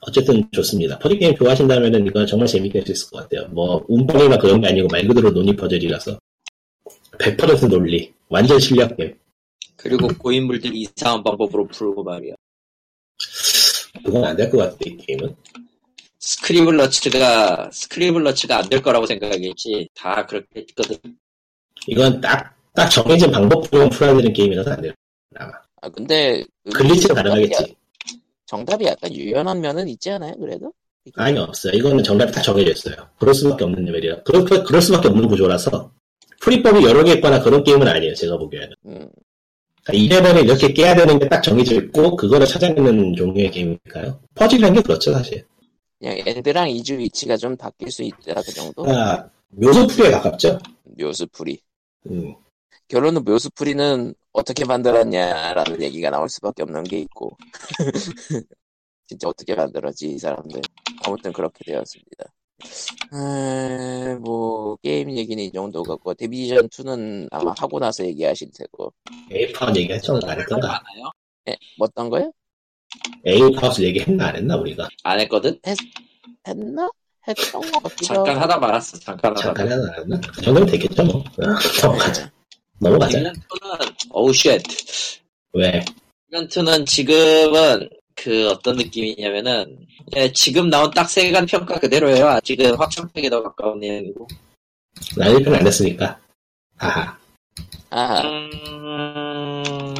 어쨌든 0.00 0.44
좋습니다. 0.50 0.98
퍼즐 0.98 1.20
게임 1.20 1.36
좋아하신다면은 1.36 2.04
이건 2.08 2.26
정말 2.26 2.48
재밌게 2.48 2.80
할 2.80 2.86
수 2.86 2.92
있을 2.92 3.10
것 3.10 3.28
같아요. 3.28 3.48
뭐 3.50 3.84
운빨이나 3.86 4.38
그런 4.38 4.60
게 4.60 4.66
아니고 4.66 4.88
말 4.88 5.06
그대로 5.06 5.30
논리 5.30 5.54
퍼즐이라서 5.54 6.18
100% 7.18 7.68
논리. 7.68 8.12
완전 8.28 8.58
실력 8.58 8.96
게임. 8.96 9.14
그리고 9.76 10.08
고인물들이 10.18 10.80
이상한 10.80 11.22
방법으로 11.22 11.68
풀고 11.68 12.02
말이야. 12.02 12.34
그건 14.04 14.24
안 14.24 14.36
될 14.36 14.50
것 14.50 14.58
같아, 14.58 14.76
이 14.84 14.96
게임은. 14.96 15.34
스크리블너츠가 16.18 17.70
스크리블너츠가 17.72 18.58
안 18.58 18.68
될 18.68 18.82
거라고 18.82 19.06
생각했지. 19.06 19.88
다 19.94 20.24
그렇게 20.26 20.60
했거든. 20.60 20.96
이건 21.86 22.20
딱, 22.20 22.54
딱 22.74 22.88
정해진 22.88 23.30
방법으로 23.30 23.88
풀어야 23.90 24.14
되는 24.16 24.32
게임이라서 24.32 24.70
안 24.72 24.82
돼. 24.82 24.92
아마. 25.36 25.52
아 25.82 25.88
근데 25.90 26.42
정답이- 26.70 27.14
가능하겠지. 27.14 27.76
정답이 28.46 28.84
약간 28.86 29.12
유연한 29.14 29.60
면은 29.60 29.88
있지 29.88 30.10
않아요? 30.10 30.34
그래도 30.38 30.72
아니, 31.14 31.38
없어요. 31.38 31.72
이거는 31.74 32.02
정답이 32.02 32.32
다 32.32 32.40
정해져 32.42 32.70
있어요. 32.72 32.96
그럴 33.18 33.32
수밖에 33.34 33.64
없는 33.64 33.84
레벨이라. 33.84 34.22
그럴, 34.24 34.44
그럴 34.44 34.82
수밖에 34.82 35.08
없는 35.08 35.28
구조라서. 35.28 35.92
풀이법이 36.40 36.84
여러 36.84 37.02
개 37.04 37.12
있거나 37.14 37.40
그런 37.40 37.62
게임은 37.64 37.86
아니에요, 37.86 38.14
제가 38.14 38.36
보기에는. 38.36 38.72
음, 38.86 39.08
그러니까 39.86 39.92
이 39.92 40.08
레벨을 40.08 40.44
이렇게 40.44 40.72
깨야 40.72 40.94
되는 40.96 41.18
게 41.18 41.28
딱 41.28 41.42
정해져 41.42 41.76
있고, 41.76 42.16
그거를 42.16 42.46
찾아내는 42.46 43.14
종류의 43.14 43.50
게임이니까요. 43.52 44.20
퍼즐이라는 44.34 44.74
게 44.74 44.82
그렇죠, 44.82 45.12
사실. 45.12 45.44
그냥 45.98 46.18
and랑 46.26 46.70
is 46.70 46.98
위치가 46.98 47.36
좀 47.36 47.56
바뀔 47.56 47.90
수 47.90 48.02
있다 48.02 48.34
그 48.42 48.52
정도. 48.52 48.82
그러니까 48.82 49.30
묘수풀이에 49.50 50.10
가깝죠. 50.10 50.58
묘수풀이. 50.98 51.60
음. 52.10 52.34
결론은 52.88 53.24
묘수풀이는 53.24 54.14
어떻게 54.32 54.64
만들었냐라는 54.64 55.82
얘기가 55.82 56.10
나올 56.10 56.28
수밖에 56.28 56.62
없는 56.62 56.84
게 56.84 56.98
있고 57.00 57.36
진짜 59.08 59.28
어떻게 59.28 59.54
만들었지 59.56 60.08
이 60.08 60.18
사람들 60.18 60.60
아무튼 61.04 61.32
그렇게 61.32 61.64
되었습니다 61.64 62.24
에, 63.12 64.14
뭐 64.16 64.76
게임 64.82 65.10
얘기는 65.10 65.42
이 65.42 65.52
정도 65.52 65.82
같고 65.82 66.14
데비전 66.14 66.68
2는 66.68 67.28
아마 67.30 67.54
하고 67.58 67.78
나서 67.78 68.04
얘기하실 68.04 68.50
테고 68.56 68.92
에이파운 69.30 69.76
얘기했죠? 69.76 70.18
안 70.26 70.40
했던가? 70.40 70.82
뭐 71.78 71.86
어떤 71.86 72.08
거요? 72.10 72.32
에이파우스 73.24 73.82
얘기했나 73.82 74.28
안 74.28 74.36
했나, 74.36 74.56
우리가? 74.56 74.88
안 75.04 75.20
했거든? 75.20 75.58
했나? 76.46 76.88
했던 77.28 77.60
거 77.60 77.80
같기도 77.80 78.04
잠깐 78.04 78.38
하다 78.38 78.58
말았어. 78.58 78.98
잠깐 78.98 79.32
하다. 79.32 79.42
잠깐 79.42 79.72
안 79.72 79.94
했나? 80.00 80.20
그 80.20 80.42
정도면 80.42 80.68
되겠죠, 80.70 81.04
뭐. 81.04 81.24
넘어가자. 81.82 82.30
넘어가자. 82.78 83.18
이벤트는 83.18 83.42
어우 84.10 84.32
shit. 84.32 84.62
왜? 85.52 85.84
이벤트는 86.28 86.86
지금은 86.86 87.88
그 88.16 88.48
어떤 88.48 88.76
느낌이냐면은 88.76 89.86
예, 90.16 90.32
지금 90.32 90.68
나온 90.70 90.90
딱 90.90 91.08
세간 91.08 91.46
평가 91.46 91.78
그대로예요. 91.78 92.26
아직은 92.26 92.74
확정팩에 92.74 93.28
더 93.28 93.42
가까운 93.42 93.78
내용이고. 93.78 94.26
난 95.16 95.34
1편 95.34 95.54
안 95.54 95.66
했으니까. 95.66 96.18
하하. 96.76 97.16
아 97.90 98.22
음... 98.22 99.94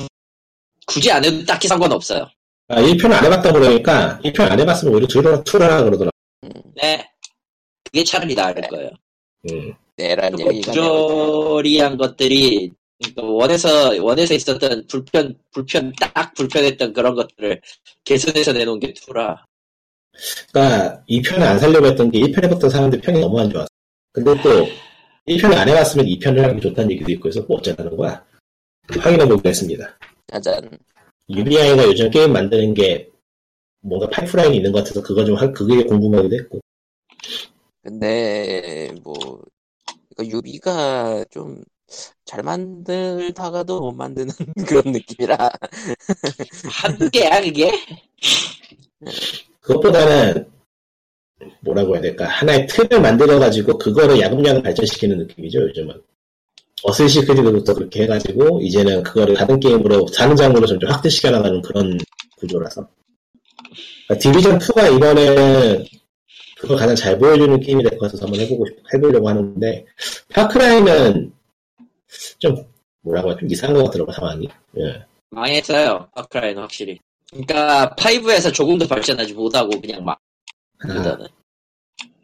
굳이 0.87 1.11
안 1.12 1.25
해도 1.25 1.45
딱히 1.45 1.69
상관없어요. 1.69 2.27
아, 2.69 2.83
1편 2.83 3.12
안 3.12 3.25
해봤다 3.25 3.53
그러니까, 3.53 4.19
1편 4.25 4.51
안 4.51 4.59
해봤으면 4.59 4.95
오히려 4.95 5.07
2를, 5.07 5.45
2를 5.45 5.61
하라 5.61 5.85
그러더라. 5.85 6.11
네. 6.75 7.09
그게 7.85 8.03
차라리 8.03 8.35
나을 8.35 8.55
거예요. 8.55 8.91
음. 9.51 9.73
내란 9.97 10.33
그리고 10.33 10.53
얘기가 10.53 10.73
나올 10.73 11.09
부조리한 11.09 11.97
것들이 11.97 12.73
그러니까 12.99 13.22
원에서 13.22 14.03
원에서 14.03 14.34
있었던 14.34 14.86
불편 14.86 15.34
불편 15.53 15.92
딱 16.01 16.34
불편했던 16.34 16.92
그런 16.92 17.14
것들을 17.14 17.61
개선해서 18.05 18.53
내놓은 18.53 18.80
게 18.80 18.92
투라. 18.94 19.44
그니까, 20.51 21.05
2편을 21.11 21.42
안 21.42 21.59
살려고 21.59 21.86
했던 21.86 22.11
게 22.11 22.20
1편 22.20 22.44
해봤던 22.44 22.70
사람들 22.70 23.01
평이 23.03 23.20
너무 23.20 23.38
안 23.38 23.51
좋았어. 23.51 23.68
근데 24.12 24.30
또, 24.42 24.66
1편을 25.26 25.55
안 25.55 25.68
해봤으면 25.68 26.07
2편을 26.07 26.38
하는 26.40 26.55
게 26.55 26.61
좋다는 26.62 26.90
얘기도 26.92 27.12
있고 27.12 27.28
해서 27.28 27.42
뭐 27.47 27.59
어쩌라는 27.59 27.94
거야. 27.97 28.24
확인해보기로 28.88 29.47
했습니다. 29.49 29.99
짜잔 30.28 30.70
UBI가 31.28 31.84
요즘 31.84 32.11
게임 32.11 32.32
만드는 32.32 32.72
게 32.72 33.11
뭔가 33.80 34.09
파이프라인이 34.09 34.57
있는 34.57 34.72
것 34.72 34.78
같아서 34.78 35.03
그거 35.03 35.24
좀, 35.24 35.36
할- 35.36 35.53
그게 35.53 35.84
궁금하기도 35.84 36.34
했고. 36.34 36.61
근데 37.82 38.90
뭐 39.03 39.14
이거 40.11 40.24
유비가 40.24 41.24
좀 41.30 41.62
잘 42.24 42.43
만들다가도 42.43 43.80
못 43.80 43.93
만드는 43.93 44.32
그런 44.66 44.82
느낌이라. 44.93 45.37
한계야 46.70 47.41
그게? 47.43 47.70
그것보다는 49.61 50.47
뭐라고 51.61 51.95
해야 51.95 52.03
될까? 52.03 52.26
하나의 52.26 52.66
틀을 52.66 53.01
만들어가지고 53.01 53.78
그거를 53.78 54.20
야금야금 54.20 54.62
발전시키는 54.62 55.18
느낌이죠 55.18 55.61
요즘은. 55.61 56.03
어슬시 56.82 57.24
크리드부터 57.24 57.74
그렇게 57.74 58.03
해가지고 58.03 58.61
이제는 58.62 59.03
그거를 59.03 59.34
다른 59.34 59.59
게임으로 59.61 60.07
다른 60.07 60.37
장르로 60.37 60.66
점점 60.66 60.91
확대시켜 60.91 61.30
나가는 61.30 61.61
그런 61.62 61.99
구조라서. 62.39 62.89
그러니까 64.09 64.30
디비전2가 64.30 64.95
이번에 64.97 65.84
그걸 66.59 66.76
가장 66.76 66.95
잘 66.95 67.18
보여주는 67.18 67.59
게임이 67.61 67.82
될 67.82 67.99
것 67.99 68.07
같아서 68.07 68.24
한번 68.26 68.41
해보고 68.41 68.66
싶- 68.66 68.95
해보려고 68.95 69.28
하는데 69.28 69.84
파크라이는 70.30 71.32
좀 72.39 72.57
뭐라고 73.03 73.31
해야 73.31 73.37
좀 73.39 73.51
이상한 73.51 73.77
것 73.77 73.85
같더라고 73.85 74.12
상황이 74.12 74.49
예. 74.79 75.05
망했어요. 75.31 76.09
파크라이는 76.14 76.62
확실히. 76.62 76.99
그러니까 77.31 77.95
5에서 77.97 78.53
조금 78.55 78.79
더 78.79 78.87
발전하지 78.87 79.35
못하고 79.35 79.71
그냥 79.81 80.05
막 80.05 80.19
아, 80.81 80.93
일단은. 80.93 81.27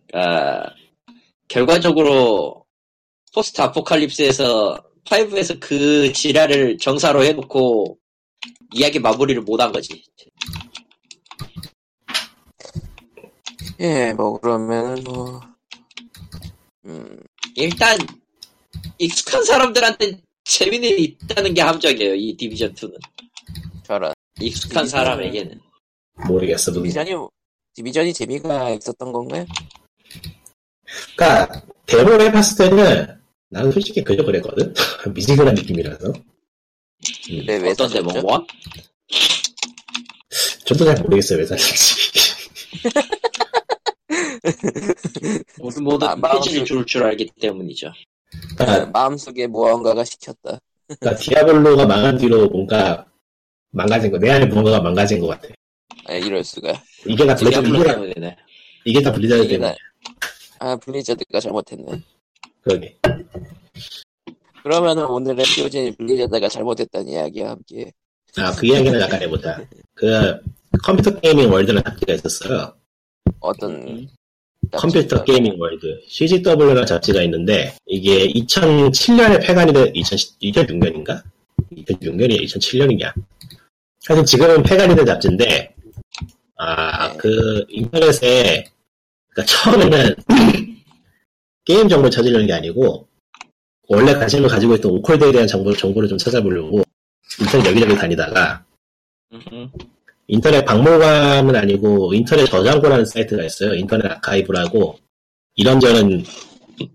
그러니까 0.06 0.74
결과적으로 1.48 2.64
포스트 3.34 3.60
아포칼립스에서 3.60 4.82
5에서 5.04 5.58
그 5.60 6.12
지랄을 6.12 6.78
정사로 6.78 7.24
해놓고 7.24 7.98
이야기 8.74 8.98
마무리를 8.98 9.42
못한 9.42 9.72
거지. 9.72 10.02
예 13.80 14.12
뭐 14.14 14.38
그러면은 14.38 15.02
뭐 15.04 15.40
음, 16.84 17.18
일단 17.56 17.98
익숙한 18.98 19.44
사람들한테 19.44 20.20
재미는 20.44 20.98
있다는 20.98 21.54
게 21.54 21.60
함정이에요. 21.60 22.14
이 22.14 22.36
디비전 22.36 22.74
2는 22.74 22.98
저런 23.84 24.12
익숙한 24.40 24.84
디비전- 24.84 24.88
사람에게는. 24.88 25.60
모르겠어 26.28 26.72
디비전이 26.72 27.10
디비전이 27.74 28.12
재미가 28.12 28.70
있었던 28.70 29.12
건가요? 29.12 29.46
그러니까 31.16 31.62
데모를 31.86 32.26
해봤을 32.26 32.58
때는 32.58 33.18
나는 33.48 33.72
솔직히 33.72 34.04
그저 34.04 34.22
그랬거든 34.24 34.74
미지근한 35.14 35.54
느낌이라서 35.54 36.12
근데 37.26 37.56
왜 37.58 37.70
어떤 37.70 37.88
사셨죠? 37.88 38.20
원? 38.26 38.46
저도 40.66 40.84
잘 40.84 41.02
모르겠어요 41.02 41.38
왜 41.38 41.46
사실지 41.46 42.12
모든 45.58 45.84
모든 45.84 46.08
아, 46.08 46.14
페이지를 46.14 46.64
줄줄 46.64 47.02
알기 47.04 47.30
때문이죠. 47.40 47.90
그러니까, 48.56 48.86
마음속에 48.92 49.46
무언가가 49.46 50.04
시켰다. 50.04 50.58
그러니까 51.00 51.14
디아블로가 51.22 51.86
망한 51.86 52.18
뒤로 52.18 52.48
뭔가 52.48 53.06
망가진 53.70 54.10
거 54.10 54.18
내 54.18 54.30
안에 54.30 54.46
뭔가가 54.46 54.80
망가진 54.80 55.20
것 55.20 55.28
같아 55.28 55.48
아, 56.06 56.12
이럴 56.14 56.42
수가. 56.44 56.72
이게 57.06 57.24
다 57.26 57.34
블리자드 57.34 57.66
이게, 57.68 57.82
다-. 58.20 58.36
이게 58.84 59.02
다 59.02 59.12
블리자드 59.12 59.42
이게 59.44 59.48
때문에 59.54 59.70
다- 59.70 59.76
아 60.58 60.76
블리자드가 60.76 61.40
잘못했네. 61.40 62.02
그러게 62.62 62.98
그러면은 64.62 65.04
오늘의 65.06 65.44
POJ 65.44 65.92
블리자드가 65.96 66.48
잘못했다는 66.48 67.08
이야기와 67.08 67.50
함께 67.50 67.92
아그 68.36 68.64
이야기는 68.66 69.00
약간 69.00 69.20
해보자 69.22 69.60
그 69.94 70.38
컴퓨터 70.84 71.18
게이밍 71.20 71.50
월드라는 71.50 71.82
잡지가 71.84 72.12
있었어요 72.14 72.72
어떤 73.40 73.72
음. 73.72 74.08
컴퓨터 74.72 75.22
게이밍 75.24 75.56
월드 75.58 76.00
CGW라는 76.08 76.86
잡지가 76.86 77.22
있는데 77.22 77.74
이게 77.86 78.26
2007년에 78.28 79.46
폐간이 79.46 79.72
된 79.72 79.92
2006년인가? 79.92 81.22
2006년이야 81.76 82.42
2007년이냐 82.44 83.12
하여튼 84.06 84.24
지금은 84.24 84.62
폐간이 84.62 84.94
된 84.96 85.06
잡지인데 85.06 85.74
아 86.56 87.12
네. 87.12 87.18
그 87.18 87.64
인터넷에 87.68 88.64
그러니까 89.28 89.54
처음에는 89.54 90.14
게임 91.64 91.88
정보를 91.88 92.10
찾으려는 92.10 92.46
게 92.46 92.52
아니고 92.52 93.06
원래 93.88 94.14
관심을 94.14 94.48
가지고 94.48 94.76
있던 94.76 94.90
오컬드에 94.92 95.32
대한 95.32 95.46
정보, 95.46 95.74
정보를 95.74 96.08
좀 96.08 96.18
찾아보려고 96.18 96.82
인터넷 97.40 97.66
여기저기 97.66 97.94
다니다가. 97.94 98.64
인터넷 100.32 100.64
박물관은 100.64 101.54
아니고 101.54 102.14
인터넷 102.14 102.46
저장고라는 102.46 103.04
사이트가 103.04 103.44
있어요. 103.44 103.74
인터넷 103.74 104.06
아카이브라고 104.06 104.98
이런저런 105.56 106.24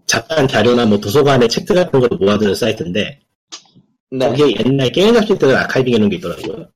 잡다한 0.07 0.47
자료나 0.47 0.87
뭐 0.87 0.99
도서관의 0.99 1.47
책들 1.47 1.75
같은 1.75 1.99
걸 1.99 2.09
모아두는 2.19 2.55
사이트인데 2.55 3.19
네. 4.09 4.27
거기에 4.27 4.55
옛날 4.65 4.91
게임 4.91 5.13
잡지들을 5.13 5.55
아카이빙 5.55 5.93
해놓은 5.93 6.09
게 6.09 6.15
있더라고요. 6.15 6.67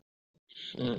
음. 0.81 0.97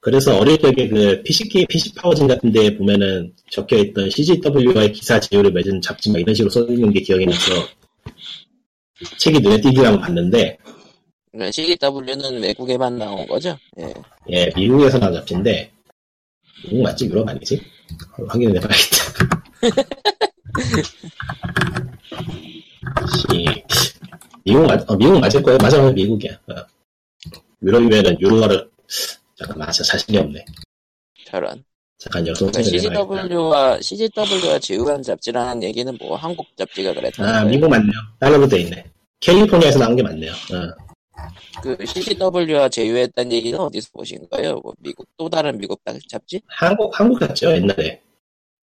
그래서 0.00 0.36
어릴 0.38 0.58
적에 0.58 0.88
그 0.88 1.22
PCK, 1.22 1.66
PC 1.66 1.94
파워진 1.94 2.26
같은 2.26 2.50
데에 2.50 2.76
보면은 2.76 3.32
적혀있던 3.52 4.10
CGW와의 4.10 4.92
기사 4.92 5.20
제휴를 5.20 5.52
맺은 5.52 5.82
잡지 5.82 6.10
막 6.10 6.18
이런 6.18 6.34
식으로 6.34 6.50
써있는 6.50 6.92
게 6.92 7.00
기억이 7.02 7.26
나서 7.26 7.52
책이 9.18 9.38
눈에 9.38 9.60
띄기랑 9.60 10.00
봤는데 10.00 10.58
CDW는 11.52 12.42
외국에만 12.42 12.98
나온 12.98 13.26
거죠? 13.26 13.56
예. 13.78 13.92
예 14.30 14.50
미국에서 14.56 14.98
나온 14.98 15.14
잡지인데 15.14 15.70
미국 16.64 16.82
맞지 16.82 17.06
유럽 17.06 17.28
아니지? 17.28 17.62
확인을 18.28 18.56
해봐야겠다. 18.56 19.36
시 23.16 23.62
미국 24.44 24.66
맞 24.66 24.90
어, 24.90 24.96
미국 24.96 25.18
맞을 25.20 25.42
거예요. 25.42 25.58
맞아 25.60 25.90
미국이야. 25.90 26.32
어. 26.32 26.54
유럽이면은 27.62 28.20
유로어를 28.20 28.68
잠깐만 29.36 29.70
진짜 29.72 29.92
자신이 29.92 30.18
없네. 30.18 30.44
저런. 31.26 31.64
잠깐 31.98 32.26
여성 32.26 32.50
그러니까. 32.50 32.78
CGW와 32.78 33.80
CGW와 33.80 34.58
제휴한 34.60 35.02
잡지라는 35.02 35.62
얘기는 35.62 35.96
뭐 35.98 36.16
한국 36.16 36.46
잡지가 36.56 36.92
그랬다는 36.94 37.34
아. 37.34 37.44
미국 37.44 37.68
맞네요. 37.68 37.92
달러로 38.20 38.46
돼 38.48 38.60
있네. 38.60 38.84
캘리포니아에서 39.20 39.78
나온 39.78 39.96
게 39.96 40.02
맞네요. 40.02 40.30
어. 40.32 40.85
그 41.62 41.76
CGW와 41.84 42.68
제휴했다는 42.68 43.32
얘기는 43.32 43.58
어디서 43.58 43.88
보신 43.92 44.28
거예요? 44.30 44.60
뭐 44.62 44.72
미국 44.78 45.06
또 45.16 45.28
다른 45.28 45.58
미국 45.58 45.80
잡지? 46.08 46.40
한국 46.46 46.98
한국 46.98 47.18
같죠 47.18 47.50
옛날에. 47.52 48.02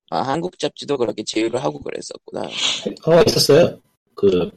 아 0.10 0.22
한국 0.22 0.60
잡지도 0.60 0.98
그렇게 0.98 1.24
제휴를 1.24 1.64
하고 1.64 1.80
그랬었구나. 1.80 2.44
어, 2.44 3.24
있었어요. 3.26 3.80
그, 4.16 4.52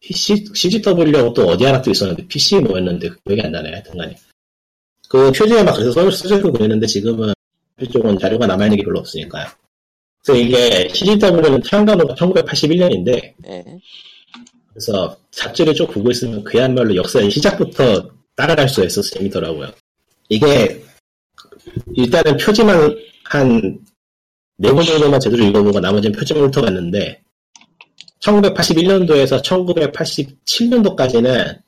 PC, 0.00 0.46
CGW하고 0.54 1.32
또 1.32 1.48
어디 1.48 1.64
하나 1.64 1.80
또 1.82 1.90
있었는데, 1.90 2.26
PC 2.26 2.60
뭐였는데, 2.60 3.08
기억이 3.24 3.42
안 3.42 3.52
나네, 3.52 3.70
하여튼 3.70 3.96
간에. 3.96 4.14
그 5.08 5.32
표지에 5.32 5.62
막 5.62 5.74
그래서 5.74 5.92
써, 5.92 6.10
써져 6.10 6.36
있고 6.36 6.52
그랬는데, 6.52 6.86
지금은 6.86 7.32
이쪽은 7.80 8.18
자료가 8.18 8.46
남아 8.46 8.66
있는 8.66 8.76
게 8.76 8.84
별로 8.84 9.00
없으니까요. 9.00 9.46
그래서 10.24 10.40
이게 10.40 10.88
CGW는 10.90 11.62
태어난가 11.62 12.14
1981년인데, 12.14 13.34
예. 13.48 13.64
그래서 14.74 15.16
잡지를 15.30 15.74
쭉 15.74 15.86
보고 15.86 16.10
있으면 16.10 16.42
그야말로 16.42 16.96
역사의 16.96 17.30
시작부터 17.30 18.10
따라갈 18.34 18.68
수가 18.68 18.86
있어서 18.86 19.08
재밌더라고요. 19.10 19.72
이게, 20.28 20.84
일단은 21.94 22.36
표지만 22.36 22.98
한, 23.24 23.78
네번 24.56 24.84
정도만 24.84 25.20
제대로 25.20 25.44
읽어보고 25.44 25.78
나머지는 25.78 26.18
표지만 26.18 26.42
훑어봤는데, 26.44 27.22
1981년도에서 28.20 29.44
1987년도까지는 29.44 31.62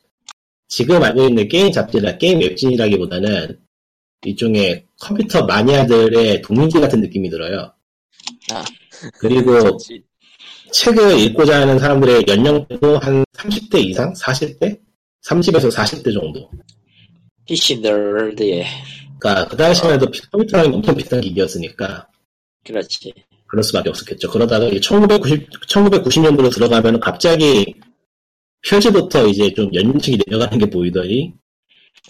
지금 0.69 1.03
알고 1.03 1.29
있는 1.29 1.49
게임 1.49 1.71
잡지나 1.71 2.19
게임 2.19 2.41
웹진이라기보다는 2.41 3.61
일종의 4.23 4.85
컴퓨터 5.01 5.47
마니아들의 5.47 6.43
동인지 6.43 6.81
같은 6.81 7.01
느낌이 7.01 7.31
들어요. 7.31 7.73
아. 8.53 8.65
그리고 9.21 9.61
잡지. 9.79 10.03
책을 10.77 11.19
읽고자 11.21 11.63
하는 11.63 11.79
사람들의 11.79 12.25
연령대도 12.29 12.99
한 12.99 13.25
30대 13.35 13.83
이상? 13.83 14.13
40대? 14.13 14.79
30에서 15.25 15.73
40대 15.73 16.13
정도. 16.13 16.51
PC 17.47 17.81
널드에 17.81 18.67
그러니까 19.19 19.49
그 19.49 19.57
당시만 19.57 19.95
해도 19.95 20.07
컴퓨터랑 20.31 20.75
엄청 20.75 20.95
비싼 20.95 21.21
기기였으니까 21.21 22.07
그렇지. 22.65 23.15
그럴 23.47 23.63
수밖에 23.63 23.89
없었겠죠. 23.89 24.31
그러다가 24.31 24.69
1990, 24.69 25.49
1990년도로 25.67 26.53
들어가면 26.53 27.01
갑자기 27.01 27.75
표지부터 28.69 29.29
이제 29.29 29.53
좀 29.55 29.73
연령층이 29.73 30.19
내려가는 30.27 30.59
게 30.59 30.69
보이더니 30.69 31.33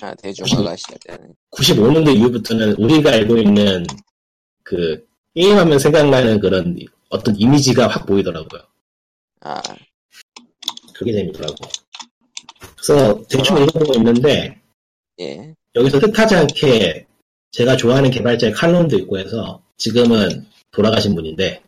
아 0.01 0.13
대중화가 0.15 0.75
시작되는. 0.75 1.35
95년도 1.53 2.17
이후부터는 2.17 2.73
우리가 2.79 3.13
알고 3.13 3.37
있는 3.37 3.87
그 4.65 5.07
게임하면 5.35 5.79
생각나는 5.79 6.41
그런 6.41 6.77
어떤 7.09 7.39
이미지가 7.39 7.89
확 7.89 8.07
보이더라고요. 8.07 8.63
아 9.41 9.63
그게 10.95 11.13
재밌더라고. 11.13 11.55
그래서 12.77 13.23
대충 13.29 13.63
읽어보고 13.63 13.95
있는데 13.95 14.61
예. 15.21 15.55
여기서 15.75 16.01
뜻하지 16.01 16.35
않게 16.37 17.07
제가 17.53 17.77
좋아하는 17.77 18.11
개발자의 18.11 18.53
칼럼도 18.53 18.99
있고 18.99 19.19
해서 19.19 19.63
지금은 19.77 20.47
돌아가신 20.71 21.15
분인데 21.15 21.63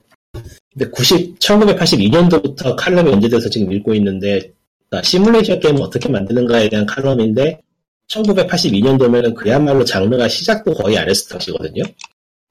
근데 0.72 0.90
90, 0.90 1.38
1982년도부터 1.38 2.76
칼럼이 2.76 3.10
연재돼서 3.10 3.48
지금 3.48 3.72
읽고 3.72 3.94
있는데 3.94 4.52
그러니까 4.88 5.06
시뮬레이션 5.06 5.60
게임을 5.60 5.82
어떻게 5.82 6.08
만드는가에 6.08 6.68
대한 6.68 6.86
칼럼인데 6.86 7.60
1982년도면은 8.08 9.34
그야말로 9.34 9.84
장르가 9.84 10.28
시작도 10.28 10.74
거의 10.74 10.96
안 10.98 11.08
했을 11.08 11.36
것이거든요. 11.36 11.82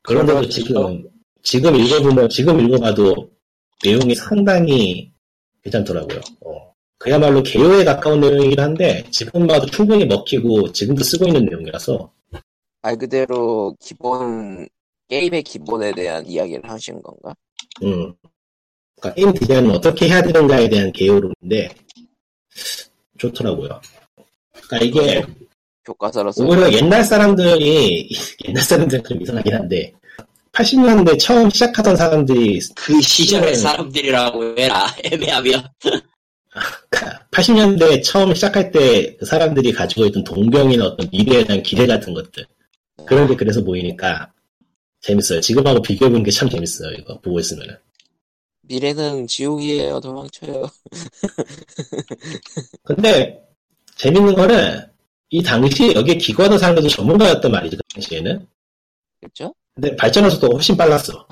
그런데도. 0.04 0.50
지금 0.50 1.04
지금 1.44 1.76
읽어보면 1.76 2.30
지금 2.30 2.60
읽어봐도 2.60 3.30
내용이 3.84 4.16
상당히 4.16 5.12
괜찮더라고요. 5.64 6.20
어. 6.46 6.74
그야말로 7.00 7.44
개요에 7.44 7.84
가까운 7.84 8.20
내용이긴 8.20 8.60
한데 8.60 9.04
지금 9.12 9.46
봐도 9.46 9.66
충분히 9.68 10.06
먹히고 10.06 10.72
지금도 10.72 11.04
쓰고 11.04 11.28
있는 11.28 11.46
내용이라서 11.46 12.12
말 12.82 12.98
그대로 12.98 13.76
기본 13.80 14.68
게임의 15.08 15.44
기본에 15.44 15.92
대한 15.94 16.26
이야기를 16.26 16.70
하신 16.70 17.02
건가? 17.02 17.36
음. 17.84 18.14
그러니까 19.00 19.14
게임 19.14 19.34
디자인은 19.34 19.72
어떻게 19.72 20.08
해야 20.08 20.22
되는가에 20.22 20.70
대한 20.70 20.92
개요론인데 20.92 21.70
좋더라고요. 23.18 23.80
그러니까 24.52 24.78
이게 24.80 25.26
교과서로서 25.86 26.44
오히려 26.44 26.72
옛날 26.74 27.04
사람들이 27.04 28.10
옛날 28.48 28.64
사람들은 28.64 29.04
좀 29.04 29.22
이상하긴 29.22 29.54
한데 29.54 29.94
80년대 30.58 31.20
처음 31.20 31.50
시작하던 31.52 31.96
사람들이 31.96 32.60
그 32.76 33.00
시절의 33.00 33.52
네. 33.52 33.56
사람들이라고 33.56 34.58
해라. 34.58 34.88
애매하면. 35.04 35.64
80년대 37.32 38.04
처음 38.04 38.34
시작할 38.34 38.72
때 38.72 39.16
그 39.18 39.26
사람들이 39.26 39.72
가지고 39.74 40.06
있던 40.08 40.24
동경이나 40.24 40.86
어떤 40.86 41.08
미래에 41.12 41.44
대한 41.46 41.62
기대 41.62 41.86
같은 41.86 42.14
것들 42.14 42.46
그런 43.06 43.28
게 43.28 43.36
그래서 43.36 43.64
보이니까 43.64 44.32
재밌어요. 45.02 45.42
지금하고 45.42 45.82
비교해보는 45.84 46.24
게 46.24 46.32
참 46.32 46.50
재밌어요. 46.50 46.92
이거 46.98 47.20
보고 47.22 47.40
있으면은. 47.40 47.76
미래는 48.64 49.28
지옥이에요. 49.28 50.00
도망쳐요. 50.00 50.70
근데 52.84 53.40
재밌는 53.96 54.34
거는 54.34 54.82
이 55.30 55.44
당시 55.44 55.94
여기에 55.94 56.16
기관한 56.16 56.58
사람들도 56.58 56.90
전문가였단 56.90 57.52
말이죠. 57.52 57.78
그 57.78 57.84
당시에는. 57.94 58.48
그렇죠? 59.22 59.54
근데 59.78 59.96
발전한 59.96 60.32
속도가 60.32 60.56
훨씬 60.56 60.76
빨랐어. 60.76 61.28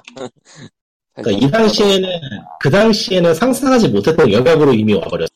그러니까 1.15 1.47
이 1.47 1.49
당시에는 1.49 2.09
그 2.59 2.69
당시에는 2.69 3.33
상상하지 3.33 3.87
못했던 3.89 4.31
영역으로 4.31 4.71
이미 4.73 4.93
와버렸어. 4.93 5.29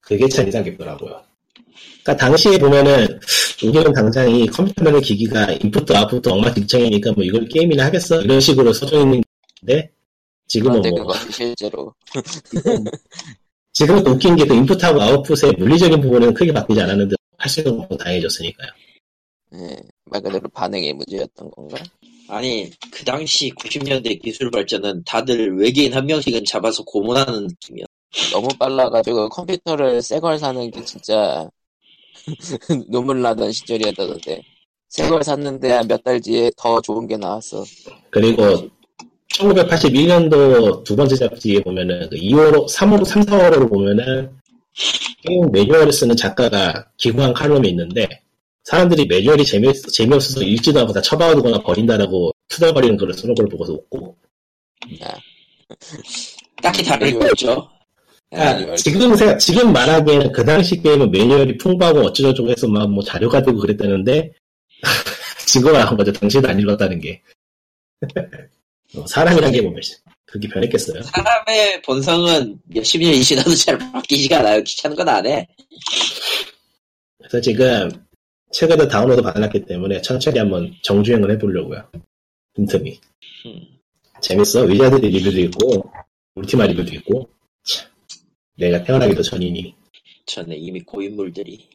그게 0.00 0.26
참 0.28 0.46
인상 0.46 0.64
깊더라고요. 0.64 1.20
그러니까 2.02 2.16
당시에 2.26 2.58
보면은 2.58 3.20
우리는 3.62 3.92
당장 3.92 4.30
이 4.30 4.46
컴퓨터라는 4.46 5.00
기기가 5.02 5.52
인풋도 5.52 5.94
아웃풋도 5.96 6.32
엉망진창이니까 6.32 7.12
뭐 7.12 7.22
이걸 7.24 7.46
게임이나 7.48 7.84
하겠어 7.86 8.22
이런 8.22 8.40
식으로 8.40 8.72
써져 8.72 9.00
있는데 9.00 9.90
지금은 10.46 10.80
뭐 10.90 11.14
실제로 11.30 11.94
지금은 13.72 14.06
웃긴 14.06 14.36
게 14.36 14.44
그 14.46 14.54
인풋하고 14.54 15.00
아웃풋의 15.02 15.54
물리적인 15.58 16.00
부분은 16.00 16.32
크게 16.34 16.52
바뀌지 16.52 16.80
않았는데 16.80 17.16
할 17.38 17.50
수 17.50 17.60
있는 17.60 17.86
건 17.88 17.98
다행해졌으니까요. 17.98 18.70
예, 19.54 19.76
말 20.06 20.22
그대로 20.22 20.48
반응의 20.48 20.92
문제였던 20.94 21.50
건가? 21.50 21.78
아니, 22.28 22.70
그 22.90 23.04
당시 23.04 23.50
90년대 23.50 24.22
기술 24.22 24.50
발전은 24.50 25.04
다들 25.04 25.56
외계인 25.58 25.92
한 25.94 26.06
명씩은 26.06 26.44
잡아서 26.46 26.82
고문하는 26.84 27.46
느낌이야. 27.48 27.84
너무 28.32 28.48
빨라가지고 28.58 29.28
컴퓨터를 29.28 30.00
새 30.00 30.20
걸 30.20 30.38
사는 30.38 30.70
게 30.70 30.84
진짜 30.84 31.48
눈물 32.88 33.20
나던 33.22 33.50
시절이었다던데 33.52 34.40
새 34.88 35.08
걸 35.08 35.24
샀는데 35.24 35.72
한몇달 35.72 36.20
뒤에 36.20 36.50
더 36.56 36.80
좋은 36.80 37.06
게 37.08 37.16
나왔어. 37.16 37.64
그리고 38.10 38.68
1981년도 39.34 40.84
두 40.84 40.94
번째 40.96 41.16
잡지에 41.16 41.60
보면은 41.62 42.08
그 42.08 42.16
2호로, 42.16 42.68
3호로, 42.68 43.04
3, 43.04 43.22
4호로 43.22 43.68
보면은 43.68 44.30
게임 45.26 45.50
매뉴얼을 45.50 45.92
쓰는 45.92 46.14
작가가 46.16 46.86
기고한 46.96 47.34
칼럼이 47.34 47.68
있는데 47.70 48.08
사람들이 48.64 49.06
매뉴얼이 49.06 49.44
재미없, 49.44 49.74
재미없어서 49.92 50.42
읽지도 50.42 50.80
않고 50.80 50.92
다 50.92 51.00
처박아두거나 51.02 51.58
버린다라고 51.62 52.32
투덜거리는 52.48 52.96
글을 52.96 53.14
쓰는 53.14 53.34
걸 53.34 53.46
보고서 53.48 53.74
웃고 53.74 54.16
야, 55.02 55.14
딱히 56.62 56.82
다를 56.82 57.12
거 57.18 57.26
없죠. 57.26 57.68
아, 58.32 58.54
매뉴얼. 58.54 58.76
지금 58.76 59.14
생 59.16 59.38
지금 59.38 59.72
말하기에는 59.72 60.32
그 60.32 60.44
당시 60.44 60.80
게임은 60.80 61.10
매뉴얼이 61.10 61.58
풍부하고 61.58 62.00
어쩌고저쩌고 62.00 62.50
해서 62.50 62.66
막 62.68 62.88
뭐 62.88 63.02
자료가 63.04 63.42
되고 63.42 63.58
그랬다는데 63.58 64.32
지금 65.46 65.74
알은 65.76 65.96
거죠. 65.96 66.12
당시에도 66.12 66.48
안 66.48 66.58
읽었다는 66.58 67.00
게 67.00 67.22
어, 68.96 69.06
사람이란 69.06 69.52
게 69.52 69.60
보면 69.62 69.80
그렇게 70.26 70.48
변했겠어요. 70.48 71.02
사람의 71.02 71.82
본성은 71.82 72.58
몇십 72.66 73.00
년이 73.02 73.22
지나도 73.22 73.54
잘 73.54 73.78
바뀌지가 73.78 74.40
않아요. 74.40 74.62
귀찮은 74.62 74.96
건 74.96 75.08
안 75.08 75.26
해. 75.26 75.46
그래서 77.18 77.40
지금 77.40 77.90
최근에 78.54 78.86
다운로드 78.86 79.20
받아놨기 79.20 79.64
때문에 79.66 80.00
천천히 80.00 80.38
한번 80.38 80.72
정주행을 80.82 81.28
해보려고요. 81.32 81.90
빈틈이. 82.54 83.00
음. 83.46 83.66
재밌어. 84.20 84.62
위자드 84.62 84.94
리뷰도 85.04 85.40
있고 85.40 85.90
울티마 86.36 86.66
리뷰도 86.66 86.94
있고 86.94 87.28
참, 87.64 87.90
내가 88.56 88.82
태어나기도 88.84 89.22
전이니 89.22 89.74
전에 90.26 90.54
이미 90.54 90.80
고인물들이 90.82 91.68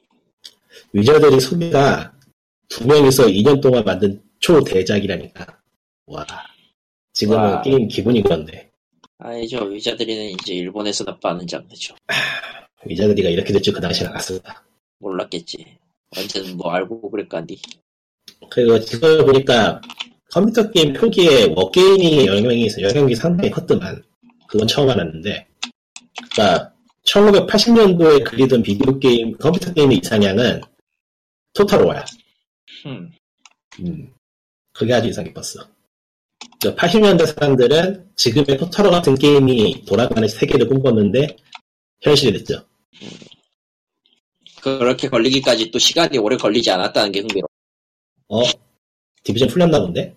위저들이 0.93 1.39
소비가 1.41 2.13
두 2.69 2.87
명이서 2.87 3.25
2년 3.27 3.61
동안 3.61 3.83
만든 3.83 4.21
초대작이라니까. 4.39 5.59
와. 6.07 6.25
지금은 7.11 7.37
와. 7.39 7.61
게임 7.61 7.89
기분이 7.89 8.23
그런데. 8.23 8.69
아니죠 9.17 9.65
위자들이는 9.65 10.29
이제 10.29 10.53
일본에서 10.53 11.03
나빠하는 11.03 11.45
장르죠 11.45 11.93
위저들이가 12.85 13.27
이렇게 13.29 13.51
될 13.51 13.61
줄 13.61 13.73
그 13.75 13.81
당시에 13.81 14.07
알았습니다. 14.07 14.63
몰랐겠지 14.99 15.65
완전 16.15 16.57
뭐 16.57 16.71
알고 16.71 17.09
그랬간디 17.11 17.61
그리고 18.49 18.79
지금 18.79 19.25
보니까 19.25 19.81
컴퓨터 20.31 20.69
게임 20.69 20.93
표기에 20.93 21.53
워게임이 21.55 22.27
영향이 22.27 22.65
있어 22.65 22.81
영향이 22.81 23.15
상당히 23.15 23.49
컸더만. 23.49 24.03
그건 24.47 24.67
처음 24.67 24.89
알았는데. 24.89 25.47
그러니까 26.31 26.73
1980년도에 27.05 28.23
그리던 28.23 28.61
비디오 28.61 28.99
게임 28.99 29.37
컴퓨터 29.37 29.73
게임의 29.73 29.97
이상향은 29.97 30.61
토탈워야. 31.53 32.05
흠. 32.83 33.11
음, 33.79 34.13
그게 34.73 34.93
아주 34.93 35.07
인상 35.07 35.23
깊었어. 35.23 35.67
80년대 36.61 37.25
사람들은 37.25 38.09
지금의 38.15 38.57
토탈워 38.57 38.91
같은 38.91 39.15
게임이 39.15 39.85
돌아가는 39.85 40.27
세계를 40.27 40.67
꿈꿨는데 40.67 41.37
현실이 42.01 42.39
됐죠 42.39 42.65
그렇게 44.61 45.09
걸리기까지 45.09 45.71
또 45.71 45.79
시간이 45.79 46.17
오래 46.17 46.37
걸리지 46.37 46.69
않았다는 46.71 47.11
게 47.11 47.19
흥미로워 47.21 47.47
어? 48.29 48.43
디비전 49.23 49.47
풀렸나 49.49 49.79
본데? 49.81 50.15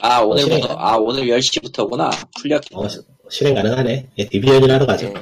아 0.00 0.20
오늘부터 0.20 0.56
실행. 0.56 0.76
아 0.78 0.96
오늘 0.96 1.24
10시부터구나 1.24 2.10
풀렸 2.40 2.62
어, 2.72 2.88
시- 2.88 3.00
실행 3.30 3.54
가능하네 3.54 4.08
예, 4.18 4.24
디비전이나 4.28 4.74
하러 4.74 4.86
가죠 4.86 5.12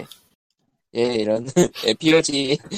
예, 0.97 1.01
예, 1.01 1.15
이런 1.17 1.47
예, 1.87 1.95
POG 1.95 2.57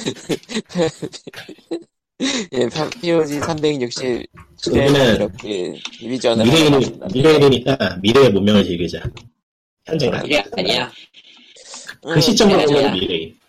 예, 2.52 2.68
POG 3.00 3.40
360 3.40 4.26
여기는 4.74 5.14
이렇게 5.14 5.80
디비전을 5.98 6.44
미래인, 6.44 6.74
하고 6.74 7.06
미래인이니까 7.12 7.98
미래의 8.02 8.30
문명을 8.32 8.62
즐기자. 8.64 9.00
현재가. 9.86 10.22
이게 10.26 10.44
아니야 10.56 10.92
그 12.02 12.20
시점으로. 12.20 12.66
보면 12.66 12.92
미래인. 12.92 13.39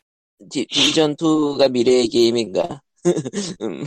디, 0.49 0.65
디비전 0.65 1.15
2가 1.15 1.69
미래의 1.71 2.07
게임인가? 2.07 2.81
음, 3.61 3.83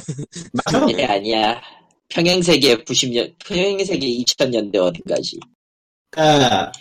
맞아. 0.52 0.86
이게 0.88 1.04
아니야 1.04 1.60
평행세계 2.08 2.84
90년 2.84 3.32
평행세계 3.38 4.06
2000년대 4.06 4.76
어딘가지 4.76 5.38
그러니까 6.10 6.72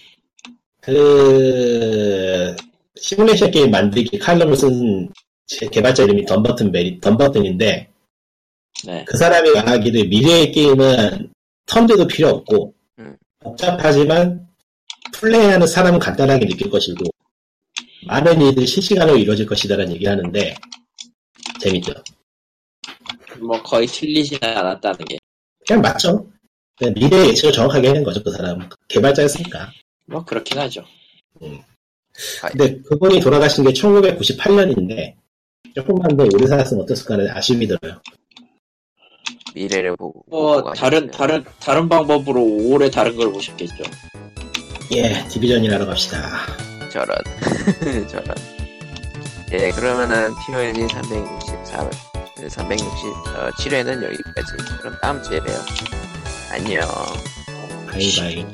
그 0.82 2.56
시뮬레이션 2.96 3.52
게임 3.52 3.72
만들기 3.72 4.18
칼럼을 4.20 4.56
쓴 4.56 5.10
제- 5.48 5.68
개발자 5.68 6.04
이름이 6.04 6.26
덤버튼 6.26 6.72
메리 6.72 7.00
덤버튼인데 7.00 7.88
네 8.86 9.06
그 9.06 9.18
사람이 9.18 9.52
말하기를 9.52 10.08
미래의 10.08 10.52
게임은 10.52 11.32
턴들도 11.68 12.08
필요 12.08 12.30
없고 12.30 12.74
음. 13.00 13.16
복잡하지만 13.40 14.46
플레이하는 15.14 15.66
사람은 15.68 16.00
간단하게 16.00 16.48
느낄 16.48 16.70
것이고 16.70 17.06
많은 18.06 18.42
일들이 18.42 18.66
실시간으로 18.66 19.18
이루어질 19.18 19.46
것이다라는 19.46 19.94
얘기를 19.94 20.12
하는데 20.12 20.56
재밌죠. 21.60 21.94
뭐 23.40 23.62
거의 23.62 23.88
틀리지는 23.88 24.40
않았다는 24.44 25.06
게 25.06 25.18
그냥 25.68 25.82
맞죠. 25.82 26.30
그냥 26.78 26.94
미래 26.94 27.28
예측을 27.28 27.52
정확하게 27.52 27.90
해낸 27.90 28.04
거죠, 28.04 28.24
그 28.24 28.32
사람. 28.32 28.68
개발자였으니까. 28.88 29.72
뭐 30.06 30.24
그렇긴 30.26 30.60
하죠 30.60 30.84
근데 32.52 32.80
그분이 32.82 33.22
돌아가신 33.22 33.64
게 33.64 33.72
1998년인데, 33.72 35.16
조금만 35.74 36.16
더 36.18 36.24
오래 36.26 36.46
살았으면 36.46 36.84
어땠을까 36.84 37.16
하는 37.16 37.30
아쉬움이 37.32 37.68
들어요. 37.68 38.02
미래를 39.56 39.96
보고 39.96 40.24
뭐 40.28 40.58
보고 40.62 40.74
다른 40.74 41.08
가시네요. 41.08 41.12
다른 41.12 41.46
다른 41.60 41.90
방법으로 41.90 42.44
오래 42.44 42.90
다른 42.90 43.16
걸 43.16 43.32
보셨겠죠 43.32 43.84
예, 44.96 45.28
디비전이라러 45.30 45.86
갑시다. 45.86 46.20
저런. 46.94 47.18
저런. 48.08 48.36
예 49.52 49.72
그러면은 49.72 50.32
POG 50.46 50.88
364 50.94 51.90
367회는 52.38 54.04
여기까지. 54.04 54.52
그럼 54.80 54.96
다음 55.02 55.24
주에 55.24 55.40
봬요. 55.40 55.58
안녕. 56.52 56.88
바이바이. 57.90 58.46